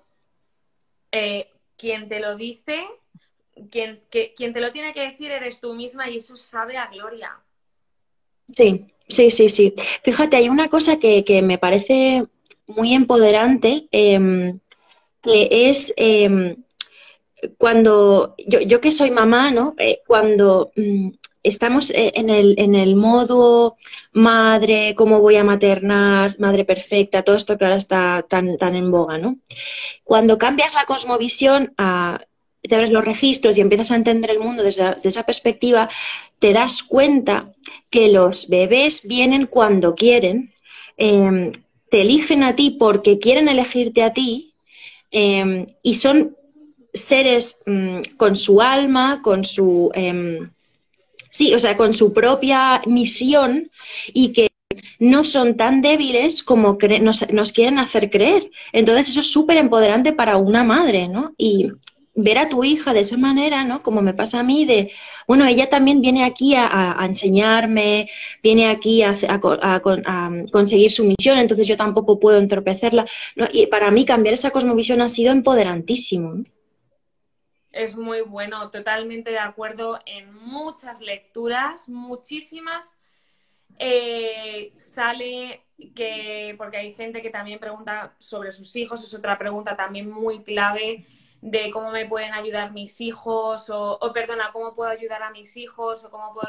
eh, 1.13 1.51
quien 1.77 2.09
te 2.09 2.19
lo 2.19 2.37
dice 2.37 2.85
quien, 3.71 4.01
que, 4.11 4.35
quien 4.35 4.53
te 4.53 4.61
lo 4.61 4.73
tiene 4.73 4.93
que 4.93 5.03
decir 5.03 5.31
eres 5.31 5.61
tú 5.61 5.75
misma 5.75 6.09
y 6.09 6.17
eso 6.17 6.37
sabe 6.37 6.77
a 6.77 6.87
gloria. 6.89 7.39
Sí, 8.47 8.87
sí, 9.09 9.31
sí, 9.31 9.49
sí. 9.49 9.75
Fíjate, 10.03 10.37
hay 10.37 10.49
una 10.49 10.69
cosa 10.69 10.99
que, 10.99 11.25
que 11.25 11.43
me 11.43 11.59
parece 11.59 12.27
muy 12.67 12.95
empoderante, 12.95 13.89
em, 13.93 14.61
que 15.23 15.49
es 15.51 15.93
em, 15.97 16.57
cuando 17.59 18.35
yo, 18.39 18.61
yo, 18.61 18.81
que 18.81 18.91
soy 18.91 19.11
mamá, 19.11 19.51
¿no? 19.51 19.75
Eh, 19.79 20.03
cuando 20.07 20.73
mm, 20.77 21.11
estamos 21.43 21.91
eh, 21.91 22.13
en 22.15 22.31
el, 22.31 22.55
en 22.59 22.75
el 22.75 22.97
modo 22.97 23.77
madre, 24.13 24.95
cómo 24.97 25.21
voy 25.21 25.37
a 25.37 25.45
maternar, 25.45 26.39
madre 26.39 26.65
perfecta, 26.65 27.23
todo 27.23 27.37
esto 27.37 27.57
que 27.57 27.65
ahora 27.65 27.77
está 27.77 28.27
tan, 28.29 28.59
tan 28.59 28.77
en 28.77 28.91
boga, 28.91 29.19
¿no? 29.19 29.39
Cuando 30.05 30.39
cambias 30.39 30.75
la 30.75 30.85
cosmovisión 30.85 31.73
a 31.79 32.21
te 32.63 32.75
abres 32.75 32.91
los 32.91 33.05
registros 33.05 33.57
y 33.57 33.61
empiezas 33.61 33.91
a 33.91 33.97
entender 33.97 34.31
el 34.31 34.41
mundo 34.41 34.63
desde, 34.63 34.95
esa 35.03 35.25
perspectiva, 35.25 35.89
te 36.39 36.53
das 36.53 36.83
cuenta 36.83 37.53
que 37.91 38.09
los 38.11 38.49
bebés 38.49 39.03
vienen 39.03 39.47
cuando 39.47 39.95
quieren, 39.95 40.53
em, 40.97 41.53
te 41.91 42.03
eligen 42.03 42.43
a 42.43 42.55
ti 42.55 42.71
porque 42.71 43.19
quieren 43.19 43.49
elegirte 43.49 44.03
a 44.03 44.13
ti 44.13 44.55
em, 45.11 45.67
y 45.83 45.95
son 45.97 46.37
seres 46.93 47.59
mm, 47.67 48.17
con 48.17 48.37
su 48.37 48.61
alma, 48.61 49.23
con 49.23 49.45
su... 49.45 49.91
Em, 49.95 50.51
sí, 51.31 51.55
o 51.55 51.59
sea, 51.59 51.77
con 51.77 51.95
su 51.95 52.13
propia 52.13 52.83
misión 52.87 53.71
y 54.13 54.33
que 54.33 54.51
no 54.99 55.25
son 55.25 55.57
tan 55.57 55.83
débiles 55.83 56.43
como 56.43 56.79
nos, 57.01 57.33
nos, 57.33 57.53
quieren 57.53 57.79
hacer 57.79 58.11
creer. 58.11 58.51
Entonces 58.73 59.09
eso 59.09 59.21
es 59.21 59.31
súper 59.31 59.57
empoderante 59.57 60.13
para 60.13 60.37
una 60.37 60.63
madre, 60.63 61.09
¿no? 61.09 61.33
Y 61.39 61.73
ver 62.15 62.39
a 62.39 62.49
tu 62.49 62.65
hija 62.65 62.93
de 62.93 63.01
esa 63.01 63.17
manera, 63.17 63.65
¿no? 63.65 63.83
Como 63.83 64.03
me 64.03 64.15
pasa 64.15 64.41
a 64.41 64.43
mí, 64.43 64.65
de, 64.65 64.93
bueno, 65.27 65.47
ella 65.47 65.69
también 65.69 66.01
viene 66.01 66.25
aquí 66.25 66.55
a, 66.57 66.97
enseñarme, 67.03 68.09
viene 68.43 68.69
aquí 68.69 69.03
a, 69.03 69.41
conseguir 70.51 70.91
su 70.91 71.05
misión, 71.05 71.39
entonces 71.39 71.67
yo 71.67 71.77
tampoco 71.77 72.19
puedo 72.19 72.39
entorpecerla. 72.39 73.07
Y 73.53 73.67
para 73.67 73.91
mí 73.91 74.05
cambiar 74.05 74.35
esa 74.35 74.51
cosmovisión 74.51 75.01
ha 75.01 75.09
sido 75.09 75.33
empoderantísimo. 75.33 76.43
Es 77.73 77.97
muy 77.97 78.23
bueno, 78.23 78.69
totalmente 78.71 79.31
de 79.31 79.39
acuerdo 79.39 80.01
en 80.05 80.35
muchas 80.35 81.01
lecturas, 81.01 81.89
muchísimas. 81.89 82.97
Eh, 83.79 84.73
sale 84.75 85.63
que, 85.95 86.55
porque 86.59 86.77
hay 86.79 86.93
gente 86.95 87.23
que 87.23 87.31
también 87.31 87.61
pregunta 87.61 88.15
sobre 88.19 88.51
sus 88.51 88.75
hijos, 88.75 89.03
es 89.05 89.15
otra 89.15 89.39
pregunta 89.39 89.77
también 89.77 90.11
muy 90.11 90.43
clave 90.43 91.07
de 91.41 91.71
cómo 91.71 91.91
me 91.91 92.07
pueden 92.07 92.35
ayudar 92.35 92.73
mis 92.73 93.01
hijos 93.01 93.71
o, 93.71 93.99
perdona, 94.13 94.53
cómo 94.53 94.75
puedo 94.75 94.91
ayudar 94.91 95.23
a 95.23 95.31
mis 95.31 95.57
hijos 95.57 96.05
o 96.05 96.11
cómo 96.11 96.35
puedo 96.35 96.49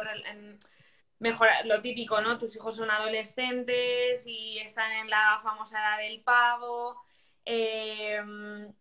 mejorar 1.19 1.65
lo 1.65 1.81
típico, 1.81 2.19
¿no? 2.21 2.37
Tus 2.37 2.55
hijos 2.55 2.75
son 2.75 2.89
adolescentes 2.91 4.25
y 4.25 4.57
están 4.59 4.91
en 4.91 5.09
la 5.09 5.39
famosa 5.43 5.79
edad 5.79 5.97
del 5.99 6.21
pavo, 6.23 6.99
em, 7.45 8.73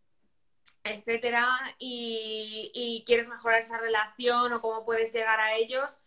etcétera, 0.84 1.76
y, 1.78 3.04
quieres 3.06 3.28
mejorar 3.28 3.60
esa 3.60 3.78
relación 3.78 4.52
o 4.52 4.60
cómo 4.60 4.84
puedes 4.84 5.12
llegar 5.12 5.40
a 5.40 5.56
ellos. 5.56 5.98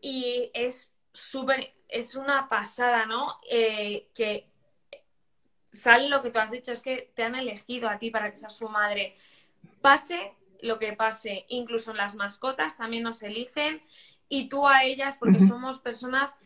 Y 0.00 0.50
es 0.54 0.92
súper, 1.12 1.74
es 1.88 2.14
una 2.14 2.48
pasada, 2.48 3.06
¿no? 3.06 3.38
Eh, 3.50 4.10
que 4.14 4.50
sale 5.72 6.08
lo 6.08 6.22
que 6.22 6.30
tú 6.30 6.38
has 6.38 6.50
dicho, 6.50 6.72
es 6.72 6.82
que 6.82 7.10
te 7.14 7.22
han 7.22 7.34
elegido 7.34 7.88
a 7.88 7.98
ti 7.98 8.10
para 8.10 8.30
que 8.30 8.36
seas 8.36 8.56
su 8.56 8.68
madre. 8.68 9.14
Pase 9.80 10.32
lo 10.60 10.78
que 10.78 10.92
pase, 10.92 11.44
incluso 11.48 11.94
las 11.94 12.14
mascotas 12.14 12.76
también 12.76 13.04
nos 13.04 13.22
eligen 13.22 13.82
y 14.28 14.48
tú 14.48 14.66
a 14.66 14.84
ellas, 14.84 15.16
porque 15.18 15.40
somos 15.40 15.78
personas 15.78 16.36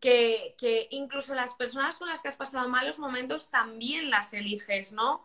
que, 0.00 0.54
que, 0.58 0.88
incluso 0.90 1.34
las 1.34 1.54
personas 1.54 1.98
con 1.98 2.08
las 2.08 2.22
que 2.22 2.28
has 2.28 2.36
pasado 2.36 2.68
malos 2.68 2.98
momentos 2.98 3.50
también 3.50 4.10
las 4.10 4.32
eliges, 4.32 4.92
¿no? 4.92 5.24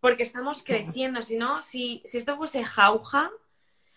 Porque 0.00 0.22
estamos 0.22 0.62
creciendo, 0.62 1.22
si 1.22 1.36
no, 1.36 1.62
si, 1.62 2.02
si 2.04 2.18
esto 2.18 2.36
fuese 2.36 2.64
jauja, 2.64 3.30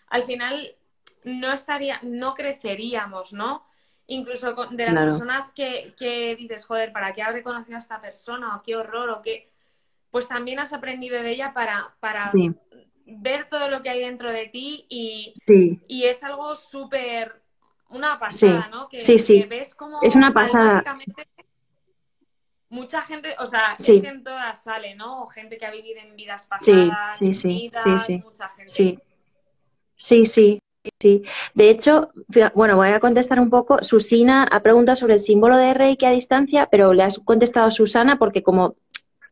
al 0.06 0.22
final 0.22 0.76
no 1.24 1.52
estaría, 1.52 2.00
no 2.02 2.34
creceríamos, 2.34 3.32
¿no? 3.32 3.66
Incluso 4.10 4.54
de 4.70 4.86
las 4.86 5.04
personas 5.04 5.52
que, 5.52 6.36
dices, 6.38 6.66
joder, 6.66 6.92
¿para 6.92 7.14
qué 7.14 7.22
habré 7.22 7.42
conocido 7.42 7.76
a 7.76 7.78
esta 7.78 8.00
persona? 8.00 8.56
O 8.56 8.62
qué 8.62 8.76
horror, 8.76 9.08
o 9.10 9.22
qué. 9.22 9.48
Pues 10.10 10.28
también 10.28 10.58
has 10.58 10.72
aprendido 10.72 11.22
de 11.22 11.30
ella 11.30 11.52
para, 11.54 11.94
para 12.00 12.22
ver 13.06 13.48
todo 13.48 13.68
lo 13.68 13.82
que 13.82 13.90
hay 13.90 14.00
dentro 14.00 14.30
de 14.32 14.46
ti 14.46 14.86
y, 14.88 15.32
y 15.86 16.04
es 16.04 16.22
algo 16.22 16.54
súper. 16.56 17.40
Una 17.88 18.20
pasada, 18.20 18.68
¿no? 18.68 18.88
Que, 18.88 19.00
sí, 19.00 19.18
sí. 19.18 19.42
ves 19.42 19.74
como. 19.74 19.98
Es 20.02 20.14
una 20.14 20.32
pasada. 20.32 20.84
Mucha 22.68 23.02
gente, 23.02 23.34
o 23.40 23.46
sea, 23.46 23.74
es 23.76 23.84
que 23.84 23.96
en 24.06 24.22
todas 24.22 24.62
sale, 24.62 24.94
¿no? 24.94 25.26
gente 25.26 25.58
que 25.58 25.66
ha 25.66 25.72
vivido 25.72 25.98
en 26.00 26.14
vidas 26.14 26.46
pasadas, 26.46 27.18
sí, 27.18 27.34
sí, 27.34 27.68
sí, 27.98 28.22
mucha 28.24 28.48
gente. 28.48 29.02
Sí, 29.96 30.24
sí, 30.24 30.59
sí. 30.98 31.22
De 31.54 31.70
hecho, 31.70 32.10
bueno, 32.54 32.76
voy 32.76 32.88
a 32.88 33.00
contestar 33.00 33.40
un 33.40 33.50
poco. 33.50 33.82
Susina 33.82 34.44
ha 34.44 34.60
preguntado 34.62 34.96
sobre 34.96 35.14
el 35.14 35.20
símbolo 35.20 35.56
de 35.56 35.74
Reiki 35.74 36.06
a 36.06 36.10
distancia, 36.10 36.68
pero 36.70 36.92
le 36.92 37.02
has 37.02 37.18
contestado 37.18 37.66
a 37.66 37.70
Susana 37.70 38.18
porque 38.18 38.42
como 38.42 38.76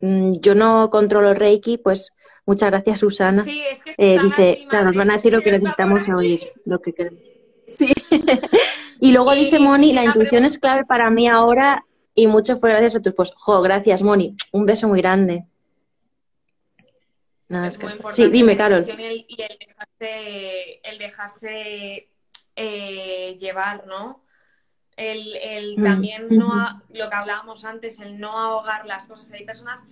mm, 0.01 0.35
yo 0.41 0.55
no 0.55 0.91
controlo 0.91 1.35
Reiki, 1.35 1.79
pues 1.79 2.13
muchas 2.47 2.71
gracias 2.71 3.01
Susana. 3.01 3.45
Sí, 3.45 3.63
es 3.71 3.83
que 3.83 3.95
eh, 3.97 4.19
dice, 4.23 4.67
claro, 4.69 4.87
nos 4.87 4.97
van 4.97 5.11
a 5.11 5.17
decir 5.17 5.33
lo 5.33 5.43
que 5.43 5.53
necesitamos 5.53 6.09
oír, 6.09 6.53
lo 6.65 6.81
que 6.81 6.93
queremos. 6.93 7.21
Sí. 7.67 7.93
y 9.01 9.13
luego 9.13 9.35
dice 9.35 9.59
Moni, 9.59 9.93
la 9.93 10.05
intuición 10.05 10.45
es 10.45 10.59
clave 10.59 10.85
para 10.85 11.11
mí 11.11 11.29
ahora 11.29 11.85
y 12.15 12.27
mucho 12.27 12.59
fue 12.59 12.71
gracias 12.71 12.97
a 12.97 13.03
tu 13.03 13.11
esposo. 13.11 13.35
Jo, 13.37 13.61
gracias 13.63 14.03
Moni, 14.03 14.35
un 14.53 14.67
beso 14.67 14.89
muy 14.89 15.01
grande. 15.01 15.45
Nada, 17.49 17.67
es, 17.69 17.79
Sí, 18.11 18.29
dime, 18.29 18.57
Carol. 18.57 18.87
Y 18.87 19.43
el 20.83 20.99
dejarse, 20.99 22.11
eh, 22.55 23.37
llevar, 23.41 23.87
¿no? 23.87 24.25
El, 24.97 25.77
mm, 25.79 25.85
también 25.85 26.27
no, 26.31 26.83
lo 26.91 27.09
que 27.09 27.15
hablábamos 27.15 27.65
antes, 27.65 28.01
el 28.01 28.19
no 28.19 28.37
ahogar 28.37 28.85
las 28.85 29.07
cosas. 29.07 29.33
Hay 29.33 29.45
personas, 29.45 29.85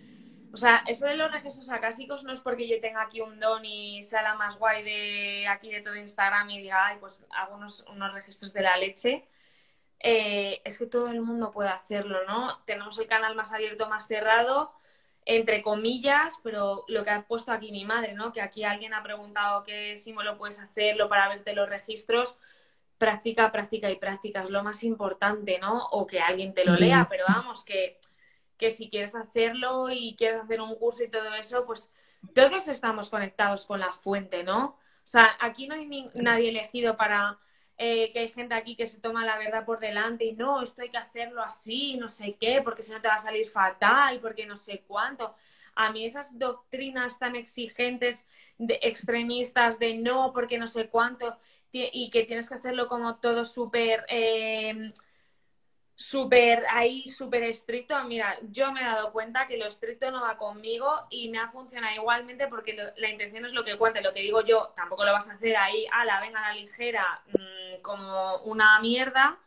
o 0.53 0.57
sea, 0.57 0.83
eso 0.87 1.07
de 1.07 1.17
los 1.17 1.31
registros 1.31 1.71
acásicos 1.71 2.25
no 2.25 2.33
es 2.33 2.41
porque 2.41 2.69
yo 2.69 2.81
tenga 2.81 3.03
aquí 3.03 3.21
un 3.21 3.39
don 3.39 3.65
y 3.65 4.03
sea 4.03 4.23
la 4.23 4.35
más 4.35 4.59
guay 4.59 4.83
de 4.83 5.47
aquí 5.49 5.71
de 5.71 5.81
todo 5.81 5.95
Instagram 5.95 6.51
y 6.51 6.61
diga, 6.61 6.87
ay, 6.87 6.97
pues 7.01 7.25
hago 7.31 7.55
unos, 7.55 7.85
registros 8.13 8.53
de 8.53 8.63
la 8.63 8.77
leche. 8.77 9.29
Eh, 10.01 10.61
es 10.65 10.77
que 10.77 10.87
todo 10.87 11.09
el 11.09 11.23
mundo 11.23 11.53
puede 11.53 11.71
hacerlo, 11.71 12.19
¿no? 12.27 12.59
Tenemos 12.67 12.99
el 12.99 13.07
canal 13.07 13.35
más 13.35 13.53
abierto, 13.55 13.89
más 13.89 14.09
cerrado 14.09 14.73
entre 15.27 15.61
comillas, 15.61 16.39
pero 16.45 16.85
lo 16.87 17.05
que 17.05 17.11
ha 17.11 17.27
puesto 17.27 17.51
aquí 17.51 17.73
mi 17.73 17.85
madre, 17.85 18.15
¿no? 18.15 18.33
Que 18.33 18.41
aquí 18.41 18.63
alguien 18.63 18.95
ha 18.95 19.03
preguntado 19.03 19.65
qué 19.65 19.97
símbolo 19.97 20.39
puedes 20.39 20.61
hacerlo 20.61 21.09
para 21.09 21.29
verte 21.29 21.53
los 21.53 21.69
registros. 21.69 22.39
Práctica, 22.97 23.51
práctica 23.51 23.91
y 23.91 23.97
práctica 23.97 24.45
es 24.45 24.51
lo 24.51 24.63
más 24.63 24.85
importante, 24.85 25.59
¿no? 25.59 25.87
O 25.89 26.07
que 26.07 26.21
alguien 26.21 26.55
te 26.55 26.65
lo 26.65 26.77
lea, 26.77 27.09
pero 27.11 27.25
vamos, 27.29 27.65
que, 27.65 27.99
que 28.57 28.71
si 28.71 28.89
quieres 28.89 29.17
hacerlo 29.17 29.91
y 29.91 30.15
quieres 30.17 30.41
hacer 30.41 30.61
un 30.61 30.77
curso 30.77 31.03
y 31.03 31.11
todo 31.11 31.35
eso, 31.35 31.67
pues 31.67 31.93
todos 32.33 32.69
estamos 32.69 33.11
conectados 33.11 33.67
con 33.67 33.81
la 33.81 33.93
fuente, 33.93 34.45
¿no? 34.45 34.65
O 34.65 35.09
sea, 35.09 35.37
aquí 35.41 35.67
no 35.67 35.75
hay 35.75 36.07
nadie 36.15 36.51
elegido 36.51 36.97
para 36.97 37.39
eh, 37.79 38.13
que 38.13 38.21
hay 38.21 38.29
gente 38.29 38.55
aquí 38.55 38.77
que 38.77 38.87
se 38.87 39.01
toma 39.01 39.25
la 39.25 39.39
verdad 39.39 39.65
por 39.65 39.79
delante 39.81 40.25
y 40.25 40.33
no, 40.33 40.63
esto 40.63 40.83
hay 40.83 40.91
que 40.91 40.99
hacerlo 40.99 41.43
así, 41.43 41.97
no 41.97 42.09
sé 42.09 42.37
qué, 42.41 42.61
porque 42.63 42.83
si 42.83 42.93
no 42.93 43.01
te 43.01 43.09
va 43.09 43.15
a 43.15 43.19
salir 43.19 43.47
fatal, 43.47 44.21
porque 44.21 44.47
no 44.47 44.57
sé 44.57 44.85
cuánto. 44.87 45.35
A 45.75 45.93
mí 45.93 46.07
esas 46.07 46.39
doctrinas 46.39 47.19
tan 47.19 47.37
exigentes, 47.37 48.27
de, 48.59 48.79
extremistas 48.83 49.79
de 49.79 49.95
no, 49.95 50.33
porque 50.33 50.59
no 50.59 50.67
sé 50.69 50.89
cuánto, 50.89 51.37
y 51.73 52.09
que 52.11 52.25
tienes 52.25 52.49
que 52.49 52.55
hacerlo 52.55 52.89
como 52.89 53.17
todo 53.17 53.45
súper... 53.45 54.05
Eh, 54.09 54.93
súper 55.97 56.65
ahí, 56.71 57.09
súper 57.09 57.43
estricto. 57.45 58.01
Mira, 58.05 58.39
yo 58.51 58.71
me 58.71 58.83
he 58.83 58.85
dado 58.85 59.13
cuenta 59.13 59.49
que 59.49 59.57
lo 59.57 59.67
estricto 59.67 60.11
no 60.11 60.21
va 60.21 60.37
conmigo 60.37 61.07
y 61.09 61.31
me 61.31 61.39
ha 61.39 61.49
funcionado 61.49 61.95
igualmente 61.95 62.47
porque 62.49 62.77
la 62.97 63.11
intención 63.11 63.47
es 63.47 63.53
lo 63.53 63.65
que 63.65 63.79
cuente. 63.79 64.03
Lo 64.03 64.13
que 64.13 64.21
digo 64.21 64.43
yo, 64.43 64.73
tampoco 64.77 65.05
lo 65.05 65.13
vas 65.13 65.29
a 65.31 65.33
hacer 65.33 65.57
ahí, 65.57 65.87
a 65.91 66.05
la 66.05 66.21
venga 66.21 66.45
a 66.45 66.53
la 66.53 66.61
ligera, 66.61 67.23
mm, 67.29 67.81
como 67.81 68.37
una 68.43 68.79
mierda, 68.81 69.39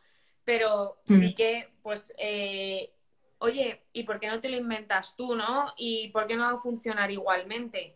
pero 0.43 0.97
sí 1.05 1.29
mm. 1.29 1.35
que, 1.35 1.69
pues, 1.83 2.13
eh, 2.17 2.91
oye, 3.37 3.83
¿y 3.93 4.03
por 4.03 4.19
qué 4.19 4.27
no 4.27 4.39
te 4.39 4.49
lo 4.49 4.57
inventas 4.57 5.15
tú, 5.15 5.35
no? 5.35 5.71
¿Y 5.77 6.09
por 6.09 6.25
qué 6.25 6.35
no 6.35 6.43
va 6.43 6.57
a 6.57 6.57
funcionar 6.57 7.11
igualmente? 7.11 7.95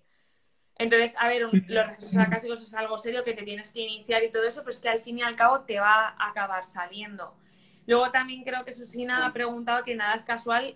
Entonces, 0.78 1.16
a 1.18 1.28
ver, 1.28 1.42
los 1.42 1.88
registros 1.88 2.18
acásicos 2.18 2.62
es 2.62 2.74
algo 2.76 2.98
serio 3.00 3.24
que 3.24 3.34
te 3.34 3.44
tienes 3.44 3.72
que 3.72 3.82
iniciar 3.82 4.24
y 4.24 4.32
todo 4.32 4.44
eso, 4.44 4.62
pero 4.62 4.72
es 4.72 4.82
que 4.82 4.90
al 4.90 5.00
fin 5.00 5.20
y 5.20 5.24
al 5.24 5.36
cabo 5.36 5.62
te 5.62 5.80
va 5.80 6.10
a 6.10 6.30
acabar 6.30 6.64
saliendo. 6.64 7.36
Luego 7.86 8.12
también 8.12 8.44
creo 8.44 8.64
que 8.64 8.74
Susina 8.74 9.26
ha 9.26 9.34
preguntado 9.34 9.84
que 9.84 9.96
nada 9.96 10.16
es 10.16 10.26
casual 10.26 10.76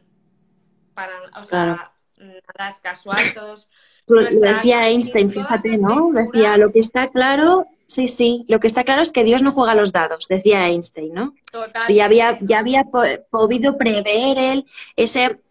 para, 0.93 1.13
o 1.39 1.43
sea, 1.43 1.91
nada 2.17 2.69
es 2.69 2.79
casual, 2.81 3.33
todos... 3.33 3.67
Lo 4.07 4.21
decía 4.21 4.87
Einstein, 4.87 5.29
fíjate, 5.29 5.77
¿no? 5.77 6.11
Decía, 6.13 6.57
lo 6.57 6.71
que 6.71 6.79
está 6.79 7.09
claro, 7.09 7.67
sí, 7.87 8.07
sí, 8.07 8.45
lo 8.47 8.59
que 8.59 8.67
está 8.67 8.85
claro 8.85 9.01
es 9.01 9.11
que 9.11 9.25
Dios 9.25 9.41
no 9.41 9.51
juega 9.51 9.75
los 9.75 9.91
dados, 9.91 10.27
decía 10.29 10.67
Einstein, 10.67 11.13
¿no? 11.13 11.35
Total. 11.51 11.91
Y 11.91 11.99
había, 11.99 12.37
ya 12.41 12.59
había 12.59 12.85
podido 13.29 13.77
prever 13.77 14.37
él 14.37 14.65
ese, 14.95 15.41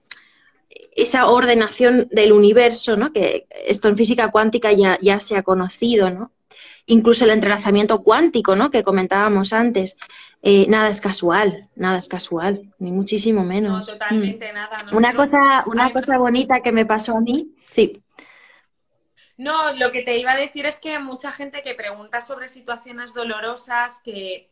esa 0.97 1.27
ordenación 1.27 2.09
del 2.11 2.33
universo, 2.33 2.97
¿no? 2.97 3.13
Que 3.13 3.47
esto 3.67 3.89
en 3.89 3.97
física 3.97 4.31
cuántica 4.31 4.73
ya, 4.73 4.99
ya 5.03 5.21
se 5.21 5.37
ha 5.37 5.43
conocido, 5.43 6.11
¿no? 6.11 6.33
Incluso 6.87 7.25
el 7.25 7.33
entrelazamiento 7.33 8.03
cuántico, 8.03 8.57
¿no? 8.57 8.71
Que 8.71 8.85
comentábamos 8.85 9.53
antes. 9.53 9.97
Eh, 10.49 10.67
nada 10.69 10.89
es 10.91 11.01
casual, 11.01 11.69
nada 11.75 11.99
es 11.99 12.07
casual, 12.07 12.73
ni 12.79 12.93
muchísimo 12.93 13.43
menos. 13.43 13.81
No, 13.81 13.95
totalmente 13.95 14.53
mm. 14.53 14.55
nada. 14.55 14.77
una 14.93 15.13
cosa, 15.13 15.65
una 15.67 15.93
cosa 15.93 16.19
bonita 16.19 16.61
que 16.61 16.71
me 16.71 16.87
pasó 16.87 17.17
a 17.17 17.21
mí, 17.21 17.53
sí. 17.73 18.01
No, 19.37 19.73
lo 19.73 19.91
que 19.91 20.03
te 20.03 20.17
iba 20.19 20.31
a 20.31 20.37
decir 20.37 20.65
es 20.65 20.79
que 20.79 21.01
mucha 21.01 21.33
gente 21.33 21.63
que 21.63 21.75
pregunta 21.75 22.21
sobre 22.21 22.47
situaciones 22.47 23.13
dolorosas, 23.13 24.01
que 24.05 24.47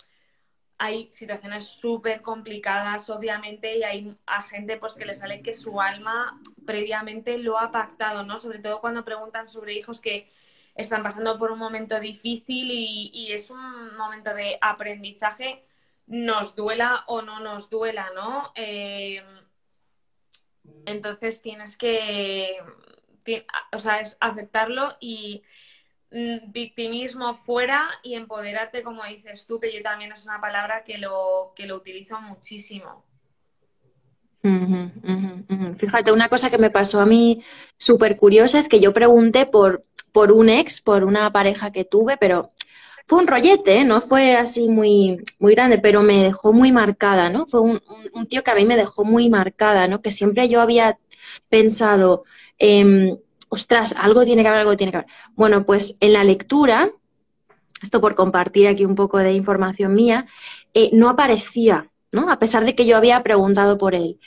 hay 0.79 1.09
situaciones 1.13 1.69
súper 1.69 2.23
complicadas, 2.23 3.09
obviamente, 3.09 3.79
y 3.79 3.85
hay 3.85 4.17
a 4.27 4.43
gente 4.43 4.77
pues 4.79 4.97
que 4.97 5.07
le 5.07 5.15
sale 5.15 5.43
que 5.43 5.55
su 5.55 5.81
alma 5.81 6.41
previamente 6.67 7.39
lo 7.39 7.57
ha 7.57 7.71
pactado, 7.71 8.25
¿no? 8.25 8.37
Sobre 8.39 8.59
todo 8.59 8.81
cuando 8.81 9.05
preguntan 9.05 9.47
sobre 9.47 9.75
hijos 9.75 10.01
que 10.01 10.29
están 10.75 11.05
pasando 11.05 11.39
por 11.39 11.53
un 11.53 11.61
momento 11.61 12.01
difícil 12.01 12.69
y, 12.69 13.33
es 13.33 13.53
un 13.53 13.97
momento 13.97 14.35
de 14.35 14.59
aprendizaje, 14.61 15.65
nos 16.07 16.55
duela 16.55 17.05
o 17.07 17.23
no 17.23 17.41
nos 17.41 17.71
duela, 17.71 18.11
¿no? 18.15 18.53
Eh, 18.55 19.23
entonces 20.87 21.43
tienes 21.43 21.77
que, 21.77 22.59
o 23.73 23.79
sea, 23.79 24.01
es 24.01 24.17
aceptarlo 24.21 24.97
y 25.01 25.43
mm, 26.11 26.53
victimismo 26.53 27.35
fuera 27.35 27.89
y 28.03 28.15
empoderarte, 28.15 28.83
como 28.83 29.05
dices 29.05 29.47
tú, 29.47 29.61
que 29.61 29.73
yo 29.73 29.83
también 29.83 30.13
es 30.13 30.25
una 30.25 30.41
palabra 30.41 30.85
que 30.85 30.99
lo, 30.99 31.53
que 31.57 31.67
lo 31.67 31.77
utilizo 31.77 32.21
muchísimo. 32.21 33.05
Fíjate, 35.79 36.13
una 36.13 36.29
cosa 36.29 36.51
que 36.51 36.59
me 36.59 36.71
pasó 36.71 37.01
a 37.01 37.07
mí 37.07 37.43
súper 37.79 38.19
curiosa 38.19 38.59
es 38.59 38.69
que 38.69 38.79
yo 38.79 38.93
pregunté 38.93 39.47
por, 39.47 39.87
por 40.13 40.33
un 40.33 40.51
ex, 40.51 40.83
por 40.83 41.05
una 41.05 41.33
pareja 41.33 41.73
que 41.73 41.87
tuve, 41.87 42.19
pero 42.19 42.53
fue 43.07 43.19
un 43.19 43.27
rollete, 43.27 43.77
¿eh? 43.81 43.85
no 43.85 44.01
fue 44.01 44.37
así 44.37 44.69
muy, 44.69 45.23
muy 45.39 45.55
grande, 45.55 45.79
pero 45.79 46.03
me 46.03 46.23
dejó 46.23 46.53
muy 46.53 46.73
marcada, 46.73 47.29
¿no? 47.29 47.47
Fue 47.47 47.61
un, 47.61 47.81
tío 48.29 48.43
que 48.43 48.51
a 48.51 48.55
mí 48.55 48.65
me 48.65 48.77
dejó 48.77 49.05
muy 49.05 49.29
marcada, 49.29 49.87
¿no? 49.89 50.01
Que 50.01 50.11
siempre 50.11 50.49
yo 50.49 50.61
había 50.63 50.99
pensado, 51.51 52.25
em, 52.59 53.19
ostras, 53.49 53.95
algo 53.99 54.25
tiene 54.25 54.43
que 54.43 54.49
haber, 54.49 54.61
algo 54.61 54.77
tiene 54.77 54.91
que 54.93 54.99
haber. 54.99 55.11
Bueno, 55.35 55.65
pues 55.67 55.97
en 56.01 56.15
la 56.15 56.25
lectura, 56.25 56.93
esto 57.83 58.01
por 58.01 58.15
compartir 58.15 58.69
aquí 58.69 58.85
un 58.85 58.95
poco 58.95 59.19
de 59.19 59.33
información 59.33 59.95
mía, 59.95 60.27
eh, 60.73 60.91
no 60.93 61.11
aparecía, 61.11 61.91
¿no? 62.13 62.31
A 62.31 62.39
pesar 62.39 62.65
de 62.65 62.75
que 62.75 62.87
yo 62.87 62.97
había 62.97 63.23
preguntado 63.23 63.77
por 63.79 63.95
él. 63.95 64.19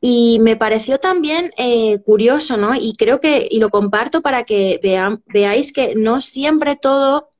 Y 0.00 0.38
me 0.40 0.56
pareció 0.56 0.98
también 0.98 1.52
eh, 1.56 2.00
curioso, 2.04 2.56
¿no? 2.58 2.74
Y 2.74 2.94
creo 2.96 3.20
que, 3.20 3.48
y 3.50 3.60
lo 3.60 3.70
comparto 3.70 4.20
para 4.22 4.44
que 4.44 4.78
veáis 5.26 5.72
que 5.72 5.94
no 5.96 6.20
siempre 6.20 6.76
todo 6.76 7.30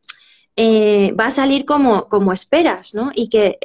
eh, 0.56 1.12
va 1.12 1.26
a 1.26 1.30
salir 1.30 1.64
como, 1.64 2.08
como 2.08 2.32
esperas, 2.32 2.94
¿no? 2.94 3.12
Y 3.14 3.28
que 3.28 3.58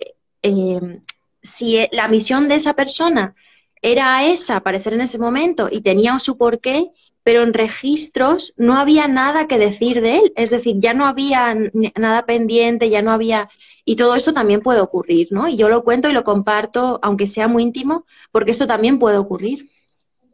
eh, 0.44 1.00
si 1.42 1.88
la 1.92 2.08
misión 2.08 2.48
de 2.50 2.56
esa 2.56 2.74
persona 2.74 3.34
era 3.82 4.26
esa, 4.26 4.58
aparecer 4.58 4.94
en 4.94 5.02
ese 5.02 5.18
momento, 5.18 5.68
y 5.72 5.82
tenía 5.82 6.20
su 6.20 6.38
porqué, 6.38 6.92
pero 7.24 7.44
en 7.44 7.54
registros 7.54 8.54
no 8.58 8.78
había 8.78 9.08
nada 9.08 9.48
que 9.48 9.58
decir 9.58 10.02
de 10.02 10.18
él, 10.18 10.34
es 10.36 10.50
decir, 10.50 10.76
ya 10.80 10.94
no 10.94 11.06
había 11.08 11.56
nada 11.96 12.26
pendiente, 12.26 12.90
ya 12.90 13.02
no 13.02 13.12
había... 13.12 13.50
Y 13.86 13.96
todo 13.96 14.16
esto 14.16 14.34
también 14.34 14.62
puede 14.62 14.80
ocurrir, 14.80 15.30
¿no? 15.32 15.48
Y 15.48 15.58
yo 15.58 15.70
lo 15.70 15.84
cuento 15.84 16.10
y 16.10 16.14
lo 16.14 16.24
comparto, 16.24 17.00
aunque 17.02 17.26
sea 17.26 17.48
muy 17.48 17.64
íntimo, 17.64 18.06
porque 18.32 18.52
esto 18.52 18.68
también 18.68 19.00
puede 19.00 19.18
ocurrir. 19.18 19.70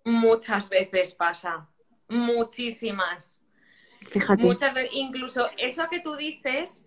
Muchas 0.03 0.69
veces 0.69 1.13
pasa, 1.13 1.67
muchísimas. 2.09 3.36
Muchas 4.47 4.73
veces, 4.73 4.91
incluso 4.93 5.49
eso 5.57 5.87
que 5.89 5.99
tú 5.99 6.15
dices, 6.15 6.85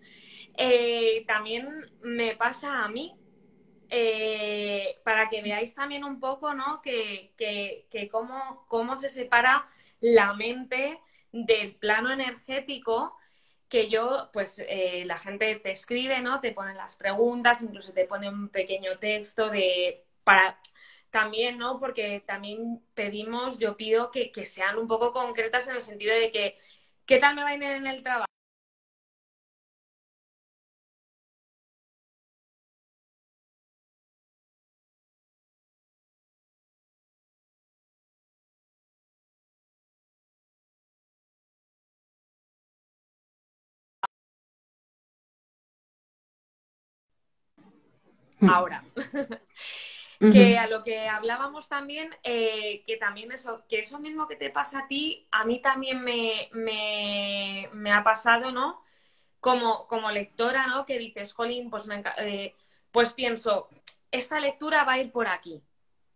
eh, 0.57 1.23
también 1.27 1.67
me 2.01 2.35
pasa 2.35 2.83
a 2.83 2.89
mí. 2.89 3.15
Eh, 3.93 4.99
para 5.03 5.27
que 5.27 5.41
veáis 5.41 5.75
también 5.75 6.05
un 6.05 6.21
poco, 6.21 6.53
¿no? 6.53 6.81
Que, 6.81 7.33
que, 7.37 7.87
que 7.91 8.07
cómo, 8.07 8.65
cómo 8.69 8.95
se 8.95 9.09
separa 9.09 9.67
la 9.99 10.33
mente 10.33 10.97
del 11.33 11.75
plano 11.75 12.09
energético 12.09 13.17
que 13.67 13.89
yo, 13.89 14.29
pues 14.33 14.63
eh, 14.67 15.03
la 15.05 15.17
gente 15.17 15.55
te 15.55 15.71
escribe, 15.71 16.19
¿no? 16.21 16.41
Te 16.41 16.51
ponen 16.51 16.77
las 16.77 16.95
preguntas, 16.95 17.61
incluso 17.61 17.93
te 17.93 18.05
pone 18.05 18.29
un 18.29 18.49
pequeño 18.49 18.97
texto 18.99 19.49
de 19.49 20.05
para 20.23 20.59
también, 21.09 21.57
¿no? 21.57 21.79
Porque 21.79 22.21
también 22.25 22.81
pedimos, 22.93 23.59
yo 23.59 23.77
pido 23.77 24.11
que, 24.11 24.31
que 24.31 24.45
sean 24.45 24.77
un 24.77 24.87
poco 24.87 25.11
concretas 25.11 25.67
en 25.67 25.75
el 25.75 25.81
sentido 25.81 26.13
de 26.15 26.31
que, 26.31 26.55
¿qué 27.11 27.19
tal 27.19 27.35
me 27.35 27.43
va 27.43 27.49
a 27.49 27.53
ir 27.55 27.61
en 27.63 27.87
el 27.87 28.01
trabajo? 28.03 28.25
Que 50.21 50.59
a 50.59 50.67
lo 50.67 50.83
que 50.83 51.09
hablábamos 51.09 51.67
también, 51.67 52.15
eh, 52.21 52.83
que 52.85 52.97
también 52.97 53.31
eso, 53.31 53.63
que 53.67 53.79
eso 53.79 53.97
mismo 53.99 54.27
que 54.27 54.35
te 54.35 54.51
pasa 54.51 54.81
a 54.81 54.87
ti, 54.87 55.25
a 55.31 55.43
mí 55.45 55.59
también 55.59 56.03
me, 56.03 56.47
me, 56.53 57.91
ha 57.91 58.03
pasado, 58.03 58.51
¿no? 58.51 58.83
Como, 59.39 59.87
como 59.87 60.11
lectora, 60.11 60.67
¿no? 60.67 60.85
Que 60.85 60.99
dices, 60.99 61.33
Jolín, 61.33 61.71
pues, 61.71 61.87
me, 61.87 62.03
eh, 62.19 62.53
pues 62.91 63.13
pienso, 63.13 63.67
esta 64.11 64.39
lectura 64.39 64.83
va 64.83 64.93
a 64.93 64.99
ir 64.99 65.11
por 65.11 65.27
aquí, 65.27 65.63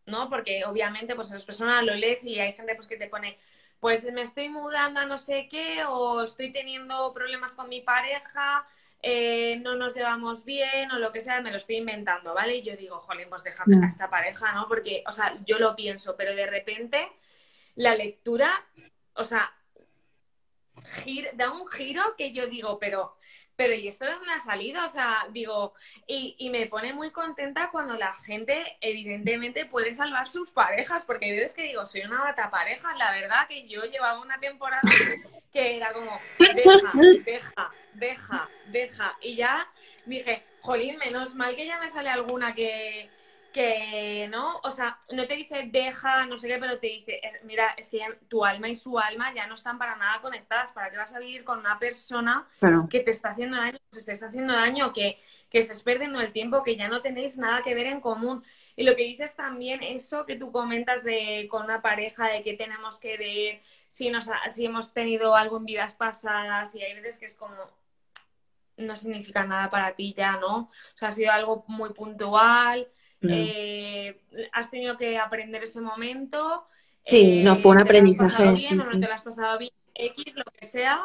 ¿no? 0.05 0.29
Porque 0.29 0.65
obviamente, 0.65 1.15
pues 1.15 1.31
las 1.31 1.45
personas 1.45 1.83
lo 1.83 1.95
lees 1.95 2.23
y 2.25 2.39
hay 2.39 2.53
gente 2.53 2.75
pues 2.75 2.87
que 2.87 2.97
te 2.97 3.07
pone, 3.07 3.39
pues 3.79 4.05
me 4.13 4.21
estoy 4.21 4.49
mudando 4.49 4.99
a 4.99 5.05
no 5.07 5.17
sé 5.17 5.47
qué, 5.49 5.83
o 5.85 6.21
estoy 6.21 6.51
teniendo 6.51 7.11
problemas 7.11 7.55
con 7.55 7.69
mi 7.69 7.81
pareja, 7.81 8.67
eh, 9.07 9.59
no 9.61 9.75
nos 9.75 9.93
llevamos 9.93 10.45
bien 10.45 10.89
o 10.89 10.97
lo 10.97 11.11
que 11.11 11.21
sea, 11.21 11.39
me 11.39 11.51
lo 11.51 11.57
estoy 11.57 11.75
inventando, 11.75 12.33
¿vale? 12.33 12.55
Y 12.55 12.63
yo 12.63 12.75
digo, 12.75 12.99
jolín, 13.01 13.29
pues 13.29 13.43
déjame 13.43 13.77
a 13.85 13.87
esta 13.87 14.09
pareja, 14.09 14.51
¿no? 14.53 14.67
Porque, 14.67 15.03
o 15.05 15.11
sea, 15.11 15.37
yo 15.45 15.59
lo 15.59 15.75
pienso, 15.75 16.17
pero 16.17 16.35
de 16.35 16.47
repente 16.47 17.07
la 17.75 17.93
lectura, 17.93 18.51
o 19.13 19.23
sea, 19.23 19.53
da 21.35 21.51
un 21.51 21.67
giro 21.67 22.15
que 22.17 22.33
yo 22.33 22.47
digo, 22.47 22.79
pero 22.79 23.15
pero 23.55 23.73
¿y 23.73 23.87
esto 23.87 24.05
de 24.05 24.11
dónde 24.11 24.31
ha 24.31 24.39
salido? 24.39 24.83
O 24.83 24.89
sea, 24.89 25.27
digo, 25.31 25.73
y, 26.07 26.35
y, 26.37 26.49
me 26.49 26.67
pone 26.67 26.93
muy 26.93 27.11
contenta 27.11 27.69
cuando 27.71 27.95
la 27.95 28.13
gente 28.13 28.77
evidentemente 28.81 29.65
puede 29.65 29.93
salvar 29.93 30.27
sus 30.27 30.51
parejas, 30.51 31.05
porque 31.05 31.25
hay 31.25 31.31
veces 31.31 31.53
que 31.53 31.63
digo, 31.63 31.85
soy 31.85 32.01
una 32.01 32.21
bata 32.21 32.49
pareja, 32.49 32.95
la 32.95 33.11
verdad 33.11 33.47
que 33.47 33.67
yo 33.67 33.83
llevaba 33.85 34.21
una 34.21 34.39
temporada 34.39 34.81
que 35.53 35.75
era 35.75 35.93
como, 35.93 36.19
deja, 36.39 36.91
deja, 37.23 37.71
deja, 37.93 38.49
deja, 38.67 39.17
y 39.21 39.35
ya 39.35 39.67
dije, 40.05 40.43
jolín, 40.61 40.97
menos 40.97 41.35
mal 41.35 41.55
que 41.55 41.65
ya 41.65 41.79
me 41.79 41.89
sale 41.89 42.09
alguna 42.09 42.53
que, 42.53 43.09
que 43.55 44.27
no, 44.29 44.59
o 44.63 44.69
sea, 44.69 44.99
no 45.13 45.25
te 45.27 45.35
dice 45.37 45.69
deja, 45.71 46.25
no 46.25 46.37
sé 46.37 46.49
qué, 46.49 46.57
pero 46.57 46.77
te 46.77 46.87
dice, 46.87 47.21
eh, 47.23 47.39
mira, 47.43 47.73
es 47.77 47.89
que 47.89 48.01
tu 48.27 48.43
alma 48.43 48.67
y 48.67 48.75
su 48.75 48.99
alma 48.99 49.33
ya 49.33 49.47
no 49.47 49.55
están 49.55 49.77
para 49.77 49.95
nada 49.95 50.19
conectadas, 50.19 50.73
¿para 50.73 50.91
qué 50.91 50.97
vas 50.97 51.15
a 51.15 51.19
vivir 51.19 51.45
con 51.45 51.59
una 51.59 51.79
persona 51.79 52.45
que 52.89 52.99
te 52.99 53.11
está 53.11 53.29
haciendo 53.29 53.55
daño, 53.55 53.79
que 53.89 53.99
estés 53.99 54.21
haciendo 54.23 54.51
daño, 54.51 54.91
que, 54.91 55.17
que 55.49 55.59
estés 55.59 55.83
perdiendo 55.83 56.19
el 56.19 56.33
tiempo, 56.33 56.63
que 56.63 56.75
ya 56.75 56.89
no 56.89 57.01
tenéis 57.01 57.37
nada 57.37 57.63
que 57.63 57.73
ver 57.73 57.87
en 57.87 58.01
común? 58.01 58.43
Y 58.75 58.83
lo 58.83 58.93
que 58.97 59.03
dices 59.03 59.37
también, 59.37 59.81
eso 59.83 60.25
que 60.25 60.35
tú 60.35 60.51
comentas 60.51 61.05
de 61.05 61.47
con 61.49 61.63
una 61.63 61.81
pareja, 61.81 62.27
de 62.27 62.43
que 62.43 62.55
tenemos 62.55 62.99
que 62.99 63.15
ver 63.15 63.61
si, 63.87 64.09
nos, 64.09 64.29
si 64.49 64.65
hemos 64.65 64.93
tenido 64.93 65.33
algo 65.33 65.55
en 65.55 65.65
vidas 65.65 65.95
pasadas, 65.95 66.75
y 66.75 66.83
hay 66.83 66.93
veces 66.95 67.17
que 67.17 67.27
es 67.27 67.35
como, 67.35 67.55
no 68.75 68.95
significa 68.97 69.45
nada 69.45 69.69
para 69.69 69.95
ti 69.95 70.13
ya, 70.13 70.33
¿no? 70.33 70.57
O 70.57 70.97
sea, 70.97 71.07
ha 71.07 71.11
sido 71.13 71.31
algo 71.31 71.63
muy 71.67 71.93
puntual, 71.93 72.87
eh, 73.29 74.21
has 74.51 74.69
tenido 74.69 74.97
que 74.97 75.17
aprender 75.17 75.63
ese 75.63 75.81
momento. 75.81 76.65
Sí, 77.05 77.43
no 77.43 77.55
fue 77.55 77.71
un 77.71 77.79
aprendizaje. 77.79 78.53
Bien, 78.53 78.77
no 78.77 78.89
te 78.89 78.97
lo 78.97 79.13
has 79.13 79.23
pasado 79.23 79.57
bien, 79.59 79.73
X, 79.93 80.35
lo 80.35 80.43
que 80.45 80.65
sea. 80.65 80.99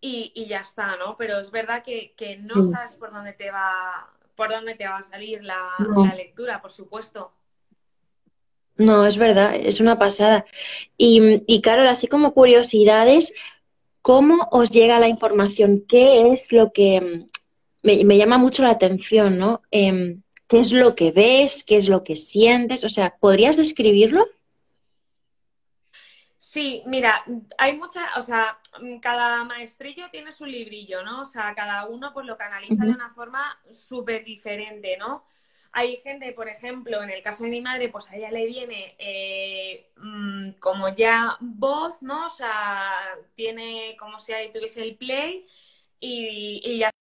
Y, 0.00 0.46
ya 0.46 0.60
está, 0.60 0.96
¿no? 0.96 1.16
Pero 1.16 1.40
es 1.40 1.50
verdad 1.50 1.82
que, 1.82 2.14
no 2.42 2.62
sabes 2.62 2.96
por 2.96 3.10
dónde 3.10 3.32
te 3.32 3.50
va 3.50 4.10
por 4.34 4.50
dónde 4.50 4.74
te 4.74 4.86
va 4.86 4.98
a 4.98 5.02
salir 5.02 5.44
la, 5.44 5.70
lectura, 6.16 6.60
por 6.60 6.72
supuesto. 6.72 7.32
No, 8.76 9.06
es 9.06 9.16
verdad, 9.16 9.54
es 9.54 9.80
una 9.80 9.96
pasada. 9.96 10.44
Y, 10.98 11.42
y 11.46 11.62
Carol, 11.62 11.86
así 11.86 12.08
como 12.08 12.34
curiosidades, 12.34 13.32
¿cómo 14.02 14.48
os 14.50 14.70
llega 14.70 14.98
la 14.98 15.08
información? 15.08 15.84
¿Qué 15.88 16.32
es 16.32 16.50
lo 16.50 16.72
que 16.72 17.00
mm, 17.00 17.26
me, 17.84 18.04
me 18.04 18.18
llama 18.18 18.36
mucho 18.36 18.64
la 18.64 18.70
atención, 18.70 19.38
¿no? 19.38 19.62
Em, 19.70 20.23
¿qué 20.48 20.60
es 20.60 20.72
lo 20.72 20.94
que 20.94 21.12
ves? 21.12 21.64
¿Qué 21.64 21.76
es 21.76 21.88
lo 21.88 22.04
que 22.04 22.16
sientes? 22.16 22.84
O 22.84 22.88
sea, 22.88 23.16
¿podrías 23.18 23.56
describirlo? 23.56 24.26
Sí, 26.54 26.84
mira, 26.86 27.24
hay 27.58 27.76
muchas, 27.76 28.04
o 28.16 28.22
sea, 28.22 28.58
cada 29.02 29.42
maestrillo 29.42 30.08
tiene 30.12 30.30
su 30.30 30.46
librillo, 30.46 31.02
¿no? 31.02 31.22
O 31.22 31.24
sea, 31.24 31.52
cada 31.52 31.86
uno 31.86 32.12
pues 32.12 32.26
lo 32.26 32.36
canaliza 32.36 32.84
de 32.84 32.92
una 32.92 33.10
forma 33.10 33.58
súper 33.72 34.24
diferente, 34.24 34.96
¿no? 34.96 35.24
Hay 35.72 35.96
gente, 35.96 36.32
por 36.32 36.48
ejemplo, 36.48 37.02
en 37.02 37.10
el 37.10 37.24
caso 37.24 37.42
de 37.42 37.50
mi 37.50 37.60
madre, 37.60 37.88
pues 37.88 38.08
a 38.08 38.16
ella 38.16 38.30
le 38.30 38.46
viene 38.46 38.94
eh, 38.98 39.90
mm, 39.96 40.50
como 40.60 40.94
ya 40.94 41.36
voz, 41.40 42.02
¿no? 42.02 42.26
O 42.26 42.28
sea, 42.28 42.92
tiene 43.34 43.96
como 43.98 44.20
si 44.20 44.32
ahí 44.32 44.52
tuviese 44.52 44.82
el 44.82 44.96
play 44.96 45.44
y, 45.98 46.60
y 46.62 46.78
ya 46.78 46.93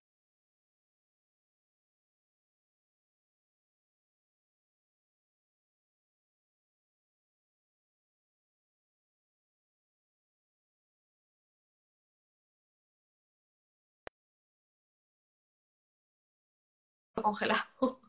congelado. 17.23 18.01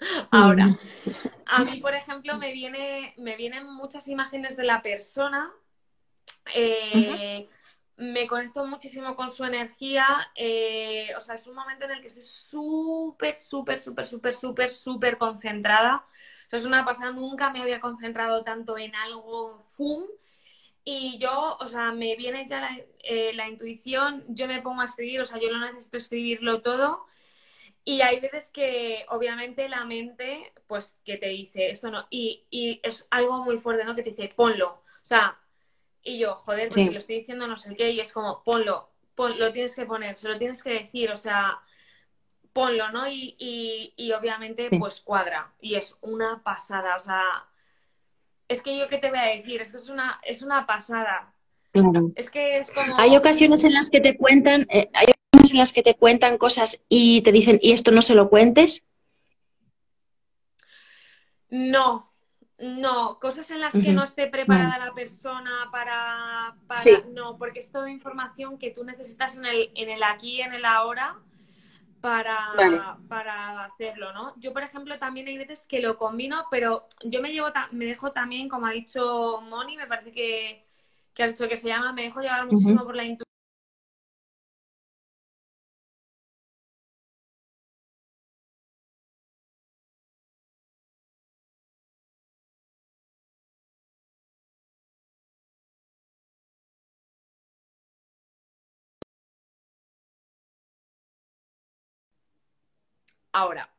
Ahora, 0.30 0.76
a 1.46 1.64
mí, 1.64 1.78
por 1.80 1.94
ejemplo, 1.94 2.38
me 2.38 2.52
viene, 2.52 3.14
me 3.18 3.36
vienen 3.36 3.66
muchas 3.66 4.08
imágenes 4.08 4.56
de 4.56 4.64
la 4.64 4.82
persona. 4.82 5.52
eh, 6.54 7.48
me 7.96 8.26
conecto 8.26 8.66
muchísimo 8.66 9.16
con 9.16 9.30
su 9.30 9.44
energía. 9.44 10.06
eh, 10.34 11.10
o 11.16 11.20
sea, 11.20 11.34
es 11.36 11.46
un 11.46 11.54
momento 11.54 11.84
en 11.86 11.92
el 11.92 12.00
que 12.00 12.08
estoy 12.08 12.22
súper, 12.22 13.34
súper, 13.36 13.78
súper, 13.78 14.06
súper, 14.06 14.34
súper, 14.34 14.70
súper 14.70 15.18
concentrada. 15.18 16.06
O 16.46 16.50
sea, 16.50 16.58
es 16.58 16.66
una 16.66 16.84
pasada, 16.84 17.12
nunca 17.12 17.50
me 17.50 17.60
había 17.62 17.80
concentrado 17.80 18.44
tanto 18.44 18.78
en 18.78 18.94
algo, 18.94 19.62
¡fum! 19.66 20.04
Y 20.84 21.18
yo, 21.18 21.56
o 21.60 21.66
sea, 21.66 21.92
me 21.92 22.16
viene 22.16 22.46
ya 22.48 22.60
la, 22.60 22.70
eh, 23.00 23.32
la 23.34 23.48
intuición, 23.48 24.24
yo 24.28 24.46
me 24.48 24.62
pongo 24.62 24.82
a 24.82 24.84
escribir, 24.86 25.20
o 25.20 25.24
sea, 25.26 25.38
yo 25.40 25.50
no 25.52 25.60
necesito 25.60 25.96
escribirlo 25.98 26.62
todo. 26.62 27.06
Y 27.86 28.02
hay 28.02 28.20
veces 28.20 28.50
que, 28.52 29.06
obviamente, 29.10 29.70
la 29.70 29.86
mente, 29.86 30.52
pues, 30.68 30.98
que 31.04 31.18
te 31.18 31.28
dice 31.28 31.70
esto 31.70 31.90
no. 31.90 32.06
Y, 32.10 32.46
y 32.50 32.80
es 32.84 33.08
algo 33.12 33.44
muy 33.44 33.58
fuerte, 33.58 33.84
¿no? 33.86 33.96
Que 33.96 34.04
te 34.04 34.10
dice, 34.10 34.30
ponlo. 34.36 34.70
O 34.72 34.82
sea, 35.04 35.38
y 36.02 36.18
yo, 36.20 36.34
joder, 36.36 36.70
pues 36.70 36.84
si 36.84 36.92
Sí, 36.92 36.92
lo 36.92 36.98
estoy 37.00 37.16
diciendo 37.18 37.46
no 37.48 37.56
sé 37.58 37.76
qué, 37.76 37.90
y 37.92 38.00
es 38.00 38.12
como, 38.12 38.44
ponlo, 38.44 38.90
pon- 39.16 39.38
lo 39.38 39.52
tienes 39.52 39.76
que 39.76 39.86
poner, 39.86 40.14
se 40.16 40.28
lo 40.30 40.38
tienes 40.38 40.62
que 40.62 40.70
decir, 40.72 41.10
o 41.12 41.16
sea, 41.16 41.60
ponlo, 42.52 42.90
¿no? 42.92 43.08
Y, 43.08 43.36
y, 43.38 43.94
y 43.96 44.12
obviamente, 44.12 44.70
sí, 44.70 44.78
pues 44.78 45.00
cuadra. 45.02 45.54
Y 45.60 45.76
es 45.76 45.98
una 46.02 46.42
pasada, 46.44 46.96
o 46.96 46.98
sea, 47.00 47.22
es 48.48 48.62
que 48.62 48.78
yo 48.78 48.88
qué 48.88 48.98
te 48.98 49.10
voy 49.10 49.18
a 49.18 49.22
decir, 49.36 49.60
es 49.60 49.70
que 49.72 49.76
es 49.78 49.88
una, 49.90 50.20
es 50.24 50.42
una 50.42 50.66
pasada. 50.66 51.34
claro. 51.72 52.12
Es 52.14 52.30
que 52.30 52.58
es 52.58 52.70
Hay 52.96 53.16
como, 53.16 53.16
ocasiones 53.16 53.64
en 53.64 53.74
las 53.74 53.90
que 53.90 54.00
te 54.00 54.16
cuentan, 54.16 54.66
eh, 54.70 54.88
hay 54.94 55.06
ocasiones 55.36 55.50
en 55.52 55.58
las 55.58 55.72
que 55.72 55.82
te 55.82 55.94
cuentan 55.94 56.38
cosas 56.38 56.82
y 56.88 57.22
te 57.22 57.32
dicen, 57.32 57.58
y 57.62 57.72
esto 57.72 57.90
no 57.90 58.02
se 58.02 58.14
lo 58.14 58.28
cuentes. 58.28 58.86
No, 61.50 62.12
no, 62.58 63.18
cosas 63.20 63.50
en 63.50 63.60
las 63.60 63.74
que 63.74 63.92
no 63.92 64.02
esté 64.02 64.22
Vale. 64.22 64.30
preparada 64.30 64.78
la 64.86 64.94
persona 64.94 65.68
para, 65.70 66.56
para, 66.66 66.80
Sí, 66.82 66.90
no, 67.12 67.38
porque 67.38 67.60
es 67.60 67.70
toda 67.70 67.90
información 67.90 68.58
que 68.58 68.70
tú 68.70 68.84
necesitas 68.84 69.36
en 69.36 69.46
el, 69.46 69.70
en 69.74 69.90
el 69.90 70.02
aquí 70.02 70.36
y 70.38 70.42
en 70.42 70.54
el 70.54 70.64
ahora 70.64 71.16
vale. 72.56 72.78
para, 72.78 72.98
para 73.08 73.64
hacerlo, 73.64 74.12
¿no? 74.12 74.34
Yo, 74.38 74.52
por 74.52 74.62
ejemplo, 74.62 74.98
también 74.98 75.28
hay 75.28 75.38
veces 75.38 75.66
que 75.66 75.80
lo 75.80 75.96
combino, 75.98 76.46
pero 76.50 76.86
yo 77.04 77.20
me 77.22 77.32
llevo, 77.32 77.48
me 77.72 77.86
dejo 77.86 78.12
también, 78.12 78.48
como 78.48 78.66
ha 78.66 78.72
dicho 78.72 79.40
Moni, 79.42 79.76
me 79.76 79.86
parece 79.86 80.12
que, 80.12 80.64
que 81.14 81.22
has 81.22 81.32
dicho 81.32 81.48
que 81.48 81.56
se 81.56 81.68
llama, 81.68 81.92
me 81.92 82.02
dejo 82.04 82.20
llevar 82.20 82.46
muchísimo 82.46 82.84
por 82.84 82.96
la 82.96 83.04
intuición 83.04 83.26
ahora. 103.36 103.70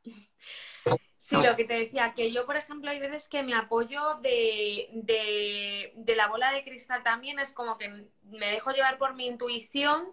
Sí, 1.17 1.35
lo 1.35 1.55
que 1.57 1.65
te 1.65 1.73
decía, 1.73 2.13
que 2.15 2.31
yo, 2.31 2.45
por 2.45 2.55
ejemplo, 2.55 2.89
hay 2.89 2.99
veces 2.99 3.27
que 3.27 3.43
me 3.43 3.53
apoyo 3.53 4.15
de, 4.21 4.87
de, 4.93 5.91
de 5.95 6.15
la 6.15 6.27
bola 6.29 6.53
de 6.53 6.63
cristal 6.63 7.03
también, 7.03 7.37
es 7.39 7.53
como 7.53 7.77
que 7.77 7.89
me 8.23 8.47
dejo 8.51 8.71
llevar 8.71 8.97
por 8.97 9.13
mi 9.13 9.27
intuición 9.27 10.05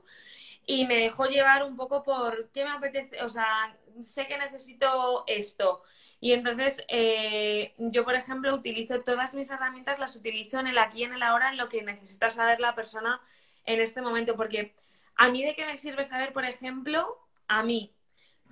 y 0.66 0.86
me 0.86 0.97
dejo 0.97 1.26
llevar 1.26 1.62
un 1.62 1.76
poco 1.76 2.03
por 2.03 2.51
qué 2.51 2.64
me 2.64 2.72
apetece, 2.72 3.22
o 3.22 3.28
sea, 3.28 3.74
sé 4.03 4.26
que 4.26 4.38
necesito 4.38 5.24
esto. 5.28 5.82
Y 6.20 6.32
entonces 6.32 6.84
eh, 6.88 7.74
yo, 7.78 8.05
por 8.05 8.14
ejemplo, 8.14 8.55
utilizo 8.55 9.03
todas 9.03 9.34
mis 9.34 9.51
herramientas, 9.51 9.99
las 9.99 10.16
utilizo 10.16 10.59
en 10.59 10.66
el 10.68 10.78
aquí 10.78 11.01
y 11.01 11.05
en 11.05 11.12
el 11.12 11.22
ahora, 11.22 11.51
en 11.51 11.59
lo 11.59 11.68
que 11.68 11.82
necesita 11.82 12.30
saber 12.30 12.61
la 12.61 12.74
persona 12.74 13.20
en 13.66 13.80
este 13.80 14.03
momento, 14.03 14.34
porque 14.36 14.74
a 15.16 15.28
mí 15.28 15.45
de 15.45 15.55
qué 15.55 15.66
me 15.66 15.76
sirve 15.76 16.03
saber, 16.05 16.32
por 16.32 16.45
ejemplo, 16.45 17.18
a 17.47 17.62
mí 17.62 17.95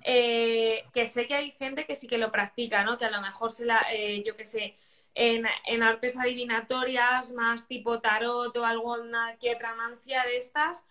eh, 0.03 0.85
que 0.93 1.07
sé 1.07 1.27
que 1.27 1.35
hay 1.35 1.51
gente 1.51 1.85
que 1.85 1.95
sí 1.95 2.07
que 2.07 2.17
lo 2.17 2.31
practica, 2.31 2.83
¿no? 2.83 2.97
Que 2.97 3.05
a 3.05 3.11
lo 3.11 3.21
mejor 3.21 3.51
se 3.51 3.65
la, 3.65 3.85
eh, 3.91 4.23
yo 4.25 4.35
qué 4.35 4.45
sé, 4.45 4.77
en, 5.15 5.45
en 5.65 5.83
artes 5.83 6.17
adivinatorias, 6.17 7.31
más 7.33 7.67
tipo 7.67 7.99
tarot 8.01 8.55
o 8.55 8.65
alguna 8.65 9.37
que 9.39 9.55
otra 9.55 9.75
mancia 9.75 10.23
de 10.23 10.37
estas, 10.37 10.85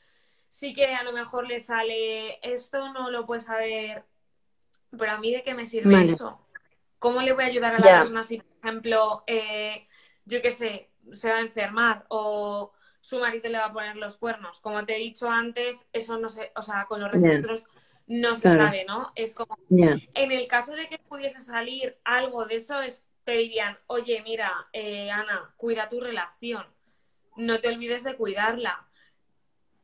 sí 0.49 0.75
que 0.75 0.95
a 0.95 1.03
lo 1.03 1.13
mejor 1.13 1.47
le 1.47 1.61
sale 1.61 2.39
esto, 2.43 2.93
no 2.93 3.11
lo 3.11 3.27
puedes 3.27 3.47
saber, 3.47 4.05
pero 4.97 5.13
a 5.13 5.19
mí 5.19 5.33
de 5.33 5.43
qué 5.43 5.55
me 5.55 5.67
sirve 5.67 5.95
Vale. 5.95 6.13
eso? 6.13 6.39
¿Cómo 6.99 7.21
le 7.21 7.33
voy 7.33 7.45
a 7.45 7.49
ayudar 7.49 7.75
a 7.75 7.79
la 7.81 7.99
persona 7.99 8.23
si, 8.23 8.39
por 8.39 8.47
ejemplo, 8.63 9.25
eh, 9.27 9.87
yo 10.25 10.41
qué 10.41 10.53
sé, 10.53 10.91
se 11.11 11.31
va 11.31 11.39
a 11.39 11.41
enfermar 11.41 12.05
o 12.09 12.73
su 13.01 13.19
marido 13.19 13.49
le 13.49 13.59
va 13.59 13.67
a 13.67 13.73
poner 13.73 13.97
los 13.97 14.19
cuernos? 14.19 14.61
Como 14.61 14.85
te 14.85 14.95
he 14.95 14.99
dicho 14.99 15.29
antes, 15.29 15.85
eso 15.93 16.19
no 16.19 16.29
se, 16.29 16.53
o 16.55 16.63
sea, 16.63 16.85
con 16.85 17.01
los 17.01 17.11
registros 17.11 17.67
no 18.07 18.35
se 18.35 18.43
claro. 18.43 18.65
sabe, 18.65 18.85
¿no? 18.85 19.13
Es 19.15 19.35
como 19.35 19.57
en 19.71 20.33
el 20.33 20.47
caso 20.47 20.73
de 20.73 20.89
que 20.89 20.99
pudiese 20.99 21.41
salir 21.41 21.99
algo 22.05 22.45
de 22.45 22.57
eso, 22.57 22.81
es, 22.81 23.05
te 23.25 23.33
dirían, 23.33 23.79
oye, 23.87 24.23
mira, 24.23 24.53
eh, 24.73 25.11
Ana, 25.11 25.55
cuida 25.57 25.89
tu 25.89 26.01
relación, 26.01 26.67
no 27.37 27.61
te 27.61 27.69
olvides 27.69 28.05
de 28.05 28.17
cuidarla, 28.17 28.87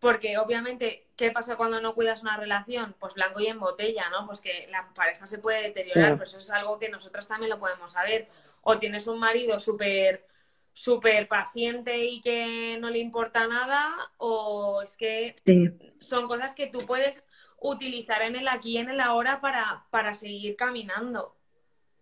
porque 0.01 0.39
obviamente, 0.39 1.09
¿qué 1.16 1.31
pasa 1.31 1.57
cuando 1.57 1.81
no 1.81 1.95
cuidas 1.95 2.23
una 2.23 2.37
relación? 2.37 2.95
Pues 3.01 3.14
blanco 3.14 3.41
y 3.41 3.47
en 3.47 3.59
botella, 3.59 4.09
¿no? 4.11 4.27
Pues 4.27 4.41
que 4.41 4.69
la 4.71 4.89
pareja 4.95 5.27
se 5.27 5.39
puede 5.39 5.62
deteriorar, 5.62 6.03
claro. 6.03 6.19
pero 6.19 6.29
eso 6.29 6.39
es 6.39 6.51
algo 6.51 6.79
que 6.79 6.89
nosotras 6.89 7.27
también 7.27 7.51
lo 7.51 7.59
podemos 7.59 7.93
saber. 7.93 8.29
O 8.62 8.79
tienes 8.79 9.09
un 9.09 9.19
marido 9.19 9.59
súper 9.59 10.25
súper 10.73 11.27
paciente 11.27 12.05
y 12.05 12.21
que 12.21 12.79
no 12.81 12.89
le 12.91 13.01
importa 13.01 13.49
nada, 13.49 14.12
o 14.19 14.81
es 14.83 14.97
que 14.97 15.35
Sí, 15.45 15.77
son 15.99 16.29
cosas 16.29 16.55
que 16.55 16.69
tú 16.69 16.87
puedes 16.87 17.27
utilizar 17.61 18.23
en 18.23 18.37
el 18.37 18.49
aquí 18.49 18.73
y 18.73 18.79
en 18.79 18.91
el 18.91 19.01
ahora 19.01 19.41
para, 19.41 19.87
para 19.91 20.15
seguir 20.15 20.57
caminando. 20.57 21.37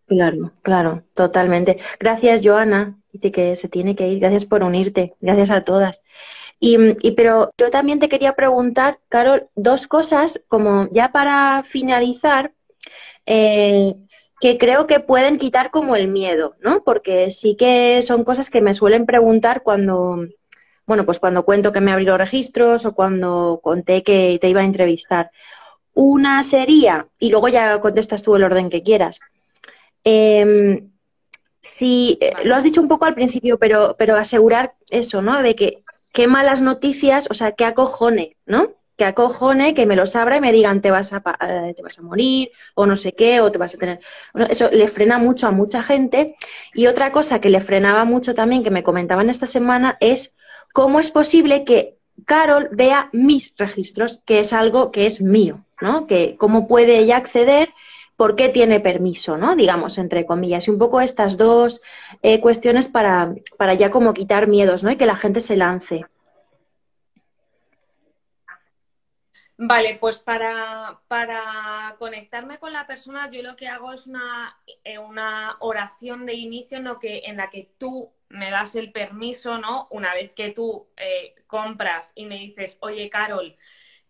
claro, 0.07 0.53
claro, 0.63 1.05
totalmente. 1.15 1.79
Gracias, 1.99 2.41
Joana. 2.45 2.99
Dice 3.13 3.33
que 3.33 3.57
se 3.57 3.69
tiene 3.69 3.97
que 3.97 4.09
ir. 4.09 4.21
Gracias 4.21 4.45
por 4.45 4.63
unirte. 4.63 5.15
Gracias 5.21 5.51
a 5.51 5.65
todas. 5.65 6.01
Y, 6.61 6.79
y 7.07 7.13
pero 7.13 7.51
yo 7.59 7.71
también 7.71 8.01
te 8.01 8.09
quería 8.09 8.35
preguntar, 8.37 9.01
Carol, 9.09 9.49
dos 9.57 9.87
cosas, 9.87 10.45
como 10.49 10.89
ya 10.93 11.13
para 11.13 11.63
finalizar. 11.65 12.55
eh, 13.27 13.95
que 14.41 14.59
creo 14.59 14.87
que 14.89 15.01
pueden 15.01 15.39
quitar 15.39 15.71
como 15.71 15.97
el 15.97 16.09
miedo, 16.09 16.57
¿no? 16.61 16.85
Porque 16.85 17.31
sí 17.33 17.57
que 17.57 18.03
son 18.03 18.25
cosas 18.25 18.51
que 18.51 18.61
me 18.63 18.75
suelen 18.75 19.07
preguntar 19.07 19.63
cuando, 19.65 20.19
bueno, 20.87 21.05
pues 21.05 21.19
cuando 21.19 21.45
cuento 21.45 21.73
que 21.73 21.81
me 21.81 21.93
abrí 21.93 22.05
los 22.05 22.19
registros 22.19 22.85
o 22.87 22.95
cuando 22.95 23.61
conté 23.63 24.03
que 24.03 24.39
te 24.41 24.49
iba 24.49 24.61
a 24.61 24.65
entrevistar. 24.65 25.31
Una 25.95 26.43
sería, 26.43 27.09
y 27.19 27.31
luego 27.31 27.49
ya 27.49 27.81
contestas 27.81 28.23
tú 28.23 28.37
el 28.37 28.45
orden 28.45 28.71
que 28.71 28.83
quieras. 28.83 29.21
Eh, 30.05 30.85
si 31.61 32.19
lo 32.45 32.55
has 32.55 32.65
dicho 32.65 32.81
un 32.81 32.89
poco 32.89 33.07
al 33.07 33.15
principio, 33.15 33.59
pero, 33.59 33.97
pero 33.99 34.17
asegurar 34.17 34.75
eso, 34.91 35.23
¿no? 35.23 35.43
De 35.43 35.57
que 35.57 35.83
qué 36.13 36.29
malas 36.29 36.63
noticias, 36.63 37.27
o 37.31 37.35
sea, 37.35 37.53
qué 37.53 37.65
acojone, 37.65 38.37
¿no? 38.47 38.77
que 38.97 39.05
acojone, 39.05 39.75
que 39.75 39.87
me 39.87 39.97
los 39.97 40.17
abra 40.17 40.39
y 40.39 40.41
me 40.41 40.53
digan 40.53 40.81
te 40.81 40.91
vas 40.91 41.13
a, 41.13 41.23
eh, 41.47 41.75
te 41.77 41.83
vas 41.83 41.99
a 41.99 42.03
morir 42.03 42.51
o 42.75 42.87
no 42.87 42.97
sé 42.97 43.13
qué, 43.13 43.41
o 43.41 43.53
te 43.53 43.59
vas 43.59 43.75
a 43.75 43.79
tener... 43.79 44.01
eso 44.49 44.71
le 44.71 44.89
frena 44.89 45.19
mucho 45.19 45.47
a 45.47 45.51
mucha 45.51 45.83
gente. 45.83 46.35
Y 46.73 46.87
otra 46.87 47.13
cosa 47.13 47.41
que 47.41 47.51
le 47.51 47.61
frenaba 47.61 48.05
mucho 48.05 48.35
también, 48.35 48.65
que 48.65 48.71
me 48.71 48.83
comentaban 48.83 49.29
esta 49.29 49.47
semana, 49.47 49.99
es 50.01 50.35
cómo 50.77 51.01
es 51.01 51.11
posible 51.11 51.65
que 51.65 51.97
Carol 52.27 52.69
vea 52.71 53.09
mis 53.15 53.57
registros, 53.57 54.23
que 54.27 54.41
es 54.41 54.53
algo 54.53 54.93
que 54.93 55.07
es 55.07 55.23
mío, 55.23 55.65
¿no? 55.81 56.07
Que 56.07 56.37
cómo 56.37 56.69
puede 56.69 56.99
ella 56.99 57.17
acceder 57.17 57.71
por 58.15 58.37
qué 58.37 58.51
tiene 58.51 58.79
permiso, 58.79 59.39
¿no? 59.39 59.57
Digamos, 59.57 59.97
entre 59.97 60.27
comillas. 60.27 60.69
Y 60.69 60.71
un 60.71 60.79
poco 60.79 61.01
estas 61.01 61.39
dos 61.39 61.81
eh, 62.21 62.41
cuestiones 62.41 62.89
para, 62.89 63.35
para 63.57 63.73
ya 63.73 63.91
como 63.91 64.13
quitar 64.13 64.49
miedos, 64.49 64.83
¿no? 64.83 64.91
Y 64.91 64.99
que 64.99 65.07
la 65.07 65.17
gente 65.17 65.41
se 65.41 65.57
lance. 65.57 66.05
Vale, 69.57 69.97
pues 69.99 70.19
para, 70.19 71.01
para, 71.09 71.97
conectarme 71.99 72.59
con 72.59 72.75
la 72.75 72.87
persona, 72.87 73.31
yo 73.31 73.43
lo 73.43 73.57
que 73.57 73.67
hago 73.67 73.95
es 73.95 74.07
una, 74.07 74.55
eh, 74.85 74.99
una 74.99 75.57
oración 75.61 76.27
de 76.27 76.35
inicio 76.35 76.77
en, 76.77 76.85
lo 76.85 76.99
que, 76.99 77.23
en 77.25 77.39
la 77.39 77.49
que 77.49 77.71
tú 77.79 78.11
me 78.29 78.51
das 78.51 78.75
el 78.77 78.93
permiso, 78.93 79.59
¿no? 79.59 79.89
Una 79.91 80.15
vez 80.15 80.35
que 80.35 80.51
tú 80.51 80.89
eh, 80.97 81.35
compras 81.47 82.13
y 82.15 82.27
me 82.27 82.37
dices, 82.37 82.79
oye, 82.81 83.09
Carol, 83.11 83.57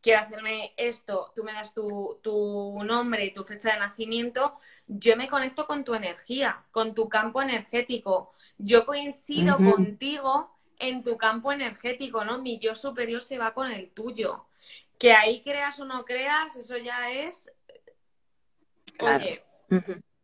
quiero 0.00 0.20
hacerme 0.20 0.72
esto, 0.76 1.32
tú 1.34 1.42
me 1.42 1.52
das 1.52 1.74
tu, 1.74 2.18
tu 2.22 2.82
nombre 2.84 3.24
y 3.24 3.34
tu 3.34 3.44
fecha 3.44 3.72
de 3.72 3.80
nacimiento, 3.80 4.58
yo 4.86 5.16
me 5.16 5.28
conecto 5.28 5.66
con 5.66 5.84
tu 5.84 5.94
energía, 5.94 6.64
con 6.70 6.94
tu 6.94 7.08
campo 7.08 7.42
energético. 7.42 8.32
Yo 8.58 8.86
coincido 8.86 9.58
contigo 9.58 10.56
en 10.78 11.02
tu 11.02 11.16
campo 11.16 11.52
energético, 11.52 12.24
¿no? 12.24 12.40
Mi 12.40 12.58
yo 12.58 12.74
superior 12.74 13.20
se 13.20 13.38
va 13.38 13.52
con 13.52 13.70
el 13.70 13.90
tuyo. 13.90 14.46
Que 14.98 15.12
ahí 15.12 15.42
creas 15.42 15.78
o 15.80 15.84
no 15.84 16.04
creas, 16.04 16.56
eso 16.56 16.76
ya 16.78 17.10
es. 17.10 17.52
Oye, 19.00 19.42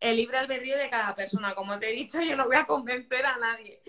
el 0.03 0.17
libre 0.17 0.37
albedrío 0.37 0.77
de 0.77 0.91
cada 0.91 1.15
persona. 1.15 1.55
Como 1.55 1.79
te 1.79 1.91
he 1.91 1.93
dicho, 1.95 2.21
yo 2.21 2.37
no 2.37 2.47
voy 2.47 2.57
a 2.57 2.67
convencer 2.67 3.25
a 3.25 3.39
nadie. 3.39 3.81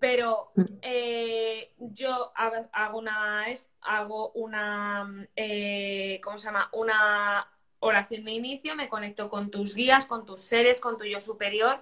Pero 0.00 0.50
mm. 0.56 0.62
eh, 0.82 1.72
yo 1.78 2.32
hago 2.34 2.98
una, 2.98 3.44
hago 3.80 4.32
una, 4.32 5.28
eh, 5.36 6.20
¿cómo 6.24 6.38
se 6.38 6.46
llama? 6.46 6.68
Una 6.72 7.48
oración 7.78 8.24
de 8.24 8.32
inicio, 8.32 8.74
me 8.74 8.88
conecto 8.88 9.30
con 9.30 9.52
tus 9.52 9.76
guías, 9.76 10.06
con 10.06 10.26
tus 10.26 10.40
seres, 10.40 10.80
con 10.80 10.98
tu 10.98 11.04
yo 11.04 11.20
superior. 11.20 11.80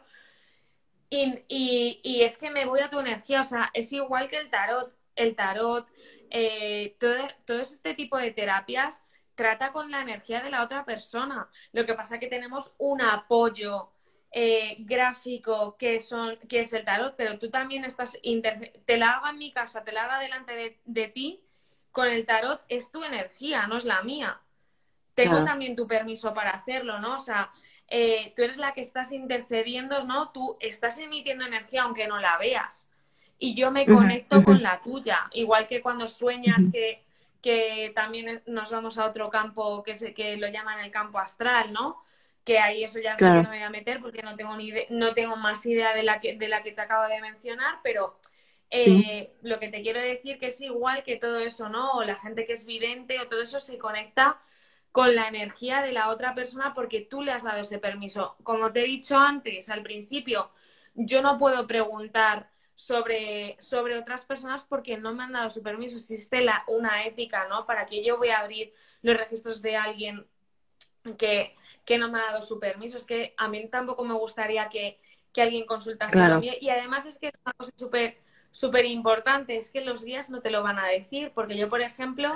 Y, 1.08 2.22
es 2.22 2.36
que 2.36 2.50
me 2.50 2.66
voy 2.66 2.80
a 2.80 2.90
tu 2.90 3.00
energía, 3.00 3.40
o 3.40 3.44
sea, 3.44 3.70
es 3.72 3.92
igual 3.92 4.28
que 4.28 4.36
el 4.36 4.50
tarot. 4.50 4.94
El 5.14 5.34
tarot, 5.34 5.86
eh, 6.30 6.96
todo, 6.98 7.14
todo 7.46 7.60
este 7.60 7.94
tipo 7.94 8.16
de 8.16 8.30
terapias 8.30 9.02
trata 9.34 9.72
con 9.72 9.90
la 9.90 10.00
energía 10.00 10.42
de 10.42 10.50
la 10.50 10.62
otra 10.62 10.84
persona. 10.84 11.48
Lo 11.72 11.86
que 11.86 11.94
pasa 11.94 12.14
es 12.14 12.20
que 12.20 12.26
tenemos 12.26 12.74
un 12.78 13.02
apoyo 13.02 13.90
eh, 14.30 14.76
gráfico 14.80 15.76
que, 15.76 16.00
son, 16.00 16.36
que 16.48 16.60
es 16.60 16.72
el 16.72 16.84
tarot, 16.84 17.14
pero 17.16 17.38
tú 17.38 17.50
también 17.50 17.84
estás, 17.84 18.18
te 18.86 18.96
la 18.96 19.10
haga 19.10 19.30
en 19.30 19.38
mi 19.38 19.52
casa, 19.52 19.84
te 19.84 19.92
la 19.92 20.04
haga 20.04 20.20
delante 20.20 20.78
de, 20.84 21.08
ti, 21.08 21.44
con 21.90 22.08
el 22.08 22.24
tarot 22.24 22.62
es 22.68 22.90
tu 22.90 23.04
energía, 23.04 23.66
no 23.66 23.76
es 23.76 23.84
la 23.84 24.02
mía. 24.02 24.40
Tengo 25.14 25.44
también 25.44 25.76
tu 25.76 25.86
permiso 25.86 26.32
para 26.32 26.52
hacerlo, 26.52 26.98
¿no? 26.98 27.16
O 27.16 27.18
sea, 27.18 27.50
eh, 27.88 28.32
tú 28.34 28.42
eres 28.42 28.56
la 28.56 28.72
que 28.72 28.80
estás 28.80 29.12
intercediendo, 29.12 30.04
¿no? 30.04 30.30
Tú 30.30 30.56
estás 30.60 30.96
emitiendo 30.96 31.44
energía 31.44 31.82
aunque 31.82 32.06
no 32.06 32.18
la 32.18 32.38
veas. 32.38 32.88
Y 33.38 33.54
yo 33.54 33.70
me 33.70 33.84
conecto 33.84 34.42
con 34.42 34.62
la 34.62 34.80
tuya, 34.80 35.28
igual 35.32 35.68
que 35.68 35.82
cuando 35.82 36.08
sueñas 36.08 36.62
que, 36.72 37.02
que 37.42 37.92
también 37.94 38.42
nos 38.46 38.70
vamos 38.70 38.98
a 38.98 39.06
otro 39.06 39.28
campo 39.30 39.82
que, 39.82 39.94
se, 39.94 40.14
que 40.14 40.36
lo 40.36 40.48
llaman 40.48 40.80
el 40.80 40.90
campo 40.90 41.18
astral, 41.18 41.72
¿no? 41.72 42.02
que 42.44 42.58
ahí 42.58 42.82
eso 42.82 42.98
ya 42.98 43.16
no 43.16 43.42
me 43.42 43.48
voy 43.48 43.62
a 43.62 43.70
meter 43.70 44.00
porque 44.00 44.22
no 44.22 44.34
tengo 44.36 44.56
ni 44.56 44.72
no 44.90 45.14
tengo 45.14 45.36
más 45.36 45.64
idea 45.66 45.94
de 45.94 46.02
la 46.02 46.20
que 46.20 46.36
de 46.36 46.48
la 46.48 46.62
que 46.62 46.72
te 46.72 46.80
acabo 46.80 47.08
de 47.08 47.20
mencionar, 47.20 47.78
pero 47.82 48.18
eh, 48.70 49.34
lo 49.42 49.60
que 49.60 49.68
te 49.68 49.82
quiero 49.82 50.00
decir 50.00 50.38
que 50.38 50.46
es 50.46 50.60
igual 50.60 51.02
que 51.02 51.16
todo 51.16 51.38
eso, 51.38 51.68
¿no? 51.68 51.92
O 51.92 52.04
la 52.04 52.16
gente 52.16 52.46
que 52.46 52.54
es 52.54 52.64
vidente 52.64 53.20
o 53.20 53.28
todo 53.28 53.42
eso 53.42 53.60
se 53.60 53.78
conecta 53.78 54.40
con 54.92 55.14
la 55.14 55.28
energía 55.28 55.82
de 55.82 55.92
la 55.92 56.08
otra 56.10 56.34
persona 56.34 56.74
porque 56.74 57.00
tú 57.02 57.22
le 57.22 57.32
has 57.32 57.44
dado 57.44 57.58
ese 57.60 57.78
permiso. 57.78 58.36
Como 58.42 58.72
te 58.72 58.80
he 58.80 58.84
dicho 58.84 59.18
antes, 59.18 59.68
al 59.68 59.82
principio, 59.82 60.50
yo 60.94 61.22
no 61.22 61.38
puedo 61.38 61.66
preguntar 61.66 62.50
sobre, 62.74 63.56
sobre 63.60 63.98
otras 63.98 64.24
personas 64.24 64.64
porque 64.64 64.96
no 64.96 65.14
me 65.14 65.24
han 65.24 65.32
dado 65.32 65.50
su 65.50 65.62
permiso. 65.62 65.96
Existe 65.96 66.40
la, 66.40 66.64
una 66.66 67.04
ética, 67.04 67.46
¿no? 67.48 67.66
Para 67.66 67.86
que 67.86 68.04
yo 68.04 68.16
voy 68.16 68.28
a 68.28 68.40
abrir 68.40 68.72
los 69.02 69.16
registros 69.16 69.62
de 69.62 69.76
alguien 69.76 70.26
que, 71.18 71.54
que 71.84 71.98
no 71.98 72.10
me 72.10 72.18
ha 72.18 72.26
dado 72.26 72.42
su 72.42 72.58
permiso. 72.58 72.96
Es 72.96 73.06
que 73.06 73.34
a 73.36 73.48
mí 73.48 73.68
tampoco 73.68 74.04
me 74.04 74.14
gustaría 74.14 74.68
que, 74.68 75.00
alguien 75.36 75.66
consultase 75.66 76.18
lo 76.28 76.40
mío. 76.40 76.52
Y 76.60 76.68
además 76.68 77.06
es 77.06 77.18
que 77.18 77.28
es 77.28 77.34
una 77.44 77.54
cosa 77.54 77.72
súper 77.76 78.18
súper 78.52 78.84
importante, 78.84 79.56
es 79.56 79.70
que 79.70 79.80
los 79.80 80.04
guías 80.04 80.28
no 80.28 80.42
te 80.42 80.50
lo 80.50 80.62
van 80.62 80.78
a 80.78 80.86
decir, 80.86 81.32
porque 81.34 81.56
yo, 81.56 81.70
por 81.70 81.80
ejemplo, 81.80 82.30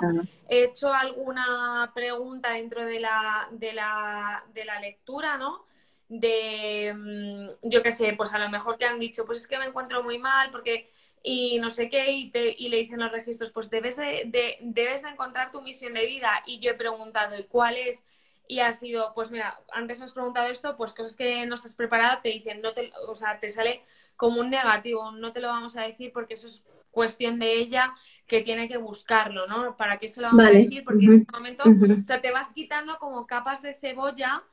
he 0.49 0.63
hecho 0.63 0.91
alguna 0.91 1.91
pregunta 1.93 2.53
dentro 2.53 2.83
de 2.83 2.99
la, 2.99 3.47
de 3.51 3.71
la, 3.71 4.43
de 4.51 4.65
la 4.65 4.81
lectura, 4.81 5.37
¿no? 5.37 5.63
De, 6.09 6.93
mm, 6.95 7.69
yo 7.69 7.83
qué 7.83 7.91
sé, 7.91 8.13
pues 8.13 8.33
a 8.33 8.39
lo 8.39 8.49
mejor 8.49 8.77
te 8.77 8.85
han 8.85 8.99
dicho, 8.99 9.25
pues 9.25 9.41
es 9.41 9.47
que 9.47 9.57
me 9.57 9.65
encuentro 9.65 10.03
muy 10.03 10.17
mal, 10.19 10.51
porque 10.51 10.89
y 11.23 11.59
no 11.59 11.71
sé 11.71 11.89
qué, 11.89 12.11
y, 12.11 12.31
te, 12.31 12.55
y 12.57 12.69
le 12.69 12.77
dicen 12.77 12.99
los 12.99 13.11
registros, 13.11 13.51
pues 13.51 13.69
debes 13.69 13.97
de, 13.97 14.23
de, 14.27 14.57
debes 14.61 15.03
de 15.03 15.09
encontrar 15.09 15.51
tu 15.51 15.61
misión 15.61 15.93
de 15.93 16.05
vida. 16.05 16.41
Y 16.45 16.59
yo 16.59 16.71
he 16.71 16.75
preguntado, 16.75 17.37
¿y 17.37 17.43
cuál 17.45 17.75
es? 17.77 18.05
y 18.47 18.59
ha 18.59 18.73
sido, 18.73 19.11
pues 19.13 19.29
mira, 19.29 19.59
antes 19.73 19.99
me 19.99 20.05
has 20.05 20.13
preguntado 20.13 20.47
esto, 20.47 20.77
pues 20.77 20.93
cosas 20.93 21.15
que 21.15 21.45
no 21.45 21.55
estás 21.55 21.75
preparada 21.75 22.21
te 22.21 22.29
dicen, 22.29 22.61
no 22.61 22.73
te, 22.73 22.91
o 23.07 23.15
sea, 23.15 23.39
te 23.39 23.49
sale 23.49 23.81
como 24.15 24.39
un 24.39 24.49
negativo, 24.49 25.11
no 25.11 25.33
te 25.33 25.41
lo 25.41 25.49
vamos 25.49 25.75
a 25.75 25.83
decir 25.83 26.11
porque 26.13 26.35
eso 26.35 26.47
es 26.47 26.63
cuestión 26.91 27.39
de 27.39 27.59
ella 27.59 27.93
que 28.25 28.41
tiene 28.41 28.67
que 28.67 28.77
buscarlo, 28.77 29.47
¿no? 29.47 29.75
¿Para 29.75 29.99
qué 29.99 30.09
se 30.09 30.21
lo 30.21 30.27
vamos 30.27 30.45
a 30.45 30.49
decir? 30.49 30.83
Porque 30.83 31.05
en 31.05 31.13
este 31.13 31.31
momento, 31.31 31.63
o 31.65 32.05
sea, 32.07 32.21
te 32.21 32.31
vas 32.31 32.53
quitando 32.53 32.97
como 32.97 33.27
capas 33.27 33.61
de 33.61 33.73
cebolla 33.73 34.43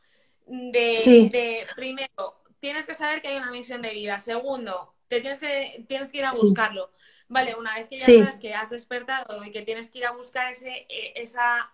de, 0.47 1.29
de, 1.33 1.67
primero, 1.75 2.43
tienes 2.61 2.87
que 2.87 2.95
saber 2.95 3.23
que 3.23 3.29
hay 3.29 3.37
una 3.37 3.51
misión 3.51 3.83
de 3.83 3.91
vida, 3.91 4.21
segundo, 4.21 4.95
te 5.09 5.21
tienes 5.21 5.41
que, 5.41 5.85
tienes 5.89 6.11
que 6.11 6.19
ir 6.19 6.25
a 6.25 6.33
buscarlo. 6.33 6.91
Vale, 7.29 7.55
una 7.55 7.75
vez 7.75 7.89
que 7.89 7.99
ya 7.99 8.07
sabes 8.07 8.39
que 8.39 8.55
has 8.55 8.71
despertado 8.71 9.43
y 9.45 9.51
que 9.51 9.63
tienes 9.63 9.91
que 9.91 9.99
ir 9.99 10.07
a 10.07 10.13
buscar 10.13 10.51
ese, 10.51 10.87
e, 10.89 11.13
esa 11.17 11.71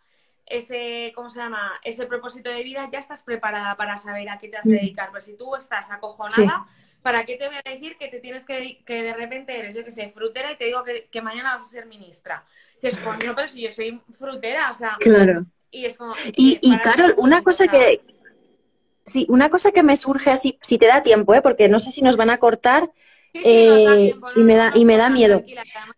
ese, 0.51 1.13
¿cómo 1.15 1.31
se 1.31 1.39
llama? 1.39 1.73
Ese 1.85 2.07
propósito 2.07 2.51
de 2.51 2.63
vida, 2.65 2.89
ya 2.93 2.99
estás 2.99 3.23
preparada 3.23 3.77
para 3.77 3.97
saber 3.97 4.29
a 4.29 4.39
qué 4.39 4.49
te 4.49 4.57
vas 4.57 4.67
a 4.67 4.69
mm. 4.69 4.73
dedicar. 4.73 5.09
Pero 5.13 5.21
si 5.21 5.37
tú 5.37 5.55
estás 5.55 5.91
acojonada, 5.93 6.67
¿para 7.03 7.25
qué 7.25 7.37
te 7.37 7.47
voy 7.47 7.57
a 7.65 7.71
decir 7.71 7.97
que 7.97 8.09
te 8.09 8.19
tienes 8.19 8.45
que, 8.45 8.83
que 8.85 9.03
de 9.03 9.15
repente 9.15 9.57
eres, 9.57 9.75
yo 9.75 9.85
que 9.85 9.93
sé, 9.93 10.09
frutera 10.09 10.53
y 10.53 10.57
te 10.57 10.65
digo 10.65 10.83
que, 10.85 11.23
mañana 11.23 11.55
vas 11.55 11.63
a 11.63 11.67
ser 11.67 11.87
ministra? 11.87 12.45
Dices, 12.83 12.99
coño, 12.99 13.35
pero 13.35 13.47
si 13.47 13.63
yo 13.63 13.71
soy 13.71 14.01
frutera, 14.11 14.71
o 14.71 14.75
sea. 14.75 14.97
Claro. 14.99 15.47
Y 15.71 15.87
es 15.87 15.97
como. 15.97 16.15
Y, 16.37 16.59
y, 16.61 16.79
Carol, 16.81 17.15
una 17.17 17.43
cosa 17.43 17.69
que. 17.69 18.01
Sí, 19.05 19.27
una 19.29 19.51
cosa 19.51 19.73
que 19.73 19.83
me 19.83 19.97
surge 19.97 20.31
así, 20.31 20.59
si 20.63 20.79
te 20.79 20.87
da 20.87 21.03
tiempo, 21.03 21.35
¿eh? 21.35 21.43
porque 21.43 21.69
no 21.69 21.81
sé 21.81 21.91
si 21.91 22.03
nos 22.03 22.17
van 22.17 22.31
a 22.31 22.39
cortar. 22.39 22.91
Eh, 23.33 24.13
y 24.35 24.41
me 24.41 24.57
da 24.57 24.73
y 24.75 24.85
me 24.85 24.97
da 24.97 25.09
miedo. 25.09 25.45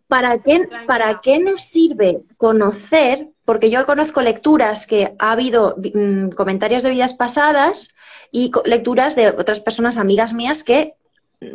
¿Para 0.07 0.43
qué, 0.43 0.67
¿Para 0.85 1.19
qué 1.21 1.39
nos 1.39 1.63
sirve 1.63 2.21
conocer 2.37 3.33
porque 3.45 3.69
yo 3.69 3.85
conozco 3.85 4.21
lecturas 4.21 4.87
que 4.87 5.15
ha 5.19 5.31
habido 5.31 5.75
mm, 5.77 6.29
comentarios 6.29 6.83
de 6.83 6.91
vidas 6.91 7.13
pasadas 7.13 7.93
y 8.31 8.51
lecturas 8.65 9.15
de 9.15 9.29
otras 9.29 9.59
personas, 9.59 9.97
amigas 9.97 10.33
mías, 10.33 10.63
que 10.63 10.95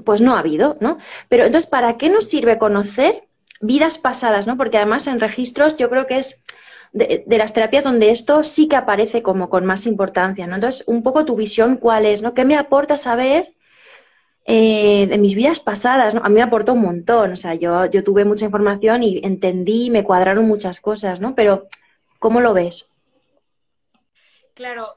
pues 0.05 0.21
no 0.21 0.35
ha 0.35 0.41
habido, 0.41 0.77
¿no? 0.81 0.99
Pero 1.29 1.45
entonces, 1.45 1.69
¿para 1.69 1.97
qué 1.97 2.11
nos 2.11 2.29
sirve 2.29 2.59
conocer 2.59 3.25
vidas 3.61 3.99
pasadas, 3.99 4.47
¿no? 4.47 4.57
Porque 4.57 4.77
además 4.77 5.07
en 5.07 5.21
registros 5.21 5.77
yo 5.77 5.89
creo 5.89 6.07
que 6.07 6.19
es 6.19 6.43
de, 6.93 7.25
las 7.27 7.53
terapias 7.53 7.85
donde 7.85 8.11
esto 8.11 8.45
sí 8.45 8.69
que 8.69 8.77
aparece 8.77 9.23
como 9.23 9.49
con 9.49 9.67
más 9.67 9.87
importancia, 9.87 10.47
¿no? 10.47 10.57
Entonces, 10.57 10.85
un 10.87 11.03
poco 11.03 11.25
tu 11.25 11.37
visión, 11.37 11.77
¿cuál 11.77 12.07
es, 12.07 12.23
¿no? 12.23 12.35
¿Qué 12.35 12.45
me 12.45 12.57
aporta 12.57 12.97
saber 12.97 13.55
eh, 14.45 15.07
de 15.07 15.19
mis 15.19 15.35
vidas 15.35 15.61
pasadas, 15.61 16.15
¿no? 16.15 16.23
A 16.25 16.29
mí 16.29 16.37
me 16.37 16.43
aportó 16.43 16.73
un 16.73 16.83
montón, 16.83 17.33
o 17.33 17.37
sea, 17.37 17.55
yo, 17.55 17.87
yo 17.87 18.03
tuve 18.03 18.25
mucha 18.25 18.47
información 18.47 19.03
y 19.03 19.21
entendí, 19.23 19.91
me 19.91 20.05
cuadraron 20.05 20.47
muchas 20.47 20.81
cosas, 20.81 21.21
¿no? 21.21 21.35
Pero, 21.35 21.67
¿cómo 22.19 22.41
lo 22.41 22.55
ves? 22.55 22.91
Claro, 24.55 24.97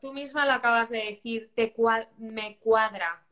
tú 0.00 0.12
misma 0.12 0.46
lo 0.46 0.52
acabas 0.52 0.90
de 0.90 0.98
decir, 0.98 1.50
te 1.54 1.74
me 2.18 2.58
cuadra, 2.58 3.24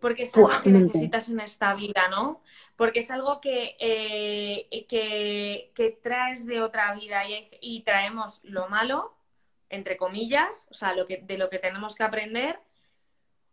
porque 0.00 0.24
es 0.24 0.36
algo 0.36 0.50
que 0.62 0.70
necesitas 0.70 1.28
en 1.28 1.40
esta 1.40 1.74
vida, 1.74 2.08
¿no? 2.08 2.42
Porque 2.76 3.00
es 3.00 3.10
algo 3.10 3.40
que, 3.40 3.76
eh, 3.78 4.86
que, 4.88 5.98
traes 6.02 6.46
de 6.46 6.62
otra 6.62 6.94
vida 6.94 7.28
y, 7.28 7.48
y, 7.60 7.82
traemos 7.82 8.40
lo 8.42 8.68
malo, 8.68 9.14
entre 9.68 9.96
comillas, 9.96 10.66
o 10.70 10.74
sea, 10.74 10.94
lo 10.94 11.06
que, 11.06 11.18
de 11.18 11.38
lo 11.38 11.50
que 11.50 11.58
tenemos 11.58 11.94
que 11.94 12.02
aprender 12.02 12.58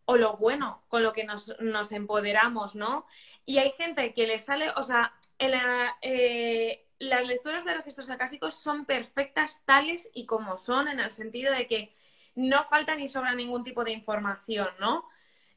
o 0.06 0.16
lo 0.16 0.38
bueno 0.38 0.84
con 0.88 1.04
lo 1.04 1.12
que 1.12 1.26
nos, 1.26 1.54
nos 1.60 1.92
empoderamos, 1.92 2.76
¿no? 2.76 3.06
Y 3.46 3.58
hay 3.58 3.72
gente 3.72 4.14
que 4.14 4.26
le 4.26 4.40
sale, 4.40 4.70
o 4.72 4.84
sea, 4.84 5.14
eh, 5.38 6.86
las 6.98 7.28
lecturas 7.28 7.66
de 7.66 7.74
registros 7.74 8.10
acásicos 8.10 8.56
son 8.56 8.86
perfectas 8.86 9.64
tales 9.66 10.10
y 10.14 10.26
como 10.26 10.56
son, 10.56 10.88
en 10.88 11.02
el 11.02 11.12
sentido 11.12 11.54
de 11.54 11.68
que 11.68 11.94
no 12.36 12.64
falta 12.64 12.96
ni 12.96 13.10
sobra 13.10 13.36
ningún 13.36 13.66
tipo 13.66 13.84
de 13.84 13.92
información, 13.92 14.70
¿no? 14.80 15.06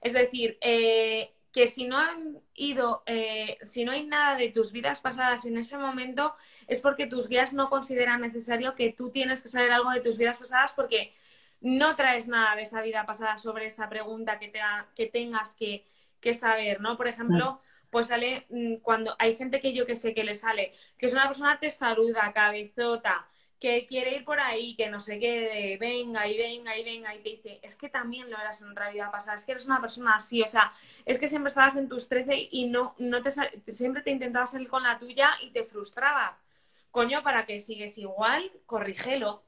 Es 0.01 0.13
decir, 0.15 0.59
eh, 0.61 1.33
que 1.53 1.67
si 1.67 1.87
no 1.87 1.99
han 1.99 2.39
ido, 2.55 3.03
eh, 3.07 3.59
si 3.63 3.85
no 3.85 3.93
hay 3.93 4.05
nada 4.05 4.37
de 4.37 4.51
tus 4.51 4.73
vidas 4.73 5.01
pasadas 5.01 5.45
en 5.47 5.57
ese 5.59 5.77
momento, 5.79 6.35
es 6.69 6.81
porque 6.81 7.07
tus 7.07 7.29
guías 7.29 7.53
no 7.53 7.71
consideran 7.71 8.21
necesario 8.21 8.75
que 8.75 8.93
tú 8.93 9.11
tienes 9.11 9.43
que 9.43 9.49
saber 9.49 9.73
algo 9.73 9.91
de 9.91 10.01
tus 10.01 10.17
vidas 10.17 10.39
pasadas 10.39 10.73
porque 10.75 11.13
no 11.61 11.97
traes 11.97 12.29
nada 12.29 12.57
de 12.57 12.63
esa 12.63 12.83
vida 12.83 13.05
pasada 13.05 13.37
sobre 13.39 13.67
esa 13.67 13.89
pregunta 13.89 14.39
que, 14.39 14.49
te 14.49 14.61
que 14.95 15.07
tengas 15.07 15.55
que, 15.55 15.85
que, 16.21 16.35
saber, 16.35 16.81
¿no? 16.81 16.97
Por 16.97 17.09
ejemplo, 17.09 17.61
pues 17.91 18.07
sale 18.07 18.47
mm, 18.51 18.77
cuando 18.77 19.15
hay 19.19 19.35
gente 19.37 19.61
que 19.61 19.73
yo 19.73 19.87
que 19.87 19.97
sé 19.97 20.15
que 20.15 20.25
le 20.25 20.35
sale, 20.35 20.73
que 20.97 21.07
es 21.07 21.13
una 21.13 21.27
persona 21.27 21.59
testaruda, 21.59 22.33
cabezota, 22.33 23.29
que 23.61 23.87
quiere 23.87 24.17
ir 24.17 24.25
por 24.25 24.41
ahí, 24.41 24.75
que 24.75 24.89
no 24.89 25.01
sé 25.01 25.19
qué, 25.19 25.77
venga 25.79 26.27
y 26.27 26.39
venga 26.39 26.79
y 26.79 26.83
venga, 26.83 27.15
y 27.15 27.19
te 27.19 27.29
dice, 27.29 27.61
es 27.63 27.77
que 27.77 27.91
también 27.91 28.31
lo 28.31 28.39
eras 28.39 28.63
en 28.63 28.75
realidad 28.75 29.11
pasada, 29.11 29.37
es 29.37 29.45
que 29.45 29.53
eres 29.53 29.67
una 29.67 29.81
persona 29.81 30.17
así, 30.17 30.43
o 30.43 30.47
sea, 30.47 30.73
es 31.05 31.19
que 31.19 31.29
siempre 31.29 31.49
estabas 31.49 31.77
en 31.77 31.89
tus 31.89 32.09
13 32.09 32.49
y 32.51 32.65
no, 32.67 32.95
no 32.99 33.23
te 33.23 33.31
siempre 33.71 34.03
te 34.03 34.11
intentabas 34.11 34.53
salir 34.53 34.69
con 34.69 34.83
la 34.83 34.99
tuya 34.99 35.33
y 35.43 35.51
te 35.51 35.63
frustrabas. 35.63 36.43
Coño, 36.91 37.23
¿para 37.23 37.45
que 37.45 37.59
sigues 37.59 37.99
igual? 37.99 38.51
Corrígelo, 38.67 39.45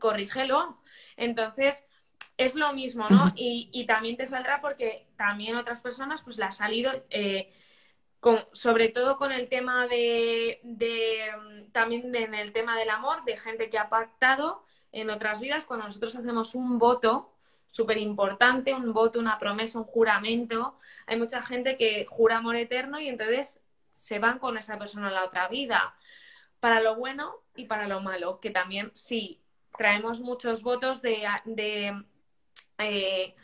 corrígelo. 0.00 0.78
Entonces, 1.16 1.86
es 2.36 2.56
lo 2.56 2.72
mismo, 2.72 3.08
¿no? 3.08 3.32
Y, 3.36 3.70
y, 3.72 3.86
también 3.86 4.16
te 4.16 4.26
saldrá 4.26 4.60
porque 4.60 5.06
también 5.16 5.56
otras 5.56 5.80
personas, 5.80 6.22
pues 6.22 6.38
le 6.38 6.44
ha 6.44 6.50
salido... 6.50 6.92
Eh, 7.10 7.52
sobre 8.52 8.88
todo 8.88 9.16
con 9.16 9.32
el 9.32 9.48
tema 9.48 9.86
de, 9.86 10.60
mm, 10.62 11.72
también 11.72 12.14
en 12.14 12.34
el 12.34 12.52
tema 12.52 12.78
del 12.78 12.90
amor, 12.90 13.24
de 13.24 13.36
gente 13.36 13.70
que 13.70 13.78
ha 13.78 13.88
pactado 13.88 14.64
en 14.92 15.10
otras 15.10 15.40
vidas, 15.40 15.64
cuando 15.64 15.86
nosotros 15.86 16.14
hacemos 16.16 16.54
un 16.54 16.78
voto 16.78 17.32
súper 17.70 17.98
importante, 17.98 18.72
un 18.72 18.92
voto, 18.92 19.18
una 19.18 19.38
promesa, 19.38 19.80
un 19.80 19.84
juramento, 19.84 20.78
hay 21.06 21.18
mucha 21.18 21.42
gente 21.42 21.76
que 21.76 22.06
jura 22.08 22.38
amor 22.38 22.56
eterno 22.56 23.00
y 23.00 23.08
entonces 23.08 23.60
se 23.96 24.18
van 24.18 24.38
con 24.38 24.56
esa 24.56 24.78
persona 24.78 25.08
a 25.08 25.12
la 25.12 25.24
otra 25.24 25.48
vida, 25.48 25.94
para 26.60 26.80
lo 26.80 26.94
bueno 26.96 27.34
y 27.56 27.66
para 27.66 27.88
lo 27.88 28.00
malo, 28.00 28.40
que 28.40 28.50
también 28.50 28.90
sí, 28.94 29.40
traemos 29.76 30.20
muchos 30.20 30.62
votos 30.62 31.02
de, 31.02 31.26
eh, 32.78 33.34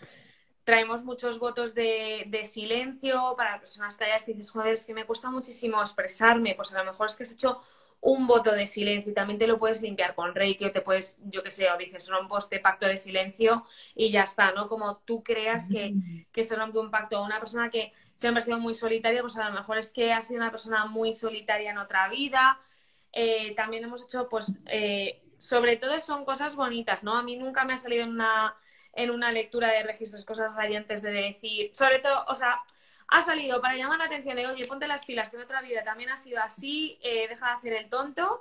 traemos 0.65 1.05
muchos 1.05 1.39
votos 1.39 1.75
de, 1.75 2.43
silencio 2.45 3.35
para 3.37 3.59
personas 3.59 3.97
calladas 3.97 4.25
que 4.25 4.35
dices, 4.35 4.51
joder, 4.51 4.75
es 4.75 4.87
que 4.87 4.95
me 4.95 5.07
cuesta 5.07 5.31
muchísimo 5.31 5.81
expresarme, 5.81 6.55
pues 6.55 6.73
a 6.75 6.79
lo 6.79 6.91
mejor 6.91 7.09
es 7.09 7.17
que 7.17 7.23
has 7.23 7.33
hecho 7.33 7.61
un 8.03 8.27
voto 8.27 8.53
de 8.53 8.67
silencio 8.67 9.13
y 9.13 9.15
también 9.15 9.39
te 9.39 9.47
lo 9.47 9.59
puedes 9.59 9.83
limpiar 9.83 10.15
con 10.15 10.35
Reiki 10.35 10.65
o 10.65 10.73
te 10.73 10.81
puedes, 10.81 11.19
yo 11.23 11.43
qué 11.43 11.51
sé, 11.51 11.71
o 11.71 11.77
dices, 11.77 12.09
rompo 12.09 12.39
este 12.39 12.59
pacto 12.59 12.87
de 12.87 12.97
silencio 12.97 13.65
y 13.95 14.11
ya 14.11 14.23
está, 14.23 14.53
¿no? 14.53 14.69
Como 14.69 14.99
tú 15.05 15.23
creas 15.23 15.69
que, 15.69 15.95
que 16.33 16.43
se 16.43 16.57
rompe 16.57 16.79
un 16.79 16.91
pacto. 16.91 17.23
Una 17.23 17.39
persona 17.39 17.71
que 17.71 17.93
siempre 18.15 18.41
ha 18.41 18.45
sido 18.45 18.59
muy 18.59 18.75
solitaria, 18.75 19.21
pues 19.21 19.37
a 19.37 19.49
lo 19.49 19.55
mejor 19.55 19.77
es 19.77 19.93
que 19.93 20.15
ha 20.15 20.23
sido 20.23 20.41
una 20.41 20.51
persona 20.51 20.87
muy 20.87 21.13
solitaria 21.13 21.73
en 21.73 21.79
otra 21.79 22.09
vida. 22.09 22.59
Eh, 23.13 23.55
también 23.55 23.85
hemos 23.85 24.03
hecho, 24.05 24.31
pues, 24.31 24.51
eh, 24.67 25.23
sobre 25.37 25.77
todo 25.77 25.99
son 25.99 26.25
cosas 26.25 26.57
bonitas, 26.57 27.05
¿no? 27.05 27.19
A 27.19 27.23
mí 27.23 27.37
nunca 27.37 27.65
me 27.65 27.75
ha 27.75 27.77
salido 27.77 28.05
en 28.05 28.11
una 28.13 28.57
en 28.93 29.11
una 29.11 29.33
lectura 29.33 29.69
de 29.69 29.83
registros 29.83 30.25
cosas 30.25 30.55
radiantes 30.55 31.03
de 31.03 31.11
decir, 31.11 31.71
sobre 31.75 32.01
todo, 32.01 32.25
o 32.29 32.35
sea, 32.35 32.61
ha 33.09 33.23
salido 33.23 33.61
para 33.61 33.77
llamar 33.77 33.99
la 33.99 34.05
atención 34.05 34.37
de, 34.37 34.47
oye, 34.47 34.67
ponte 34.67 34.87
las 34.87 35.05
pilas, 35.05 35.31
que 35.31 35.37
en 35.37 35.43
otra 35.43 35.63
vida 35.63 35.83
también 35.83 36.11
ha 36.11 36.17
sido 36.17 36.41
así, 36.41 36.99
eh, 37.03 37.27
deja 37.29 37.47
de 37.47 37.53
hacer 37.53 37.73
el 37.73 37.89
tonto, 37.89 38.41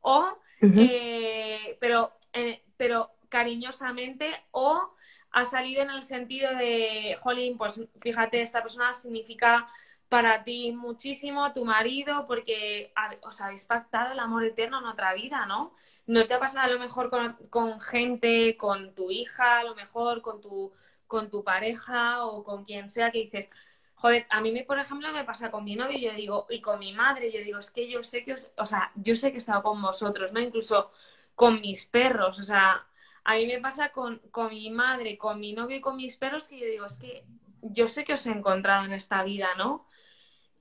o, 0.00 0.38
eh, 0.60 1.76
pero, 1.80 2.12
eh, 2.32 2.62
pero 2.76 3.10
cariñosamente, 3.28 4.32
o 4.52 4.94
ha 5.32 5.44
salido 5.44 5.82
en 5.82 5.90
el 5.90 6.02
sentido 6.02 6.54
de, 6.54 7.18
jolín, 7.20 7.58
pues 7.58 7.80
fíjate, 8.00 8.40
esta 8.40 8.62
persona 8.62 8.94
significa 8.94 9.66
para 10.08 10.44
ti 10.44 10.72
muchísimo, 10.72 11.52
tu 11.52 11.64
marido, 11.64 12.26
porque 12.26 12.92
os 13.22 13.40
habéis 13.40 13.64
pactado 13.64 14.12
el 14.12 14.20
amor 14.20 14.44
eterno 14.44 14.78
en 14.78 14.86
otra 14.86 15.14
vida, 15.14 15.46
¿no? 15.46 15.74
No 16.06 16.26
te 16.26 16.34
ha 16.34 16.38
pasado 16.40 16.66
a 16.66 16.72
lo 16.72 16.78
mejor 16.78 17.10
con, 17.50 17.80
gente, 17.80 18.56
con 18.56 18.94
tu 18.94 19.10
hija, 19.10 19.60
a 19.60 19.64
lo 19.64 19.74
mejor 19.74 20.22
con 20.22 20.40
tu, 20.40 20.72
con 21.06 21.30
tu 21.30 21.42
pareja 21.44 22.24
o 22.24 22.44
con 22.44 22.64
quien 22.64 22.88
sea 22.88 23.10
que 23.10 23.18
dices, 23.20 23.50
joder, 23.94 24.26
a 24.30 24.40
mí, 24.40 24.52
me, 24.52 24.64
por 24.64 24.78
ejemplo, 24.78 25.12
me 25.12 25.24
pasa 25.24 25.50
con 25.50 25.64
mi 25.64 25.74
novio, 25.76 25.98
yo 25.98 26.12
digo, 26.14 26.46
y 26.50 26.60
con 26.60 26.78
mi 26.78 26.92
madre, 26.92 27.32
yo 27.32 27.40
digo, 27.40 27.58
es 27.58 27.70
que 27.70 27.88
yo 27.88 28.02
sé 28.02 28.24
que, 28.24 28.34
os, 28.34 28.52
o 28.56 28.64
sea, 28.64 28.92
yo 28.94 29.16
sé 29.16 29.30
que 29.30 29.36
he 29.36 29.38
estado 29.38 29.62
con 29.62 29.80
vosotros, 29.82 30.32
¿no? 30.32 30.40
Incluso 30.40 30.90
con 31.34 31.60
mis 31.60 31.86
perros, 31.86 32.38
o 32.38 32.42
sea, 32.42 32.86
a 33.24 33.34
mí 33.34 33.46
me 33.46 33.60
pasa 33.60 33.90
con, 33.90 34.18
con 34.30 34.50
mi 34.50 34.70
madre, 34.70 35.18
con 35.18 35.40
mi 35.40 35.52
novio 35.52 35.76
y 35.78 35.80
con 35.80 35.96
mis 35.96 36.16
perros, 36.16 36.48
que 36.48 36.58
yo 36.60 36.66
digo, 36.66 36.86
es 36.86 36.96
que 36.98 37.24
yo 37.62 37.88
sé 37.88 38.04
que 38.04 38.14
os 38.14 38.26
he 38.26 38.30
encontrado 38.30 38.84
en 38.84 38.92
esta 38.92 39.22
vida, 39.24 39.48
¿no? 39.56 39.85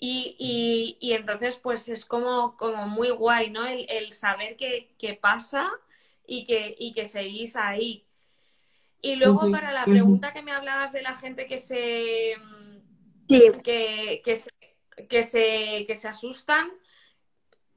Y, 0.07 0.97
y, 0.99 1.13
entonces, 1.13 1.57
pues 1.57 1.89
es 1.89 2.05
como, 2.05 2.55
como 2.57 2.87
muy 2.87 3.09
guay, 3.09 3.49
¿no? 3.49 3.65
El, 3.65 3.85
el 3.89 4.13
saber 4.13 4.55
qué 4.55 5.19
pasa 5.19 5.71
y 6.27 6.45
que, 6.45 6.75
y 6.77 6.93
que 6.93 7.05
seguís 7.05 7.55
ahí. 7.55 8.05
Y 9.01 9.15
luego, 9.17 9.51
para 9.51 9.71
la 9.71 9.85
pregunta 9.85 10.33
que 10.33 10.41
me 10.41 10.51
hablabas 10.51 10.91
de 10.91 11.01
la 11.01 11.15
gente 11.15 11.45
que 11.47 11.59
se, 11.59 12.35
que, 13.27 14.21
que, 14.23 14.35
se, 14.35 14.49
que, 15.07 15.23
se, 15.23 15.85
que 15.85 15.95
se 15.95 16.07
asustan, 16.07 16.71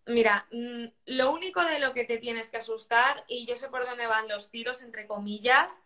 mira, 0.07 0.47
mm, 0.51 0.87
lo 1.07 1.33
único 1.33 1.63
de 1.65 1.81
lo 1.81 1.93
que 1.93 2.05
te 2.05 2.19
tienes 2.19 2.51
que 2.51 2.57
asustar, 2.59 3.25
y 3.29 3.47
yo 3.47 3.57
sé 3.57 3.69
por 3.69 3.85
dónde 3.85 4.07
van 4.07 4.29
los 4.29 4.51
tiros, 4.51 4.83
entre 4.83 5.07
comillas, 5.07 5.83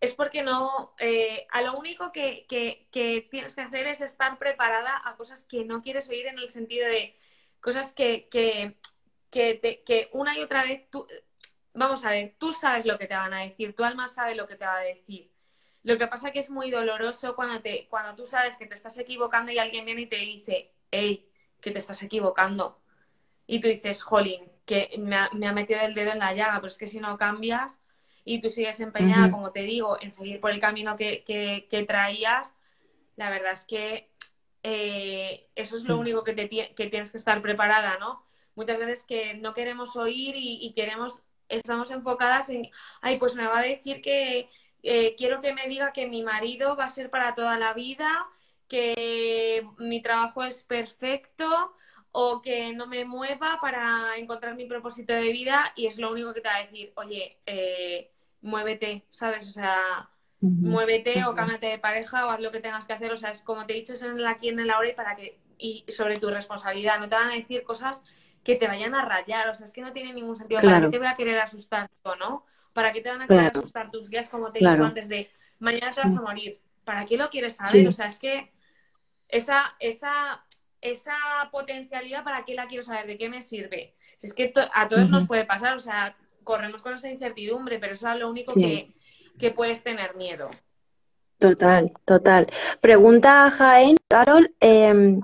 es 0.00 0.14
porque 0.14 0.42
no, 0.42 0.94
eh, 0.98 1.46
a 1.50 1.60
lo 1.60 1.78
único 1.78 2.10
que, 2.10 2.46
tienes 3.30 3.54
que 3.54 3.60
hacer 3.60 3.86
es 3.86 4.00
estar 4.00 4.38
preparada 4.38 5.02
a 5.04 5.14
cosas 5.16 5.44
que 5.44 5.64
no 5.64 5.82
quieres 5.82 6.08
oír 6.08 6.26
en 6.26 6.38
el 6.38 6.48
sentido 6.48 6.88
de 6.88 7.16
cosas 7.60 7.92
que, 7.92 8.28
que, 8.30 8.76
que, 9.30 10.08
una 10.12 10.36
y 10.38 10.40
otra 10.40 10.64
vez 10.64 10.88
tú, 10.90 11.06
vamos 11.74 12.04
a 12.06 12.10
ver, 12.12 12.34
tú 12.38 12.52
sabes 12.52 12.86
lo 12.86 12.98
que 12.98 13.06
te 13.06 13.14
van 13.14 13.34
a 13.34 13.42
decir, 13.42 13.76
tu 13.76 13.84
alma 13.84 14.08
sabe 14.08 14.34
lo 14.34 14.48
que 14.48 14.56
te 14.56 14.64
va 14.64 14.78
a 14.78 14.80
decir. 14.80 15.30
Lo 15.82 15.98
que 15.98 16.06
pasa 16.06 16.28
es 16.28 16.32
que 16.32 16.40
es 16.40 16.50
muy 16.50 16.70
doloroso 16.70 17.36
cuando, 17.36 17.60
te, 17.60 17.86
cuando 17.88 18.14
tú 18.14 18.24
sabes 18.26 18.56
que 18.56 18.66
te 18.66 18.74
estás 18.74 18.98
equivocando 18.98 19.52
y 19.52 19.58
alguien 19.58 19.84
viene 19.84 20.02
y 20.02 20.06
te 20.06 20.16
dice, 20.16 20.72
hey, 20.90 21.30
que 21.60 21.70
te 21.70 21.78
estás 21.78 22.02
equivocando. 22.02 22.80
Y 23.46 23.60
tú 23.60 23.68
dices, 23.68 24.02
jolín, 24.02 24.50
que 24.64 24.90
me 24.98 25.16
ha, 25.16 25.30
me 25.32 25.46
ha 25.46 25.52
metido 25.52 25.80
el 25.80 25.94
dedo 25.94 26.12
en 26.12 26.18
la 26.20 26.34
llaga, 26.34 26.56
pero 26.56 26.68
es 26.68 26.78
que 26.78 26.86
si 26.86 27.00
no 27.00 27.18
cambias, 27.18 27.79
y 28.24 28.40
tú 28.40 28.48
sigues 28.48 28.80
empeñada, 28.80 29.30
como 29.30 29.50
te 29.50 29.62
digo, 29.62 29.98
en 30.00 30.12
seguir 30.12 30.40
por 30.40 30.50
el 30.50 30.60
camino 30.60 30.96
que, 30.96 31.24
que, 31.24 31.82
traías, 31.84 32.54
la 33.16 33.30
verdad 33.30 33.52
es 33.52 33.64
que 33.64 34.10
eh, 34.62 35.48
eso 35.54 35.76
es 35.76 35.84
lo 35.84 35.98
único 35.98 36.22
que, 36.24 36.34
te, 36.34 36.48
que 36.48 36.86
tienes 36.88 37.10
que 37.10 37.18
estar 37.18 37.40
preparada, 37.42 37.98
¿no? 37.98 38.24
Muchas 38.54 38.78
veces 38.78 39.04
que 39.04 39.34
no 39.34 39.54
queremos 39.54 39.96
oír 39.96 40.34
y, 40.36 40.72
queremos, 40.74 41.22
estamos 41.48 41.90
enfocadas 41.90 42.50
en, 42.50 42.70
ay, 43.00 43.18
pues 43.18 43.34
me 43.34 43.46
va 43.46 43.60
a 43.60 43.62
decir 43.62 44.02
que 44.02 44.48
eh, 44.82 45.14
quiero 45.16 45.40
que 45.40 45.54
me 45.54 45.68
diga 45.68 45.92
que 45.92 46.06
mi 46.06 46.22
marido 46.22 46.76
va 46.76 46.84
a 46.84 46.88
ser 46.88 47.10
para 47.10 47.34
toda 47.34 47.58
la 47.58 47.72
vida, 47.74 48.26
que 48.68 49.66
mi 49.78 50.02
trabajo 50.02 50.44
es 50.44 50.62
perfecto 50.62 51.74
o 52.12 52.42
que 52.42 52.72
no 52.72 52.86
me 52.86 53.04
mueva 53.04 53.58
para 53.60 54.16
encontrar 54.16 54.56
mi 54.56 54.66
propósito 54.66 55.12
de 55.12 55.32
vida 55.32 55.72
y 55.76 55.86
es 55.86 55.98
lo 55.98 56.10
único 56.10 56.34
que 56.34 56.40
te 56.40 56.48
va 56.48 56.56
a 56.56 56.62
decir, 56.62 56.92
oye, 56.96 57.38
eh, 57.46 58.10
muévete, 58.40 59.04
¿sabes? 59.08 59.48
O 59.48 59.52
sea, 59.52 60.10
muévete 60.40 61.24
o 61.24 61.34
cámbiate 61.34 61.66
de 61.66 61.78
pareja 61.78 62.26
o 62.26 62.30
haz 62.30 62.40
lo 62.40 62.50
que 62.50 62.60
tengas 62.60 62.86
que 62.86 62.94
hacer. 62.94 63.12
O 63.12 63.16
sea, 63.16 63.30
es 63.30 63.42
como 63.42 63.66
te 63.66 63.74
he 63.74 63.76
dicho, 63.76 63.92
es 63.92 64.02
en 64.02 64.24
aquí 64.26 64.48
en 64.48 64.58
el 64.58 64.70
ahora 64.70 64.88
y 64.88 64.94
para 64.94 65.14
que, 65.14 65.38
y 65.58 65.84
sobre 65.88 66.18
tu 66.18 66.30
responsabilidad. 66.30 66.98
No 66.98 67.08
te 67.08 67.14
van 67.14 67.30
a 67.30 67.34
decir 67.34 67.62
cosas 67.62 68.02
que 68.42 68.56
te 68.56 68.66
vayan 68.66 68.94
a 68.94 69.04
rayar. 69.04 69.48
O 69.48 69.54
sea, 69.54 69.66
es 69.66 69.72
que 69.72 69.82
no 69.82 69.92
tiene 69.92 70.12
ningún 70.12 70.36
sentido. 70.36 70.60
¿Para 70.60 70.80
qué 70.80 70.88
te 70.88 70.98
voy 70.98 71.06
a 71.06 71.14
querer 71.14 71.38
asustar 71.38 71.90
o 72.02 72.16
no? 72.16 72.44
¿Para 72.72 72.92
qué 72.92 73.00
te 73.00 73.10
van 73.10 73.22
a 73.22 73.26
querer 73.26 73.52
asustar 73.54 73.90
tus 73.90 74.10
guías, 74.10 74.28
como 74.28 74.50
te 74.50 74.64
he 74.64 74.68
dicho 74.68 74.84
antes, 74.84 75.08
de 75.08 75.28
mañana 75.58 75.90
te 75.90 76.00
vas 76.00 76.16
a 76.16 76.20
morir? 76.20 76.60
¿Para 76.84 77.04
qué 77.04 77.16
lo 77.16 77.30
quieres 77.30 77.56
saber? 77.56 77.86
O 77.86 77.92
sea, 77.92 78.06
es 78.06 78.18
que 78.18 78.52
esa, 79.28 79.74
esa, 79.78 80.44
esa 80.80 81.14
potencialidad, 81.50 82.24
¿para 82.24 82.44
qué 82.44 82.54
la 82.54 82.66
quiero 82.66 82.82
saber? 82.82 83.06
¿De 83.06 83.18
qué 83.18 83.28
me 83.28 83.42
sirve? 83.42 83.94
Si 84.18 84.26
es 84.26 84.34
que 84.34 84.52
a 84.72 84.88
todos 84.88 85.10
nos 85.10 85.26
puede 85.26 85.44
pasar, 85.44 85.74
o 85.74 85.78
sea, 85.78 86.16
corremos 86.44 86.82
con 86.82 86.94
esa 86.94 87.10
incertidumbre, 87.10 87.78
pero 87.78 87.92
eso 87.92 88.10
es 88.10 88.18
lo 88.18 88.30
único 88.30 88.52
que, 88.54 89.50
puedes 89.52 89.82
tener 89.82 90.16
miedo. 90.16 90.50
Total, 91.38 91.92
total. 92.04 92.46
Pregunta 92.80 93.46
a 93.46 93.50
Jaén, 93.50 93.96
Carol, 94.08 94.54
em, 94.60 95.20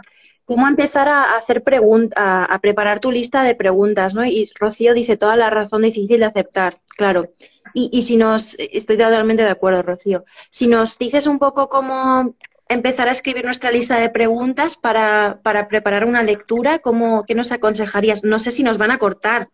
¿cómo 0.46 0.66
empezar 0.66 1.08
a 1.08 1.36
hacer 1.36 1.62
preguntas, 1.62 2.16
a, 2.16 2.58
preparar 2.60 3.00
tu 3.00 3.12
lista 3.12 3.42
de 3.42 3.54
preguntas, 3.54 4.14
¿no? 4.14 4.24
Y 4.24 4.50
Rocío 4.58 4.94
dice 4.94 5.18
toda 5.18 5.36
la 5.36 5.50
razón 5.50 5.82
difícil 5.82 6.20
de 6.20 6.24
aceptar, 6.24 6.80
claro. 6.96 7.34
Y, 7.74 7.90
y 7.92 8.02
si 8.02 8.16
nos, 8.16 8.56
estoy 8.58 8.96
totalmente 8.96 9.42
de 9.42 9.50
acuerdo, 9.50 9.82
Rocío. 9.82 10.24
Si 10.48 10.66
nos 10.66 10.96
dices 10.98 11.26
un 11.26 11.38
poco 11.38 11.68
cómo, 11.68 12.34
empezar 12.68 13.08
a 13.08 13.12
escribir 13.12 13.44
nuestra 13.44 13.70
lista 13.70 13.98
de 13.98 14.10
preguntas 14.10 14.76
para, 14.76 15.40
para 15.42 15.68
preparar 15.68 16.04
una 16.04 16.22
lectura? 16.22 16.78
¿Cómo, 16.80 17.24
¿Qué 17.26 17.34
nos 17.34 17.52
aconsejarías? 17.52 18.24
No 18.24 18.38
sé 18.38 18.50
si 18.50 18.62
nos 18.62 18.78
van 18.78 18.90
a 18.90 18.98
cortar, 18.98 19.48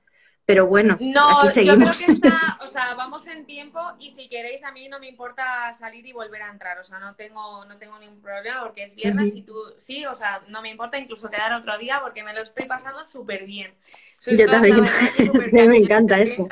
pero 0.45 0.67
bueno, 0.67 0.97
no, 1.01 1.41
aquí 1.41 1.51
seguimos. 1.51 2.01
yo 2.01 2.07
creo 2.07 2.21
que 2.21 2.27
está, 2.27 2.59
o 2.63 2.67
sea, 2.67 2.95
vamos 2.95 3.27
en 3.29 3.47
tiempo 3.47 3.81
y 4.01 4.11
si 4.11 4.29
queréis 4.29 4.65
a 4.65 4.73
mí 4.73 4.89
no 4.89 4.99
me 4.99 5.09
importa 5.09 5.73
salir 5.73 6.05
y 6.05 6.13
volver 6.13 6.43
a 6.43 6.51
entrar, 6.51 6.79
o 6.79 6.85
sea, 6.85 6.99
no 6.99 7.15
tengo, 7.15 7.65
no 7.65 7.77
tengo 7.79 7.99
ningún 7.99 8.21
problema 8.21 8.65
porque 8.65 8.83
es 8.83 8.95
viernes 8.95 9.37
y 9.37 9.43
tú 9.43 9.55
sí, 9.77 10.05
o 10.05 10.17
sea, 10.17 10.41
no 10.49 10.61
me 10.61 10.71
importa 10.71 10.99
incluso 10.99 11.31
quedar 11.31 11.53
otro 11.53 11.79
día 11.79 12.01
porque 12.03 12.25
me 12.25 12.35
lo 12.35 12.43
estoy 12.43 12.67
pasando 12.67 13.05
súper 13.05 13.45
bien. 13.45 13.73
yo 14.27 14.47
también, 14.47 14.85
es 15.35 15.49
que 15.49 15.69
me 15.69 15.77
encanta 15.77 16.19
esto. 16.19 16.49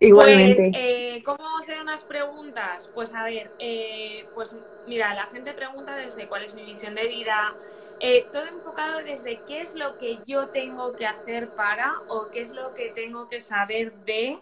Igualmente. 0.00 0.70
Pues, 0.70 0.82
eh, 0.82 1.22
¿cómo 1.24 1.58
hacer 1.58 1.80
unas 1.80 2.04
preguntas? 2.04 2.90
Pues 2.94 3.14
a 3.14 3.24
ver, 3.24 3.50
eh, 3.58 4.26
pues 4.34 4.56
mira, 4.86 5.14
la 5.14 5.26
gente 5.26 5.52
pregunta 5.54 5.96
desde 5.96 6.28
cuál 6.28 6.44
es 6.44 6.54
mi 6.54 6.64
visión 6.64 6.94
de 6.94 7.06
vida, 7.06 7.54
eh, 8.00 8.26
todo 8.32 8.46
enfocado 8.46 8.98
desde 8.98 9.42
qué 9.46 9.62
es 9.62 9.74
lo 9.74 9.98
que 9.98 10.18
yo 10.26 10.48
tengo 10.48 10.94
que 10.94 11.06
hacer 11.06 11.50
para 11.50 11.92
o 12.08 12.30
qué 12.30 12.42
es 12.42 12.50
lo 12.50 12.74
que 12.74 12.90
tengo 12.90 13.28
que 13.28 13.40
saber 13.40 13.92
de 14.04 14.38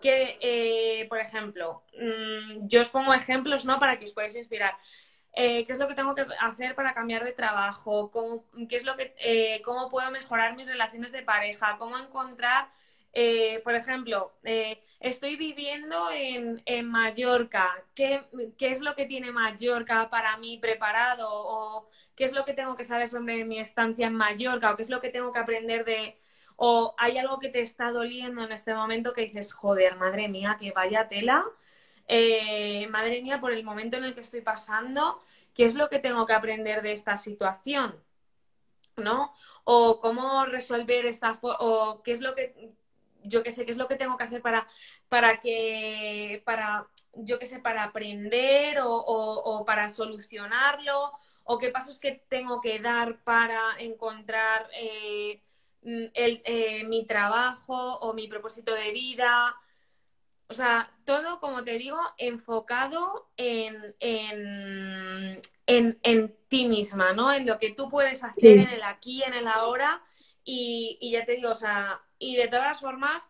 que, 0.00 1.06
por 1.08 1.18
ejemplo, 1.18 1.82
mm, 1.98 2.66
yo 2.66 2.80
os 2.80 2.88
pongo 2.88 3.12
ejemplos, 3.12 3.64
¿no? 3.64 3.78
Para 3.78 3.98
que 3.98 4.06
os 4.06 4.12
podáis 4.12 4.34
inspirar. 4.36 4.74
¿Qué 5.32 5.64
es 5.68 5.78
lo 5.78 5.86
que 5.86 5.94
tengo 5.94 6.14
que 6.14 6.26
hacer 6.40 6.74
para 6.74 6.92
cambiar 6.92 7.24
de 7.24 7.32
trabajo? 7.32 8.10
¿Cómo, 8.10 8.44
qué 8.68 8.76
es 8.76 8.84
lo 8.84 8.96
que, 8.96 9.60
¿Cómo 9.64 9.88
puedo 9.88 10.10
mejorar 10.10 10.56
mis 10.56 10.66
relaciones 10.66 11.12
de 11.12 11.22
pareja? 11.22 11.76
¿Cómo 11.78 11.96
encontrar 11.98 12.68
eh, 13.12 13.60
por 13.64 13.74
ejemplo, 13.74 14.32
eh, 14.44 14.82
estoy 15.00 15.36
viviendo 15.36 16.10
en, 16.12 16.62
Mallorca. 16.86 17.84
¿Qué, 17.94 18.20
es 18.60 18.80
lo 18.80 18.94
que 18.94 19.06
tiene 19.06 19.32
Mallorca 19.32 20.08
para 20.10 20.36
mí 20.36 20.58
preparado? 20.58 21.28
¿O 21.30 21.88
qué 22.14 22.24
es 22.24 22.32
lo 22.32 22.44
que 22.44 22.54
tengo 22.54 22.76
que 22.76 22.84
saber 22.84 23.08
sobre 23.08 23.44
mi 23.44 23.58
estancia 23.58 24.06
en 24.06 24.14
Mallorca? 24.14 24.70
¿O 24.72 24.76
qué 24.76 24.82
es 24.82 24.90
lo 24.90 25.00
que 25.00 25.10
tengo 25.10 25.32
que 25.32 25.40
aprender 25.40 25.84
de... 25.84 26.18
¿O 26.56 26.94
hay 26.98 27.18
algo 27.18 27.38
que 27.38 27.48
te 27.48 27.60
está 27.62 27.90
doliendo 27.90 28.44
en 28.44 28.52
este 28.52 28.74
momento 28.74 29.12
que 29.12 29.22
dices, 29.22 29.52
joder, 29.54 29.96
madre 29.96 30.28
mía, 30.28 30.56
que 30.60 30.72
vaya 30.72 31.08
tela? 31.08 31.44
Eh, 32.06 32.86
madre 32.88 33.22
mía, 33.22 33.40
por 33.40 33.52
el 33.52 33.64
momento 33.64 33.96
en 33.96 34.04
el 34.04 34.14
que 34.14 34.20
estoy 34.20 34.42
pasando, 34.42 35.20
¿qué 35.54 35.64
es 35.64 35.74
lo 35.74 35.88
que 35.88 36.00
tengo 36.00 36.26
que 36.26 36.34
aprender 36.34 36.82
de 36.82 36.92
esta 36.92 37.16
situación? 37.16 37.96
¿No? 38.96 39.32
O 39.64 40.00
cómo 40.00 40.44
resolver 40.46 41.06
esta... 41.06 41.38
o 41.42 42.02
qué 42.02 42.12
es 42.12 42.20
lo 42.20 42.34
que 42.34 42.74
yo 43.24 43.42
qué 43.42 43.52
sé, 43.52 43.64
qué 43.64 43.72
es 43.72 43.76
lo 43.76 43.88
que 43.88 43.96
tengo 43.96 44.16
que 44.16 44.24
hacer 44.24 44.42
para, 44.42 44.66
para 45.08 45.40
que, 45.40 46.42
para, 46.44 46.88
yo 47.14 47.38
qué 47.38 47.46
sé, 47.46 47.58
para 47.58 47.84
aprender 47.84 48.78
o, 48.82 49.64
para 49.66 49.88
solucionarlo, 49.88 51.12
o 51.44 51.58
qué 51.58 51.70
pasos 51.70 52.00
que 52.00 52.22
tengo 52.28 52.60
que 52.60 52.78
dar 52.80 53.22
para 53.24 53.78
encontrar 53.78 54.68
eh, 54.74 55.42
mm, 55.82 56.04
eh, 56.14 56.84
mi 56.84 57.06
trabajo 57.06 57.98
o 57.98 58.12
mi 58.14 58.28
propósito 58.28 58.74
de 58.74 58.92
vida. 58.92 59.56
O 60.48 60.52
sea, 60.52 60.92
todo, 61.04 61.38
como 61.38 61.62
te 61.62 61.78
digo, 61.78 61.98
enfocado 62.18 63.30
en, 63.36 63.94
en, 64.00 65.38
en, 65.66 66.36
ti 66.48 66.66
misma, 66.66 67.12
¿no? 67.12 67.32
En 67.32 67.46
lo 67.46 67.58
que 67.60 67.72
tú 67.72 67.88
puedes 67.88 68.24
hacer 68.24 68.58
en 68.58 68.68
el 68.68 68.82
aquí, 68.82 69.22
en 69.22 69.34
el 69.34 69.46
ahora. 69.46 70.02
Y, 70.42 70.98
y 71.00 71.12
ya 71.12 71.24
te 71.24 71.36
digo, 71.36 71.50
o 71.50 71.54
sea, 71.54 72.00
y 72.20 72.36
de 72.36 72.46
todas 72.48 72.78
formas, 72.78 73.28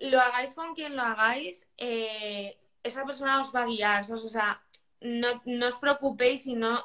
lo 0.00 0.20
hagáis 0.20 0.54
con 0.54 0.74
quien 0.74 0.96
lo 0.96 1.02
hagáis, 1.02 1.66
eh, 1.78 2.58
esa 2.82 3.04
persona 3.04 3.40
os 3.40 3.54
va 3.54 3.62
a 3.62 3.66
guiar. 3.66 4.04
O 4.10 4.18
sea, 4.18 4.60
no, 5.00 5.40
os 5.66 5.78
preocupéis 5.78 6.46
y 6.46 6.54
no, 6.54 6.84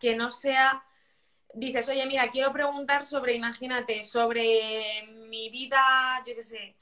que 0.00 0.16
no 0.16 0.30
sea. 0.30 0.82
Dices, 1.52 1.88
oye, 1.88 2.04
mira, 2.06 2.30
quiero 2.30 2.52
preguntar 2.52 3.04
sobre, 3.04 3.34
imagínate, 3.34 4.02
sobre 4.02 5.06
mi 5.28 5.50
vida, 5.50 5.80
yo 6.26 6.34
qué 6.34 6.42
sé, 6.42 6.76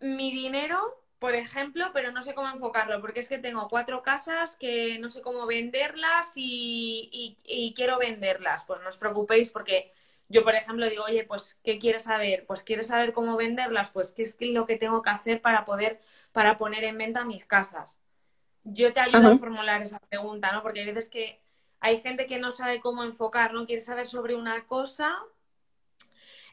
mi 0.00 0.32
dinero, 0.32 1.00
por 1.18 1.34
ejemplo, 1.34 1.90
pero 1.94 2.12
no 2.12 2.22
sé 2.22 2.34
cómo 2.34 2.48
enfocarlo, 2.48 3.00
porque 3.00 3.20
es 3.20 3.28
que 3.28 3.38
tengo 3.38 3.68
cuatro 3.68 4.02
casas 4.02 4.56
que 4.56 4.98
no 4.98 5.08
sé 5.08 5.22
cómo 5.22 5.46
venderlas 5.46 6.32
y, 6.36 7.38
y 7.44 7.72
quiero 7.74 7.98
venderlas. 7.98 8.64
Pues 8.66 8.80
no 8.82 8.88
os 8.88 8.98
preocupéis 8.98 9.50
porque 9.50 9.92
yo, 10.28 10.42
por 10.42 10.54
ejemplo, 10.54 10.88
digo, 10.88 11.04
oye, 11.04 11.24
pues, 11.24 11.60
¿qué 11.62 11.78
quieres 11.78 12.04
saber? 12.04 12.44
Pues, 12.46 12.62
¿quieres 12.62 12.88
saber 12.88 13.12
cómo 13.12 13.36
venderlas? 13.36 13.90
Pues, 13.90 14.12
¿qué 14.12 14.22
es 14.22 14.36
lo 14.40 14.66
que 14.66 14.76
tengo 14.76 15.02
que 15.02 15.10
hacer 15.10 15.40
para 15.40 15.64
poder, 15.64 16.00
para 16.32 16.58
poner 16.58 16.84
en 16.84 16.98
venta 16.98 17.24
mis 17.24 17.44
casas? 17.44 18.00
Yo 18.64 18.92
te 18.92 19.00
ayudo 19.00 19.28
a 19.28 19.38
formular 19.38 19.82
esa 19.82 19.98
pregunta, 19.98 20.50
¿no? 20.52 20.62
Porque 20.62 20.80
hay 20.80 20.86
veces 20.86 21.10
que 21.10 21.42
hay 21.80 21.98
gente 21.98 22.26
que 22.26 22.38
no 22.38 22.50
sabe 22.50 22.80
cómo 22.80 23.04
enfocar, 23.04 23.52
¿no? 23.52 23.66
Quiere 23.66 23.82
saber 23.82 24.06
sobre 24.06 24.34
una 24.34 24.66
cosa 24.66 25.14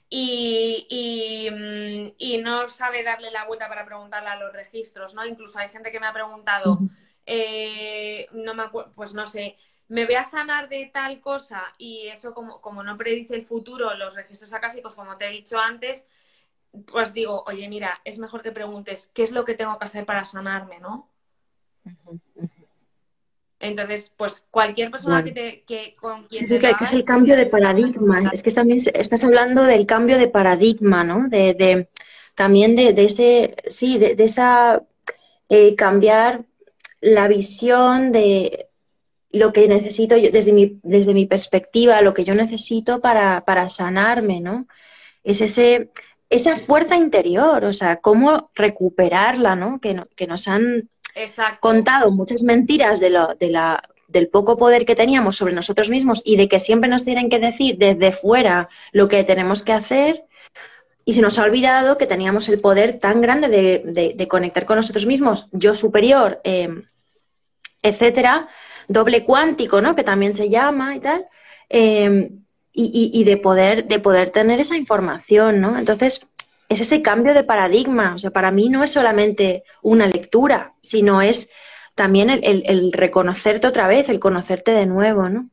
y, 0.09 0.85
y, 0.89 1.49
mm, 1.49 2.15
y, 2.17 2.37
no 2.39 2.67
sabe 2.67 3.01
darle 3.01 3.31
la 3.31 3.45
vuelta 3.45 3.69
para 3.69 3.85
preguntarle 3.85 4.27
a 4.27 4.35
los 4.35 4.51
registros, 4.51 5.15
¿no? 5.15 5.25
Incluso 5.25 5.57
hay 5.57 5.69
gente 5.69 5.89
que 5.89 6.01
me 6.01 6.07
ha 6.07 6.13
preguntado, 6.13 6.79
eh, 7.25 8.27
no 8.33 8.53
me 8.53 8.65
pues 8.93 9.13
no 9.13 9.25
sé, 9.25 9.55
me 9.91 10.05
voy 10.05 10.15
a 10.15 10.23
sanar 10.23 10.69
de 10.69 10.89
tal 10.93 11.19
cosa 11.19 11.63
y 11.77 12.07
eso 12.07 12.33
como, 12.33 12.61
como 12.61 12.81
no 12.81 12.95
predice 12.95 13.35
el 13.35 13.41
futuro, 13.41 13.93
los 13.95 14.15
registros 14.15 14.53
acásicos, 14.53 14.95
como 14.95 15.17
te 15.17 15.27
he 15.27 15.31
dicho 15.31 15.59
antes, 15.59 16.07
pues 16.89 17.13
digo, 17.13 17.43
oye, 17.45 17.67
mira, 17.67 17.99
es 18.05 18.17
mejor 18.17 18.41
que 18.41 18.53
preguntes 18.53 19.11
qué 19.13 19.23
es 19.23 19.33
lo 19.33 19.43
que 19.43 19.53
tengo 19.53 19.77
que 19.77 19.85
hacer 19.85 20.05
para 20.05 20.23
sanarme, 20.23 20.79
¿no? 20.79 21.09
Entonces, 23.59 24.13
pues 24.15 24.45
cualquier 24.49 24.91
persona 24.91 25.25
que, 25.25 25.31
te, 25.33 25.63
que 25.63 25.93
con 25.99 26.23
quien 26.23 26.47
sí, 26.47 26.57
que, 26.57 26.73
es 26.79 26.93
el 26.93 27.03
cambio 27.03 27.35
de 27.35 27.47
paradigma. 27.47 28.29
Es 28.31 28.41
que 28.41 28.51
también 28.51 28.79
estás 28.93 29.25
hablando 29.25 29.63
del 29.63 29.85
cambio 29.85 30.17
de 30.17 30.29
paradigma, 30.29 31.03
¿no? 31.03 31.27
De, 31.27 31.53
de 31.53 31.89
también 32.33 32.77
de, 32.77 32.93
de, 32.93 33.03
ese, 33.03 33.57
sí, 33.67 33.97
de, 33.97 34.15
esa 34.23 34.83
eh, 35.49 35.75
cambiar 35.75 36.45
la 37.01 37.27
visión 37.27 38.13
de 38.13 38.70
lo 39.33 39.53
que 39.53 39.67
necesito 39.67 40.17
yo, 40.17 40.31
desde 40.31 40.53
mi, 40.53 40.79
desde 40.83 41.13
mi 41.13 41.25
perspectiva, 41.25 42.01
lo 42.01 42.13
que 42.13 42.23
yo 42.23 42.35
necesito 42.35 43.01
para, 43.01 43.43
para 43.45 43.69
sanarme, 43.69 44.41
¿no? 44.41 44.67
Es 45.23 45.41
ese, 45.41 45.91
esa 46.29 46.57
fuerza 46.57 46.95
interior, 46.95 47.65
o 47.65 47.73
sea, 47.73 47.97
cómo 47.97 48.51
recuperarla, 48.55 49.55
¿no? 49.55 49.79
Que, 49.79 50.03
que 50.15 50.27
nos 50.27 50.47
han 50.47 50.89
contado 51.59 52.11
muchas 52.11 52.43
mentiras 52.43 52.99
de, 52.99 53.09
lo, 53.09 53.35
de 53.35 53.49
la, 53.49 53.83
del 54.07 54.27
poco 54.27 54.57
poder 54.57 54.85
que 54.85 54.95
teníamos 54.95 55.37
sobre 55.37 55.53
nosotros 55.53 55.89
mismos 55.89 56.21
y 56.23 56.37
de 56.37 56.47
que 56.47 56.59
siempre 56.59 56.89
nos 56.89 57.03
tienen 57.03 57.29
que 57.29 57.39
decir 57.39 57.77
desde 57.77 58.11
fuera 58.11 58.69
lo 58.91 59.07
que 59.07 59.23
tenemos 59.23 59.63
que 59.63 59.73
hacer. 59.73 60.25
Y 61.03 61.13
se 61.13 61.21
nos 61.21 61.39
ha 61.39 61.43
olvidado 61.43 61.97
que 61.97 62.05
teníamos 62.05 62.47
el 62.47 62.59
poder 62.59 62.99
tan 62.99 63.21
grande 63.21 63.49
de, 63.49 64.13
de, 64.15 64.27
conectar 64.27 64.65
con 64.65 64.77
nosotros 64.77 65.07
mismos, 65.07 65.47
yo 65.51 65.73
superior, 65.73 66.39
eh, 66.43 66.69
etcétera, 67.81 68.47
doble 68.93 69.23
cuántico, 69.23 69.81
¿no? 69.81 69.95
Que 69.95 70.03
también 70.03 70.35
se 70.35 70.49
llama 70.49 70.95
y 70.95 70.99
tal. 70.99 71.25
Em, 71.69 72.41
y, 72.73 73.23
de 73.25 73.37
poder, 73.37 73.85
de 73.87 73.99
poder 73.99 74.31
tener 74.31 74.59
esa 74.59 74.77
información, 74.77 75.59
¿no? 75.59 75.77
Entonces, 75.77 76.25
es 76.69 76.79
ese 76.79 77.01
cambio 77.01 77.33
de 77.33 77.43
paradigma. 77.43 78.15
O 78.15 78.17
sea, 78.17 78.31
para 78.31 78.51
mí 78.51 78.69
no 78.69 78.83
es 78.83 78.91
solamente 78.91 79.63
una 79.81 80.07
lectura, 80.07 80.73
sino 80.81 81.21
es 81.21 81.49
también 81.95 82.29
el, 82.29 82.91
reconocerte 82.93 83.67
otra 83.67 83.87
vez, 83.87 84.07
el 84.07 84.19
conocerte 84.19 84.71
de 84.71 84.85
nuevo, 84.85 85.27
¿no? 85.27 85.49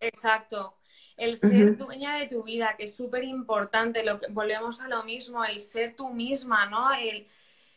Exacto. 0.00 0.74
El 1.16 1.36
ser 1.36 1.76
dueña 1.76 2.16
de 2.16 2.28
tu 2.28 2.42
vida, 2.42 2.74
que 2.78 2.84
es 2.84 2.96
súper 2.96 3.24
importante, 3.24 4.02
volvemos 4.30 4.80
a 4.80 4.88
lo 4.88 5.02
mismo, 5.04 5.44
el 5.44 5.60
ser 5.60 5.94
tú 5.94 6.14
misma, 6.14 6.64
¿no? 6.66 6.90
El, 6.94 7.26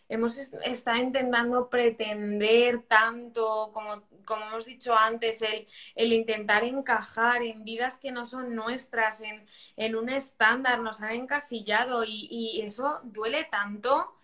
hemos 0.08 0.38
estado 0.38 0.98
intentando 0.98 1.70
pretender 1.70 2.84
tanto, 2.84 3.72
como, 3.74 4.04
como 4.26 4.46
hemos 4.46 4.66
dicho 4.66 4.96
antes, 4.96 5.42
el, 5.42 5.66
el, 5.96 6.14
intentar 6.14 6.64
encajar 6.64 7.44
en 7.44 7.64
vidas 7.64 7.98
que 7.98 8.12
no 8.12 8.26
son 8.26 8.56
nuestras, 8.56 9.22
en, 9.22 9.46
en 9.78 9.96
un 9.96 10.10
estándar, 10.10 10.80
nos 10.80 11.02
han 11.02 11.12
encasillado 11.12 12.04
y, 12.04 12.28
y 12.30 12.62
eso 12.62 13.00
duele 13.04 13.46
tanto. 13.46 14.16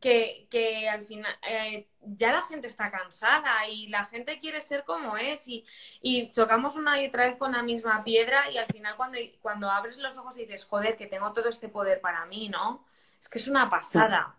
Que, 0.00 0.48
que, 0.50 0.88
al 0.88 1.04
final 1.04 1.32
eh, 1.48 1.86
ya 2.00 2.32
la 2.32 2.42
gente 2.42 2.66
está 2.66 2.90
cansada 2.90 3.68
y 3.68 3.86
la 3.86 4.04
gente 4.04 4.40
quiere 4.40 4.60
ser 4.60 4.82
como 4.82 5.16
es 5.16 5.46
y, 5.46 5.64
y, 6.00 6.28
chocamos 6.32 6.74
una 6.76 7.00
y 7.00 7.06
otra 7.06 7.28
vez 7.28 7.36
con 7.36 7.52
la 7.52 7.62
misma 7.62 8.02
piedra 8.02 8.50
y 8.50 8.58
al 8.58 8.66
final 8.66 8.96
cuando, 8.96 9.18
cuando 9.40 9.70
abres 9.70 9.98
los 9.98 10.18
ojos 10.18 10.36
y 10.38 10.40
dices, 10.40 10.64
joder, 10.64 10.96
que 10.96 11.06
tengo 11.06 11.32
todo 11.32 11.48
este 11.48 11.68
poder 11.68 12.00
para 12.00 12.26
mí, 12.26 12.48
¿no? 12.48 12.84
Es 13.20 13.28
que 13.28 13.38
es 13.38 13.46
una 13.46 13.70
pasada. 13.70 14.34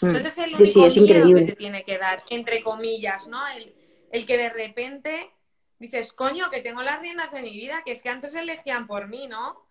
Entonces 0.00 0.26
es 0.26 0.38
el 0.38 0.54
único 0.54 0.90
sí, 0.90 1.06
que 1.06 1.44
te 1.44 1.56
tiene 1.56 1.84
que 1.84 1.98
dar, 1.98 2.22
entre 2.30 2.62
comillas, 2.62 3.26
¿no? 3.26 3.46
El, 3.48 3.74
el, 4.10 4.26
que 4.26 4.36
de 4.36 4.48
repente 4.50 5.30
dices, 5.78 6.12
coño, 6.12 6.50
que 6.50 6.60
tengo 6.60 6.82
las 6.82 7.00
riendas 7.00 7.32
de 7.32 7.42
mi 7.42 7.52
vida, 7.52 7.82
que 7.84 7.92
es 7.92 8.02
que 8.02 8.08
antes 8.08 8.34
elegían 8.34 8.86
por 8.86 9.08
mí, 9.08 9.28
¿no? 9.28 9.68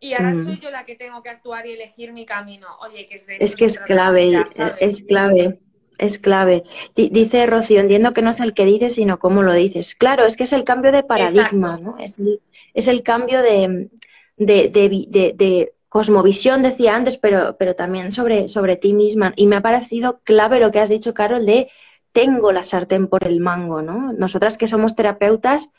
Y 0.00 0.14
ahora 0.14 0.30
mm. 0.30 0.44
soy 0.44 0.60
yo 0.60 0.70
la 0.70 0.86
que 0.86 0.96
tengo 0.96 1.22
que 1.22 1.28
actuar 1.28 1.66
y 1.66 1.72
elegir 1.72 2.12
mi 2.12 2.24
camino. 2.24 2.68
Oye, 2.80 3.06
que 3.06 3.16
es 3.16 3.26
de 3.26 3.36
Es 3.38 3.54
que 3.54 3.66
es 3.66 3.78
clave, 3.78 4.44
es 4.80 5.02
clave. 5.02 5.60
es 5.98 6.18
clave. 6.18 6.64
dice 6.96 7.46
Rocío, 7.46 7.80
entiendo 7.80 8.14
que 8.14 8.22
no 8.22 8.30
es 8.30 8.40
el 8.40 8.54
que 8.54 8.64
dices, 8.64 8.94
sino 8.94 9.18
cómo 9.18 9.42
lo 9.42 9.52
dices. 9.52 9.94
Claro, 9.94 10.24
es 10.24 10.38
que 10.38 10.44
es 10.44 10.54
el 10.54 10.64
cambio 10.64 10.90
de 10.90 11.02
paradigma, 11.02 11.76
¿no? 11.76 11.98
Es 11.98 12.18
el, 12.18 12.40
es 12.72 12.88
el 12.88 13.02
cambio 13.02 13.42
de, 13.42 13.90
de, 14.38 14.68
de, 14.68 15.34
de, 15.36 15.74
cosmovisión, 15.90 16.62
decía 16.62 16.94
antes, 16.94 17.18
pero, 17.18 17.56
pero 17.58 17.74
también 17.74 18.12
sobre, 18.12 18.48
sobre 18.48 18.76
ti 18.76 18.94
misma. 18.94 19.34
Y 19.34 19.48
me 19.48 19.56
ha 19.56 19.60
parecido 19.60 20.20
clave 20.22 20.60
lo 20.60 20.70
que 20.70 20.78
has 20.78 20.88
dicho, 20.88 21.12
Carol, 21.12 21.44
de 21.44 21.68
tengo 22.12 22.52
la 22.52 22.64
sartén 22.64 23.08
por 23.08 23.26
el 23.26 23.40
mango, 23.40 23.82
¿no? 23.82 24.12
Nosotras 24.12 24.58
que 24.58 24.68
somos 24.68 24.94
terapeutas, 24.94 25.70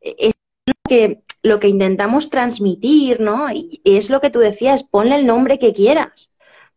e, 0.00 0.14
es 0.18 0.34
lo 0.66 0.74
que, 0.88 1.22
lo 1.42 1.60
que 1.60 1.68
intentamos 1.68 2.30
transmitir, 2.30 3.20
¿no? 3.20 3.50
Y 3.50 3.80
es 3.84 4.10
lo 4.10 4.20
que 4.20 4.30
tú 4.30 4.38
decías, 4.40 4.84
ponle 4.84 5.16
el 5.16 5.26
nombre 5.26 5.58
que 5.58 5.72
quieras 5.72 6.30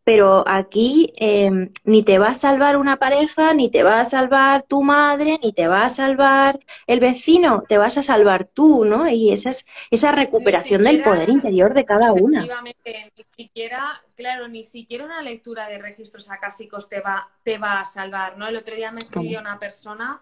pero 0.04 0.44
aquí 0.48 1.14
em, 1.18 1.72
ni 1.84 2.04
te 2.04 2.18
va 2.18 2.30
a 2.30 2.34
salvar 2.34 2.78
una 2.78 2.98
pareja, 2.98 3.54
ni 3.54 3.70
te 3.70 3.84
va 3.84 4.00
a 4.00 4.06
salvar 4.06 4.64
tu 4.64 4.82
madre, 4.82 5.40
ni 5.44 5.54
te 5.54 5.68
va 5.68 5.86
a 5.86 5.90
salvar 5.90 6.60
el 6.88 7.00
vecino, 7.00 7.64
te 7.68 7.78
vas 7.78 7.98
a 7.98 8.04
salvar 8.04 8.46
tú, 8.46 8.84
¿no? 8.84 9.08
Y 9.08 9.32
esa 9.32 9.52
es 9.52 9.66
esa 9.92 10.12
recuperación 10.12 10.84
del 10.84 11.04
poder 11.04 11.30
interior 11.30 11.74
de 11.74 11.86
cada 11.86 12.14
una. 12.14 12.40
Efectivamente, 12.40 13.12
ni 13.16 13.46
siquiera, 13.46 14.02
claro, 14.16 14.48
ni 14.48 14.64
siquiera 14.64 15.06
una 15.06 15.22
lectura 15.22 15.68
de 15.68 15.78
registros 15.78 16.32
acásicos 16.32 16.90
te 16.90 17.00
va, 17.00 17.30
te 17.44 17.58
va 17.58 17.82
a 17.82 17.86
salvar, 17.86 18.38
¿no? 18.38 18.48
El 18.48 18.58
otro 18.58 18.76
día 18.76 18.92
me 18.92 19.02
escribió 19.02 19.40
una 19.40 19.60
persona 19.60 20.22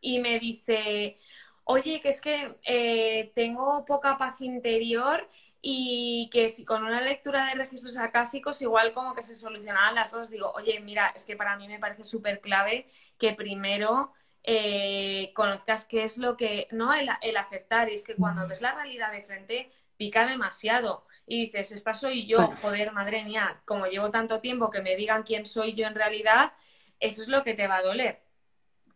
y 0.00 0.20
me 0.20 0.38
dice, 0.38 1.16
oye, 1.64 2.00
que 2.00 2.08
es 2.10 2.20
que 2.20 2.56
eh, 2.64 3.32
tengo 3.34 3.84
poca 3.84 4.18
paz 4.18 4.40
interior 4.40 5.28
y 5.60 6.30
que 6.32 6.50
si 6.50 6.64
con 6.64 6.84
una 6.84 7.00
lectura 7.00 7.46
de 7.46 7.54
registros 7.54 7.96
acásicos 7.96 8.62
igual 8.62 8.92
como 8.92 9.14
que 9.14 9.22
se 9.22 9.36
solucionaban 9.36 9.94
las 9.94 10.10
cosas, 10.10 10.30
digo, 10.30 10.52
oye, 10.52 10.78
mira, 10.80 11.12
es 11.14 11.24
que 11.24 11.36
para 11.36 11.56
mí 11.56 11.66
me 11.66 11.78
parece 11.78 12.04
súper 12.04 12.40
clave 12.40 12.86
que 13.18 13.32
primero 13.32 14.12
eh, 14.44 15.32
conozcas 15.34 15.86
qué 15.86 16.04
es 16.04 16.16
lo 16.16 16.36
que, 16.36 16.68
no 16.70 16.92
el, 16.94 17.08
aceptar, 17.36 17.90
y 17.90 17.94
es 17.94 18.04
que 18.04 18.14
cuando 18.14 18.46
ves 18.46 18.60
la 18.60 18.74
realidad 18.74 19.12
de 19.12 19.22
frente 19.22 19.70
pica 19.96 20.26
demasiado 20.26 21.04
y 21.26 21.46
dices, 21.46 21.72
esta 21.72 21.92
soy 21.92 22.26
yo, 22.26 22.52
joder, 22.62 22.92
madre 22.92 23.24
mía, 23.24 23.60
como 23.64 23.86
llevo 23.86 24.10
tanto 24.10 24.40
tiempo 24.40 24.70
que 24.70 24.80
me 24.80 24.94
digan 24.94 25.24
quién 25.24 25.44
soy 25.44 25.74
yo 25.74 25.86
en 25.86 25.96
realidad, 25.96 26.52
eso 27.00 27.20
es 27.20 27.28
lo 27.28 27.42
que 27.42 27.54
te 27.54 27.66
va 27.66 27.76
a 27.76 27.82
doler. 27.82 28.20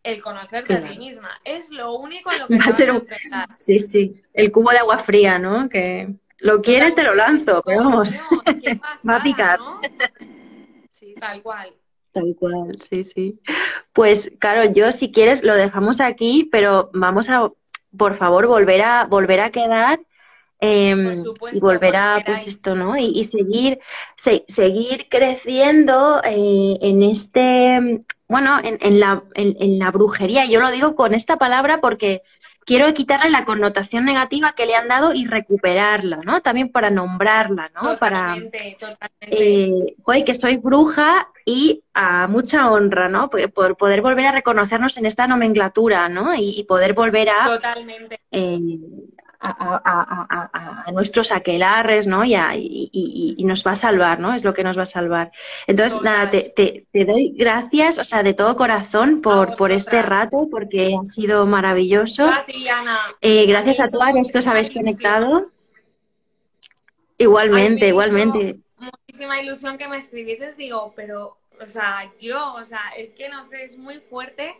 El 0.01 0.21
conocerte 0.21 0.73
a 0.73 0.83
ti 0.83 0.97
misma. 0.97 1.39
Es 1.45 1.69
lo 1.69 1.93
único 1.93 2.29
en 2.31 2.39
lo 2.39 2.47
que 2.49 2.57
va 2.57 2.65
a 2.65 2.71
ser 2.73 2.91
un... 2.91 3.05
Sí, 3.55 3.79
sí. 3.79 4.21
El 4.33 4.51
cubo 4.51 4.71
de 4.71 4.79
agua 4.79 4.97
fría, 4.97 5.39
¿no? 5.39 5.69
Que 5.69 6.13
lo 6.39 6.61
quieres, 6.61 6.95
te 6.95 7.03
lo 7.03 7.15
lanzo, 7.15 7.61
pero 7.65 7.83
vamos, 7.83 8.21
va 9.09 9.17
a 9.17 9.23
picar. 9.23 9.59
Sí, 10.91 11.15
tal 11.19 11.41
cual. 11.41 11.73
Tal 12.11 12.35
cual, 12.37 12.77
sí, 12.87 13.03
sí. 13.03 13.39
Pues, 13.91 14.33
claro, 14.39 14.71
yo 14.71 14.91
si 14.91 15.11
quieres 15.11 15.43
lo 15.43 15.55
dejamos 15.55 15.99
aquí, 15.99 16.47
pero 16.51 16.91
vamos 16.93 17.29
a, 17.29 17.51
por 17.97 18.15
favor, 18.15 18.47
volver 18.47 18.81
a 18.83 19.05
volver 19.05 19.39
a 19.39 19.49
quedar 19.49 19.99
em, 20.59 21.23
y 21.51 21.59
volver 21.59 21.95
a, 21.95 22.21
pues 22.23 22.47
esto, 22.47 22.75
¿no? 22.75 22.95
Y, 22.97 23.23
seguir, 23.25 23.79
seguir 24.15 25.07
creciendo 25.09 26.21
eh, 26.23 26.77
en 26.81 27.01
este, 27.01 28.05
bueno, 28.27 28.59
en, 28.63 28.77
en 28.81 28.99
la, 28.99 29.23
en 29.33 29.79
la 29.79 29.89
brujería. 29.89 30.45
Yo 30.45 30.59
lo 30.59 30.69
digo 30.69 30.95
con 30.95 31.15
esta 31.15 31.37
palabra 31.37 31.81
porque 31.81 32.21
quiero 32.65 32.93
quitarle 32.93 33.29
la 33.29 33.45
connotación 33.45 34.05
negativa 34.05 34.53
que 34.53 34.65
le 34.65 34.75
han 34.75 34.87
dado 34.87 35.13
y 35.13 35.25
recuperarla, 35.25 36.17
¿no? 36.23 36.41
También 36.41 36.69
para 36.69 36.89
nombrarla, 36.89 37.71
¿no? 37.73 37.97
para, 37.97 38.35
Eh, 39.21 39.95
que 40.25 40.33
soy 40.33 40.57
bruja 40.57 41.29
y 41.45 41.83
a 41.93 42.27
mucha 42.27 42.71
honra, 42.71 43.09
¿no? 43.09 43.29
Por, 43.29 43.75
poder 43.77 44.01
volver 44.01 44.27
a 44.27 44.31
reconocernos 44.31 44.97
en 44.97 45.05
esta 45.05 45.27
nomenclatura, 45.27 46.09
¿no? 46.09 46.33
Y, 46.35 46.63
poder 46.63 46.93
volver 46.93 47.29
a... 47.29 47.45
Totalmente. 47.45 48.19
Eh, 48.31 48.57
a, 49.43 50.85
nuestros 50.91 51.31
aquelarres, 51.31 52.07
¿no? 52.07 52.23
Y, 52.23 52.35
y, 52.91 53.43
nos 53.43 53.65
va 53.65 53.71
a 53.71 53.75
salvar, 53.75 54.19
¿no? 54.19 54.33
Es 54.33 54.43
lo 54.43 54.53
que 54.53 54.63
nos 54.63 54.77
va 54.77 54.83
a 54.83 54.87
salvar. 54.87 55.31
Entonces, 55.67 56.01
nada, 56.01 56.29
te, 56.29 56.53
te, 56.55 57.05
doy 57.05 57.33
gracias, 57.35 57.97
o 57.97 58.05
sea, 58.05 58.23
de 58.23 58.33
todo 58.33 58.55
corazón 58.55 59.21
por, 59.21 59.55
por 59.55 59.71
este 59.71 60.01
rato, 60.01 60.47
porque 60.49 60.95
ha 60.95 61.05
sido 61.05 61.45
maravilloso. 61.45 62.27
Gracias, 62.27 62.69
Ana. 62.69 62.99
Eh, 63.21 63.45
gracias 63.45 63.79
a 63.79 63.89
todas 63.89 64.13
que 64.31 64.37
os 64.37 64.47
habéis 64.47 64.71
conectado. 64.71 65.51
Igualmente, 67.17 67.87
igualmente. 67.87 68.59
Muchísima 68.77 69.41
ilusión 69.41 69.77
que 69.77 69.87
me 69.87 69.97
escribieses, 69.97 70.57
digo, 70.57 70.93
pero, 70.95 71.37
o 71.61 71.67
sea, 71.67 72.11
yo, 72.19 72.53
o 72.55 72.65
sea, 72.65 72.81
es 72.97 73.13
que 73.13 73.29
no 73.29 73.45
sé, 73.45 73.63
es 73.63 73.77
muy 73.77 73.99
fuerte. 73.99 74.55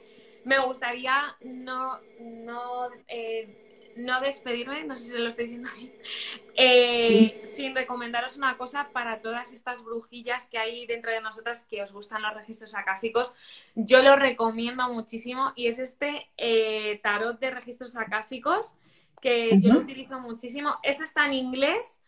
Me 0.45 0.59
gustaría 0.59 1.35
no, 1.41 1.99
no 2.19 2.89
eh, 3.07 3.62
no 3.95 4.21
despedirme, 4.21 4.83
no 4.83 4.95
sé 4.95 5.03
si 5.03 5.17
lo 5.17 5.27
estoy 5.27 5.45
diciendo 5.45 5.69
bien, 5.77 5.93
eh, 6.55 7.41
sin 7.45 7.75
recomendaros 7.75 8.37
una 8.37 8.57
cosa 8.57 8.89
para 8.91 9.21
todas 9.21 9.53
estas 9.53 9.83
brujillas 9.83 10.47
que 10.49 10.57
hay 10.57 10.85
dentro 10.85 11.11
de 11.11 11.21
nosotras 11.21 11.65
que 11.65 11.81
os 11.81 11.91
gustan 11.91 12.21
los 12.21 12.33
registros 12.33 12.75
acásicos. 12.75 13.33
Yo 13.75 14.01
lo 14.01 14.15
recomiendo 14.15 14.87
muchísimo 14.89 15.53
y 15.55 15.67
es 15.67 15.79
este 15.79 16.29
eh, 16.37 16.99
tarot 17.03 17.39
de 17.39 17.51
registros 17.51 17.95
acásicos 17.95 18.75
que 19.21 19.57
yo 19.61 19.73
lo 19.73 19.79
utilizo 19.79 20.19
muchísimo. 20.19 20.77
Ese 20.83 21.05
está 21.05 21.25
en 21.25 21.33
inglés, 21.33 22.01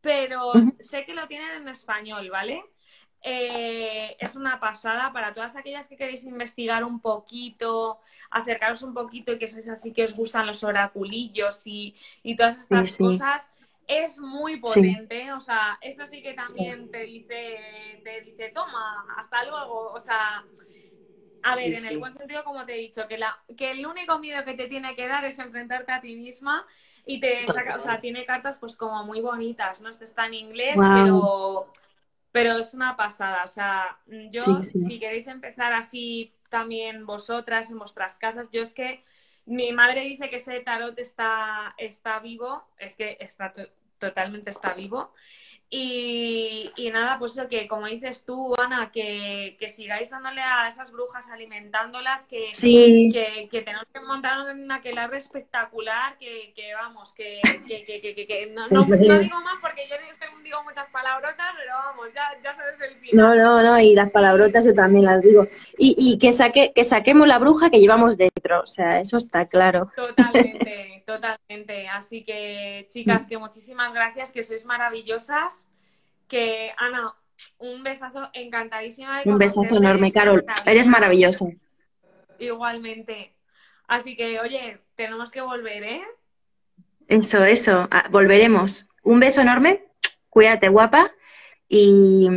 pero 0.00 0.52
sé 0.78 1.04
que 1.04 1.12
lo 1.12 1.28
tienen 1.28 1.50
en 1.62 1.68
español, 1.68 2.30
¿vale? 2.30 2.64
Eh, 3.24 4.16
es 4.18 4.34
una 4.34 4.58
pasada 4.58 5.12
para 5.12 5.32
todas 5.32 5.54
aquellas 5.54 5.86
que 5.86 5.96
queréis 5.96 6.24
investigar 6.24 6.82
un 6.82 7.00
poquito, 7.00 8.00
acercaros 8.30 8.82
un 8.82 8.94
poquito 8.94 9.32
y 9.32 9.38
que 9.38 9.46
sois 9.46 9.68
así 9.68 9.92
que 9.92 10.02
os 10.04 10.16
gustan 10.16 10.46
los 10.46 10.64
oraculillos 10.64 11.62
y, 11.66 11.94
todas 12.36 12.58
estas 12.58 12.98
cosas. 12.98 13.50
Es 13.86 14.18
muy 14.18 14.58
potente, 14.58 15.32
o 15.32 15.40
sea, 15.40 15.78
esto 15.82 16.06
sí 16.06 16.22
que 16.22 16.34
también 16.34 16.90
te 16.90 17.00
dice, 17.00 18.00
te 18.02 18.22
dice, 18.22 18.50
toma, 18.54 19.06
hasta 19.16 19.44
luego, 19.44 19.92
o 19.92 20.00
sea, 20.00 20.44
a 21.42 21.56
ver, 21.56 21.74
en 21.74 21.86
el 21.86 21.98
buen 21.98 22.12
sentido, 22.12 22.44
como 22.44 22.64
te 22.64 22.74
he 22.74 22.78
dicho, 22.78 23.06
que, 23.08 23.18
la, 23.18 23.36
que 23.56 23.72
el 23.72 23.84
único 23.84 24.18
miedo 24.18 24.44
que 24.44 24.54
te 24.54 24.68
tiene 24.68 24.94
que 24.94 25.08
dar 25.08 25.24
es 25.24 25.38
enfrentarte 25.38 25.92
a 25.92 26.00
ti 26.00 26.14
misma 26.14 26.64
y 27.04 27.20
te 27.20 27.46
saca, 27.46 27.76
o 27.76 27.80
sea, 27.80 28.00
tiene 28.00 28.24
cartas 28.24 28.58
pues 28.58 28.76
como 28.76 29.04
muy 29.04 29.20
bonitas, 29.20 29.80
¿no? 29.80 29.88
Este 29.88 30.04
está 30.04 30.26
en 30.26 30.34
inglés, 30.34 30.76
pero 30.76 31.68
pero 32.32 32.58
es 32.58 32.74
una 32.74 32.96
pasada. 32.96 33.44
O 33.44 33.48
sea, 33.48 33.98
yo, 34.30 34.62
si 34.62 34.98
queréis 34.98 35.26
empezar 35.28 35.72
así 35.72 36.34
también 36.48 37.06
vosotras 37.06 37.70
en 37.70 37.78
vuestras 37.78 38.18
casas, 38.18 38.50
yo 38.50 38.62
es 38.62 38.74
que 38.74 39.04
mi 39.44 39.72
madre 39.72 40.00
dice 40.00 40.30
que 40.30 40.36
ese 40.36 40.60
tarot 40.60 40.98
está, 40.98 41.74
está 41.78 42.18
vivo, 42.20 42.64
es 42.78 42.96
que 42.96 43.16
está 43.20 43.52
totalmente 43.98 44.50
está 44.50 44.74
vivo. 44.74 45.12
Y, 45.74 46.90
nada, 46.92 47.18
pues 47.18 47.32
eso 47.32 47.48
que, 47.48 47.66
como 47.66 47.86
dices 47.86 48.26
tú, 48.26 48.52
Ana, 48.62 48.90
que, 48.92 49.56
sigáis 49.70 50.10
dándole 50.10 50.42
a 50.42 50.68
esas 50.68 50.92
brujas, 50.92 51.30
alimentándolas, 51.30 52.26
que, 52.26 52.48
que, 52.60 53.48
que, 53.50 53.62
tenemos 53.62 53.86
que 53.90 54.00
montar 54.00 54.54
una 54.54 54.74
aquelarre 54.76 55.16
espectacular, 55.16 56.18
que, 56.18 56.52
vamos, 56.74 57.14
que, 57.14 57.40
no, 58.50 58.68
no, 58.68 58.84
digo 58.84 59.40
más 59.40 59.58
porque 59.62 59.88
yo 59.88 59.96
digo 60.42 60.62
muchas 60.62 60.86
palabrotas, 60.90 61.54
pero 61.56 61.74
vamos, 61.74 62.08
ya, 62.14 62.38
ya 62.44 62.52
sabes 62.52 62.78
el 62.78 62.94
final. 62.96 63.16
No, 63.16 63.34
no, 63.34 63.62
no, 63.62 63.80
y 63.80 63.94
las 63.94 64.10
palabrotas 64.10 64.66
yo 64.66 64.74
también 64.74 65.06
las 65.06 65.22
digo. 65.22 65.46
Y, 65.78 65.94
y 65.96 66.18
que, 66.18 66.34
saque, 66.34 66.72
que 66.74 66.84
saquemos 66.84 67.26
la 67.26 67.38
bruja 67.38 67.70
que 67.70 67.80
llevamos 67.80 68.18
dentro, 68.18 68.60
o 68.60 68.66
sea, 68.66 69.00
eso 69.00 69.16
está 69.16 69.46
claro. 69.46 69.90
Totalmente, 69.96 71.02
totalmente. 71.06 71.88
Así 71.88 72.24
que, 72.24 72.86
chicas, 72.90 73.26
que 73.26 73.38
muchísimas 73.38 73.94
gracias, 73.94 74.32
que 74.32 74.42
sois 74.42 74.66
maravillosas 74.66 75.61
que 76.32 76.72
Ana, 76.78 77.14
un 77.58 77.82
besazo 77.82 78.30
encantadísima. 78.32 79.20
un 79.26 79.36
besazo 79.36 79.76
enorme, 79.76 80.10
Carol. 80.12 80.46
Eres 80.64 80.86
maravillosa. 80.86 81.44
Igualmente. 82.38 83.34
Así 83.86 84.16
que, 84.16 84.40
oye, 84.40 84.78
tenemos 84.96 85.30
que 85.30 85.42
volver, 85.42 85.82
¿eh? 85.82 86.02
Eso, 87.06 87.44
eso. 87.44 87.86
Ah, 87.90 88.06
volveremos. 88.10 88.86
Un 89.02 89.20
beso 89.20 89.42
enorme. 89.42 89.84
Cuídate, 90.30 90.70
guapa. 90.70 91.12
Y, 91.68 92.30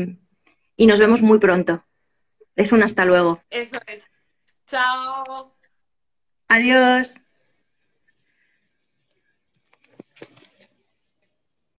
y 0.76 0.88
nos 0.88 1.00
vemos 1.00 1.22
muy 1.22 1.40
pronto. 1.40 1.86
Es 2.58 2.74
un 2.74 2.84
hasta 2.84 3.06
luego. 3.06 3.42
Eso 3.50 3.80
es. 3.88 4.12
Chao. 4.68 5.56
Adiós. 6.50 7.16